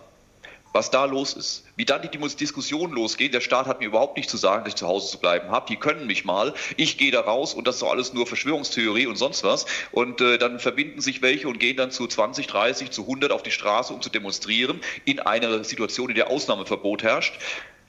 Was 0.74 0.89
da 0.89 1.04
los 1.04 1.34
ist, 1.34 1.66
wie 1.76 1.84
dann 1.84 2.02
die 2.02 2.08
Diskussion 2.08 2.91
losgeht, 2.91 3.34
der 3.34 3.41
Staat 3.41 3.66
hat 3.66 3.82
mir 3.82 3.88
überhaupt 3.88 4.16
nicht 4.16 4.30
zu 4.30 4.38
sagen, 4.38 4.64
dass 4.64 4.74
ich 4.74 4.78
zu 4.78 4.88
Hause 4.88 5.12
zu 5.12 5.20
bleiben 5.20 5.52
habe, 5.52 5.66
die 5.68 5.76
können 5.76 6.08
mich 6.08 6.24
mal, 6.24 6.54
ich 6.78 6.97
gehe 6.97 7.12
da 7.12 7.20
raus 7.20 7.54
und 7.54 7.68
das 7.68 7.76
ist 7.76 7.82
doch 7.82 7.91
alles 7.91 8.14
nur 8.14 8.26
Verschwörungstheorie 8.26 9.06
und 9.06 9.18
sonst 9.18 9.43
was. 9.43 9.66
Und 9.91 10.22
äh, 10.22 10.38
dann 10.38 10.60
verbinden 10.60 11.02
sich 11.02 11.22
welche 11.22 11.49
und 11.49 11.60
gehen 11.60 11.76
dann 11.76 11.91
zu 11.91 12.08
20, 12.08 12.47
30, 12.47 12.89
zu 12.91 13.02
100 13.02 13.34
auf 13.34 13.43
die 13.43 13.52
Straße, 13.52 13.93
um 13.93 14.02
zu 14.02 14.10
demonstrieren, 14.10 14.80
in 15.04 15.20
einer 15.20 15.62
Situation, 15.66 16.10
in 16.10 16.16
der 16.16 16.30
Ausnahmeverbot 16.30 17.04
herrscht 17.04 17.34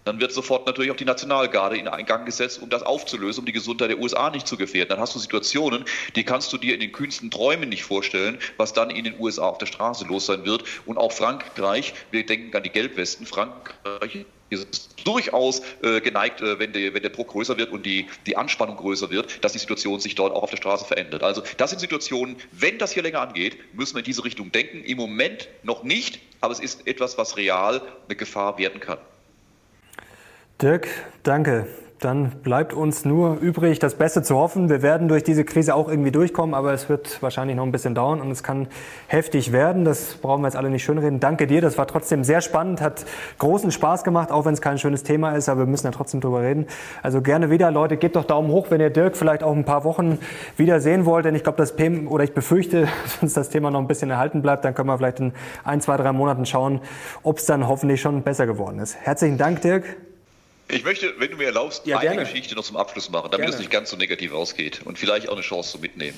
dann 0.04 0.20
wird 0.20 0.32
sofort 0.32 0.66
natürlich 0.66 0.90
auch 0.90 0.96
die 0.96 1.04
Nationalgarde 1.04 1.76
in 1.76 1.88
Eingang 1.88 2.24
gesetzt, 2.24 2.60
um 2.62 2.70
das 2.70 2.82
aufzulösen, 2.82 3.40
um 3.40 3.46
die 3.46 3.52
Gesundheit 3.52 3.90
der 3.90 3.98
USA 3.98 4.30
nicht 4.30 4.46
zu 4.46 4.56
gefährden. 4.56 4.90
Dann 4.90 5.00
hast 5.00 5.14
du 5.14 5.18
Situationen, 5.18 5.84
die 6.16 6.24
kannst 6.24 6.52
du 6.52 6.58
dir 6.58 6.74
in 6.74 6.80
den 6.80 6.92
kühnsten 6.92 7.30
Träumen 7.30 7.68
nicht 7.68 7.84
vorstellen, 7.84 8.38
was 8.56 8.72
dann 8.72 8.90
in 8.90 9.04
den 9.04 9.18
USA 9.18 9.48
auf 9.48 9.58
der 9.58 9.66
Straße 9.66 10.04
los 10.06 10.26
sein 10.26 10.44
wird. 10.44 10.64
Und 10.86 10.98
auch 10.98 11.12
Frankreich, 11.12 11.94
wir 12.10 12.26
denken 12.26 12.56
an 12.56 12.62
die 12.62 12.70
Gelbwesten, 12.70 13.26
Frankreich 13.26 14.26
ist 14.50 14.90
durchaus 15.04 15.62
äh, 15.82 16.00
geneigt, 16.00 16.42
äh, 16.42 16.58
wenn, 16.58 16.72
die, 16.72 16.92
wenn, 16.92 17.02
der 17.02 17.10
Druck 17.10 17.28
größer 17.28 17.56
wird 17.56 17.70
und 17.70 17.86
die, 17.86 18.06
die 18.26 18.36
Anspannung 18.36 18.76
größer 18.76 19.10
wird, 19.10 19.42
dass 19.44 19.52
die 19.52 19.58
Situation 19.58 19.98
sich 19.98 20.14
dort 20.14 20.34
auch 20.34 20.42
auf 20.42 20.50
der 20.50 20.58
Straße 20.58 20.84
verändert. 20.84 21.22
Also 21.22 21.42
das 21.56 21.70
sind 21.70 21.78
Situationen, 21.78 22.36
wenn 22.52 22.78
das 22.78 22.92
hier 22.92 23.02
länger 23.02 23.20
angeht, 23.20 23.56
müssen 23.72 23.94
wir 23.94 24.00
in 24.00 24.04
diese 24.04 24.24
Richtung 24.24 24.52
denken. 24.52 24.84
Im 24.84 24.98
Moment 24.98 25.48
noch 25.62 25.82
nicht, 25.84 26.20
aber 26.40 26.52
es 26.52 26.60
ist 26.60 26.86
etwas, 26.86 27.16
was 27.16 27.36
real 27.36 27.80
eine 28.06 28.16
Gefahr 28.16 28.58
werden 28.58 28.80
kann. 28.80 28.98
Dirk, 30.62 30.86
danke. 31.24 31.66
Dann 31.98 32.30
bleibt 32.42 32.72
uns 32.72 33.04
nur 33.04 33.38
übrig, 33.38 33.80
das 33.80 33.94
Beste 33.94 34.22
zu 34.22 34.36
hoffen. 34.36 34.68
Wir 34.68 34.80
werden 34.80 35.08
durch 35.08 35.24
diese 35.24 35.44
Krise 35.44 35.74
auch 35.74 35.88
irgendwie 35.88 36.12
durchkommen, 36.12 36.54
aber 36.54 36.72
es 36.72 36.88
wird 36.88 37.20
wahrscheinlich 37.20 37.56
noch 37.56 37.64
ein 37.64 37.72
bisschen 37.72 37.96
dauern 37.96 38.20
und 38.20 38.30
es 38.30 38.44
kann 38.44 38.68
heftig 39.08 39.50
werden. 39.50 39.84
Das 39.84 40.14
brauchen 40.14 40.42
wir 40.42 40.46
jetzt 40.48 40.56
alle 40.56 40.70
nicht 40.70 40.84
schönreden. 40.84 41.18
Danke 41.18 41.48
dir, 41.48 41.60
das 41.60 41.78
war 41.78 41.88
trotzdem 41.88 42.22
sehr 42.22 42.40
spannend, 42.40 42.80
hat 42.80 43.04
großen 43.38 43.72
Spaß 43.72 44.04
gemacht, 44.04 44.30
auch 44.30 44.44
wenn 44.44 44.54
es 44.54 44.60
kein 44.60 44.78
schönes 44.78 45.02
Thema 45.02 45.32
ist, 45.32 45.48
aber 45.48 45.60
wir 45.60 45.66
müssen 45.66 45.86
ja 45.86 45.92
trotzdem 45.92 46.20
drüber 46.20 46.42
reden. 46.42 46.66
Also 47.02 47.22
gerne 47.22 47.50
wieder, 47.50 47.72
Leute, 47.72 47.96
gebt 47.96 48.14
doch 48.14 48.24
Daumen 48.24 48.50
hoch, 48.52 48.66
wenn 48.70 48.80
ihr 48.80 48.90
Dirk 48.90 49.16
vielleicht 49.16 49.42
auch 49.42 49.54
ein 49.54 49.64
paar 49.64 49.82
Wochen 49.82 50.18
wieder 50.56 50.80
sehen 50.80 51.06
wollt, 51.06 51.24
denn 51.24 51.34
ich 51.34 51.42
glaube, 51.42 51.58
das 51.58 51.74
Thema, 51.74 52.08
oder 52.10 52.22
ich 52.22 52.34
befürchte, 52.34 52.82
dass 53.02 53.22
uns 53.22 53.32
das 53.34 53.48
Thema 53.48 53.72
noch 53.72 53.80
ein 53.80 53.88
bisschen 53.88 54.10
erhalten 54.10 54.42
bleibt, 54.42 54.64
dann 54.64 54.74
können 54.74 54.88
wir 54.88 54.96
vielleicht 54.96 55.18
in 55.18 55.32
ein, 55.64 55.80
zwei, 55.80 55.96
drei 55.96 56.12
Monaten 56.12 56.46
schauen, 56.46 56.80
ob 57.24 57.38
es 57.38 57.46
dann 57.46 57.66
hoffentlich 57.66 58.00
schon 58.00 58.22
besser 58.22 58.46
geworden 58.46 58.78
ist. 58.78 58.96
Herzlichen 59.00 59.38
Dank, 59.38 59.60
Dirk. 59.62 59.96
Ich 60.68 60.84
möchte, 60.84 61.14
wenn 61.18 61.30
du 61.30 61.36
mir 61.36 61.46
erlaubst, 61.46 61.86
ja, 61.86 61.98
eine 61.98 62.10
gerne. 62.10 62.24
Geschichte 62.24 62.54
noch 62.54 62.64
zum 62.64 62.76
Abschluss 62.76 63.10
machen, 63.10 63.30
damit 63.30 63.48
es 63.48 63.58
nicht 63.58 63.70
ganz 63.70 63.90
so 63.90 63.96
negativ 63.96 64.32
ausgeht 64.32 64.80
und 64.84 64.98
vielleicht 64.98 65.28
auch 65.28 65.34
eine 65.34 65.42
Chance 65.42 65.72
zu 65.72 65.78
mitnehmen. 65.78 66.16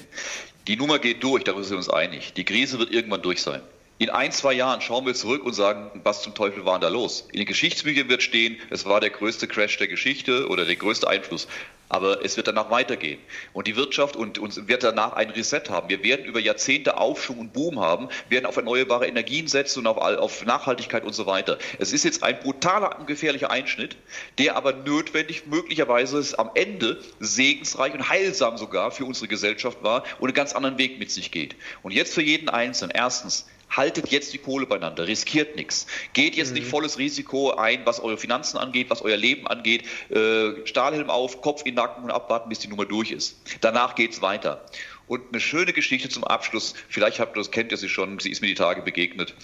Die 0.68 0.76
Nummer 0.76 0.98
geht 0.98 1.22
durch, 1.22 1.44
darüber 1.44 1.64
sind 1.64 1.72
wir 1.72 1.78
uns 1.78 1.90
einig. 1.90 2.34
Die 2.34 2.44
Krise 2.44 2.78
wird 2.78 2.92
irgendwann 2.92 3.22
durch 3.22 3.42
sein. 3.42 3.62
In 3.98 4.10
ein, 4.10 4.32
zwei 4.32 4.52
Jahren 4.52 4.80
schauen 4.80 5.06
wir 5.06 5.14
zurück 5.14 5.44
und 5.44 5.52
sagen, 5.52 6.00
was 6.02 6.22
zum 6.22 6.34
Teufel 6.34 6.64
war 6.64 6.80
da 6.80 6.88
los? 6.88 7.28
In 7.32 7.38
den 7.38 7.46
Geschichtsbüchern 7.46 8.08
wird 8.08 8.22
stehen, 8.22 8.58
es 8.70 8.84
war 8.86 9.00
der 9.00 9.10
größte 9.10 9.46
Crash 9.46 9.76
der 9.78 9.86
Geschichte 9.86 10.48
oder 10.48 10.64
der 10.64 10.74
größte 10.74 11.08
Einfluss. 11.08 11.46
Aber 11.88 12.24
es 12.24 12.36
wird 12.36 12.48
danach 12.48 12.70
weitergehen. 12.70 13.20
Und 13.52 13.66
die 13.66 13.76
Wirtschaft 13.76 14.16
und, 14.16 14.38
und 14.38 14.68
wird 14.68 14.82
danach 14.82 15.12
ein 15.12 15.30
Reset 15.30 15.62
haben. 15.68 15.88
Wir 15.88 16.02
werden 16.02 16.24
über 16.24 16.40
Jahrzehnte 16.40 16.98
Aufschwung 16.98 17.38
und 17.38 17.52
Boom 17.52 17.80
haben, 17.80 18.08
werden 18.28 18.46
auf 18.46 18.56
erneuerbare 18.56 19.06
Energien 19.06 19.46
setzen 19.48 19.80
und 19.80 19.86
auf, 19.86 19.98
auf 19.98 20.44
Nachhaltigkeit 20.44 21.04
und 21.04 21.12
so 21.12 21.26
weiter. 21.26 21.58
Es 21.78 21.92
ist 21.92 22.04
jetzt 22.04 22.22
ein 22.22 22.40
brutaler 22.40 22.98
und 22.98 23.06
gefährlicher 23.06 23.50
Einschnitt, 23.50 23.96
der 24.38 24.56
aber 24.56 24.72
notwendig, 24.72 25.46
möglicherweise 25.46 26.38
am 26.38 26.50
Ende 26.54 27.00
segensreich 27.20 27.92
und 27.92 28.08
heilsam 28.08 28.56
sogar 28.56 28.90
für 28.90 29.04
unsere 29.04 29.28
Gesellschaft 29.28 29.82
war 29.82 30.04
und 30.18 30.28
einen 30.28 30.34
ganz 30.34 30.52
anderen 30.54 30.78
Weg 30.78 30.98
mit 30.98 31.10
sich 31.10 31.30
geht. 31.30 31.56
Und 31.82 31.92
jetzt 31.92 32.14
für 32.14 32.22
jeden 32.22 32.48
Einzelnen. 32.48 32.92
Erstens, 32.94 33.46
haltet 33.76 34.08
jetzt 34.08 34.32
die 34.32 34.38
Kohle 34.38 34.66
beieinander, 34.66 35.06
riskiert 35.06 35.56
nichts. 35.56 35.86
Geht 36.12 36.36
jetzt 36.36 36.48
mhm. 36.48 36.54
nicht 36.54 36.66
volles 36.68 36.98
Risiko 36.98 37.52
ein, 37.52 37.84
was 37.84 38.00
eure 38.00 38.18
Finanzen 38.18 38.58
angeht, 38.58 38.90
was 38.90 39.02
euer 39.02 39.16
Leben 39.16 39.46
angeht. 39.46 39.84
Äh, 40.10 40.66
Stahlhelm 40.66 41.10
auf, 41.10 41.40
Kopf 41.40 41.60
in 41.60 41.72
den 41.72 41.74
Nacken 41.76 42.04
und 42.04 42.10
abwarten, 42.10 42.48
bis 42.48 42.60
die 42.60 42.68
Nummer 42.68 42.84
durch 42.84 43.10
ist. 43.10 43.40
Danach 43.60 43.94
geht 43.94 44.12
es 44.12 44.22
weiter. 44.22 44.64
Und 45.06 45.22
eine 45.30 45.40
schöne 45.40 45.72
Geschichte 45.72 46.08
zum 46.08 46.24
Abschluss, 46.24 46.74
vielleicht 46.88 47.20
habt 47.20 47.36
ihr 47.36 47.40
das, 47.40 47.50
kennt 47.50 47.72
ihr 47.72 47.76
sie 47.76 47.88
schon, 47.88 48.18
sie 48.20 48.30
ist 48.30 48.40
mir 48.40 48.46
die 48.46 48.54
Tage 48.54 48.82
begegnet. 48.82 49.34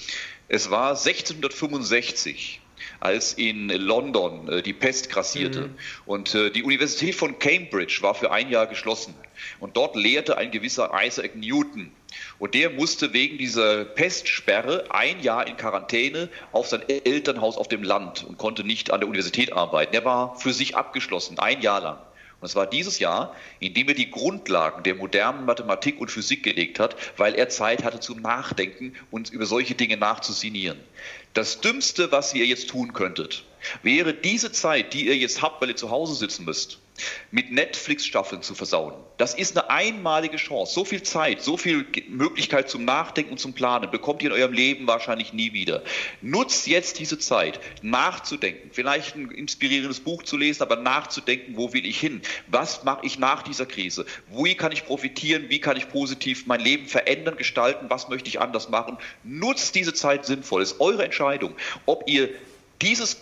Es 0.48 0.70
war 0.70 0.90
1665 0.90 2.60
als 2.98 3.34
in 3.34 3.68
London 3.68 4.48
äh, 4.48 4.62
die 4.62 4.72
Pest 4.72 5.10
grassierte. 5.10 5.68
Mhm. 5.68 5.74
Und 6.06 6.34
äh, 6.34 6.50
die 6.50 6.62
Universität 6.62 7.14
von 7.14 7.38
Cambridge 7.38 7.98
war 8.00 8.14
für 8.14 8.30
ein 8.30 8.50
Jahr 8.50 8.66
geschlossen. 8.66 9.14
Und 9.58 9.76
dort 9.76 9.96
lehrte 9.96 10.36
ein 10.36 10.50
gewisser 10.50 10.90
Isaac 10.94 11.34
Newton. 11.34 11.92
Und 12.38 12.54
der 12.54 12.70
musste 12.70 13.12
wegen 13.12 13.38
dieser 13.38 13.84
Pestsperre 13.84 14.86
ein 14.90 15.20
Jahr 15.20 15.46
in 15.46 15.56
Quarantäne 15.56 16.28
auf 16.52 16.68
sein 16.68 16.82
Elternhaus 16.88 17.56
auf 17.56 17.68
dem 17.68 17.82
Land 17.82 18.24
und 18.24 18.38
konnte 18.38 18.64
nicht 18.64 18.92
an 18.92 19.00
der 19.00 19.08
Universität 19.08 19.52
arbeiten. 19.52 19.94
Er 19.94 20.04
war 20.04 20.36
für 20.36 20.52
sich 20.52 20.76
abgeschlossen, 20.76 21.38
ein 21.38 21.61
Jahr 21.61 21.80
lang. 21.80 21.98
Und 22.40 22.46
es 22.46 22.56
war 22.56 22.66
dieses 22.66 22.98
Jahr, 22.98 23.36
in 23.58 23.74
dem 23.74 23.88
er 23.88 23.94
die 23.94 24.11
Grundlagen 24.11 24.82
der 24.82 24.94
modernen 24.94 25.44
Mathematik 25.44 26.00
und 26.00 26.11
Physik 26.11 26.42
gelegt 26.42 26.80
hat, 26.80 26.96
weil 27.18 27.34
er 27.34 27.50
Zeit 27.50 27.84
hatte 27.84 28.00
zum 28.00 28.22
Nachdenken 28.22 28.94
und 29.11 29.30
über 29.30 29.44
solche 29.44 29.74
Dinge 29.74 29.98
nachzusinieren. 29.98 30.80
Das 31.34 31.61
Dümmste, 31.61 32.11
was 32.12 32.32
ihr 32.32 32.46
jetzt 32.46 32.70
tun 32.70 32.94
könntet, 32.94 33.44
wäre 33.82 34.14
diese 34.14 34.52
Zeit, 34.52 34.94
die 34.94 35.06
ihr 35.06 35.16
jetzt 35.16 35.42
habt, 35.42 35.61
weil 35.61 35.70
ihr 35.70 35.76
zu 35.76 35.90
Hause 35.90 36.14
sitzen 36.14 36.44
müsst, 36.44 36.78
mit 37.30 37.50
Netflix-Staffeln 37.50 38.42
zu 38.42 38.54
versauen. 38.54 38.94
Das 39.16 39.34
ist 39.34 39.56
eine 39.56 39.70
einmalige 39.70 40.36
Chance. 40.36 40.74
So 40.74 40.84
viel 40.84 41.02
Zeit, 41.02 41.42
so 41.42 41.56
viel 41.56 41.86
Möglichkeit 42.08 42.68
zum 42.68 42.84
Nachdenken 42.84 43.32
und 43.32 43.38
zum 43.38 43.52
Planen 43.52 43.90
bekommt 43.90 44.22
ihr 44.22 44.30
in 44.30 44.36
eurem 44.36 44.52
Leben 44.52 44.86
wahrscheinlich 44.86 45.32
nie 45.32 45.52
wieder. 45.52 45.82
Nutzt 46.20 46.66
jetzt 46.66 46.98
diese 46.98 47.18
Zeit, 47.18 47.61
nachzudenken, 47.82 48.70
vielleicht 48.72 49.16
ein 49.16 49.30
inspirierendes 49.30 50.00
Buch 50.00 50.22
zu 50.22 50.36
lesen, 50.36 50.62
aber 50.62 50.76
nachzudenken, 50.76 51.56
wo 51.56 51.72
will 51.72 51.86
ich 51.86 51.98
hin? 51.98 52.22
Was 52.48 52.84
mache 52.84 53.06
ich 53.06 53.18
nach 53.18 53.42
dieser 53.42 53.66
Krise? 53.66 54.06
Wie 54.30 54.54
kann 54.54 54.72
ich 54.72 54.84
profitieren? 54.84 55.48
Wie 55.48 55.61
kann 55.61 55.76
ich 55.76 55.88
positiv 55.88 56.46
mein 56.46 56.61
Leben 56.61 56.86
verändern, 56.86 57.36
gestalten? 57.36 57.86
Was 57.88 58.08
möchte 58.08 58.28
ich 58.28 58.40
anders 58.40 58.68
machen? 58.68 58.98
Nutzt 59.24 59.74
diese 59.74 59.94
Zeit 59.94 60.26
sinnvoll. 60.26 60.62
Es 60.62 60.72
ist 60.72 60.80
eure 60.80 61.04
Entscheidung, 61.04 61.54
ob 61.86 62.04
ihr 62.08 62.30
dieses 62.82 63.18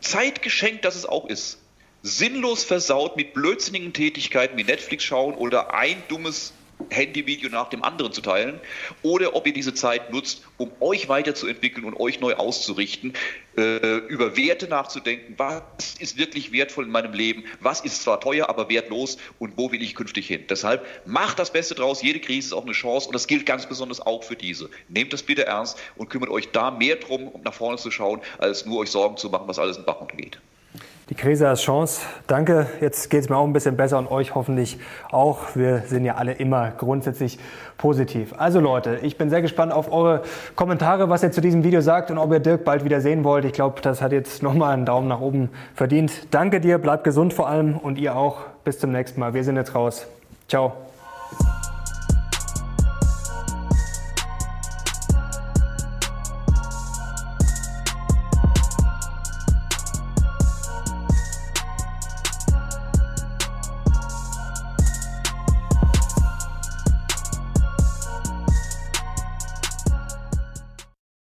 Zeitgeschenk, 0.00 0.82
das 0.82 0.96
es 0.96 1.06
auch 1.06 1.26
ist, 1.26 1.58
sinnlos 2.02 2.64
versaut 2.64 3.16
mit 3.16 3.34
blödsinnigen 3.34 3.92
Tätigkeiten 3.92 4.56
wie 4.56 4.64
Netflix 4.64 5.04
schauen 5.04 5.34
oder 5.34 5.74
ein 5.74 6.02
dummes 6.08 6.52
Handyvideo 6.90 7.50
nach 7.50 7.68
dem 7.68 7.82
anderen 7.82 8.12
zu 8.12 8.20
teilen 8.20 8.60
oder 9.02 9.34
ob 9.34 9.46
ihr 9.46 9.52
diese 9.52 9.74
Zeit 9.74 10.12
nutzt, 10.12 10.42
um 10.56 10.70
euch 10.80 11.08
weiterzuentwickeln 11.08 11.84
und 11.84 11.98
euch 11.98 12.20
neu 12.20 12.34
auszurichten, 12.34 13.14
äh, 13.56 13.96
über 14.08 14.36
Werte 14.36 14.68
nachzudenken, 14.68 15.34
was 15.36 15.62
ist 15.98 16.16
wirklich 16.16 16.52
wertvoll 16.52 16.84
in 16.84 16.90
meinem 16.90 17.12
Leben, 17.12 17.44
was 17.60 17.80
ist 17.80 18.02
zwar 18.02 18.20
teuer, 18.20 18.48
aber 18.48 18.68
wertlos 18.68 19.18
und 19.38 19.56
wo 19.56 19.72
will 19.72 19.82
ich 19.82 19.94
künftig 19.94 20.26
hin. 20.26 20.44
Deshalb 20.48 20.86
macht 21.06 21.38
das 21.38 21.52
Beste 21.52 21.74
draus, 21.74 22.02
jede 22.02 22.20
Krise 22.20 22.48
ist 22.48 22.52
auch 22.52 22.64
eine 22.64 22.72
Chance 22.72 23.08
und 23.08 23.14
das 23.14 23.26
gilt 23.26 23.46
ganz 23.46 23.66
besonders 23.66 24.00
auch 24.00 24.24
für 24.24 24.36
diese. 24.36 24.70
Nehmt 24.88 25.12
das 25.12 25.22
bitte 25.22 25.46
ernst 25.46 25.78
und 25.96 26.10
kümmert 26.10 26.30
euch 26.30 26.50
da 26.50 26.70
mehr 26.70 26.96
drum, 26.96 27.28
um 27.28 27.42
nach 27.42 27.54
vorne 27.54 27.78
zu 27.78 27.90
schauen, 27.90 28.20
als 28.38 28.66
nur 28.66 28.78
euch 28.78 28.90
Sorgen 28.90 29.16
zu 29.16 29.30
machen, 29.30 29.48
was 29.48 29.58
alles 29.58 29.76
in 29.76 29.84
Bach 29.84 30.00
untergeht. 30.00 30.40
Die 31.10 31.16
Krise 31.16 31.48
als 31.48 31.62
Chance. 31.62 32.02
Danke. 32.28 32.68
Jetzt 32.80 33.10
geht 33.10 33.22
es 33.22 33.28
mir 33.28 33.36
auch 33.36 33.44
ein 33.44 33.52
bisschen 33.52 33.76
besser 33.76 33.98
und 33.98 34.08
euch 34.08 34.36
hoffentlich 34.36 34.78
auch. 35.10 35.56
Wir 35.56 35.82
sind 35.86 36.04
ja 36.04 36.14
alle 36.14 36.32
immer 36.32 36.70
grundsätzlich 36.70 37.40
positiv. 37.78 38.32
Also 38.38 38.60
Leute, 38.60 39.00
ich 39.02 39.18
bin 39.18 39.28
sehr 39.28 39.42
gespannt 39.42 39.72
auf 39.72 39.92
eure 39.92 40.22
Kommentare, 40.54 41.08
was 41.08 41.24
ihr 41.24 41.32
zu 41.32 41.40
diesem 41.40 41.64
Video 41.64 41.80
sagt 41.80 42.12
und 42.12 42.18
ob 42.18 42.32
ihr 42.32 42.38
Dirk 42.38 42.64
bald 42.64 42.84
wieder 42.84 43.00
sehen 43.00 43.24
wollt. 43.24 43.44
Ich 43.44 43.52
glaube, 43.52 43.80
das 43.82 44.00
hat 44.02 44.12
jetzt 44.12 44.44
nochmal 44.44 44.72
einen 44.72 44.86
Daumen 44.86 45.08
nach 45.08 45.20
oben 45.20 45.50
verdient. 45.74 46.12
Danke 46.30 46.60
dir, 46.60 46.78
bleibt 46.78 47.02
gesund 47.02 47.34
vor 47.34 47.48
allem 47.48 47.76
und 47.76 47.98
ihr 47.98 48.14
auch. 48.14 48.42
Bis 48.62 48.78
zum 48.78 48.92
nächsten 48.92 49.18
Mal. 49.18 49.34
Wir 49.34 49.42
sind 49.42 49.56
jetzt 49.56 49.74
raus. 49.74 50.06
Ciao. 50.48 50.89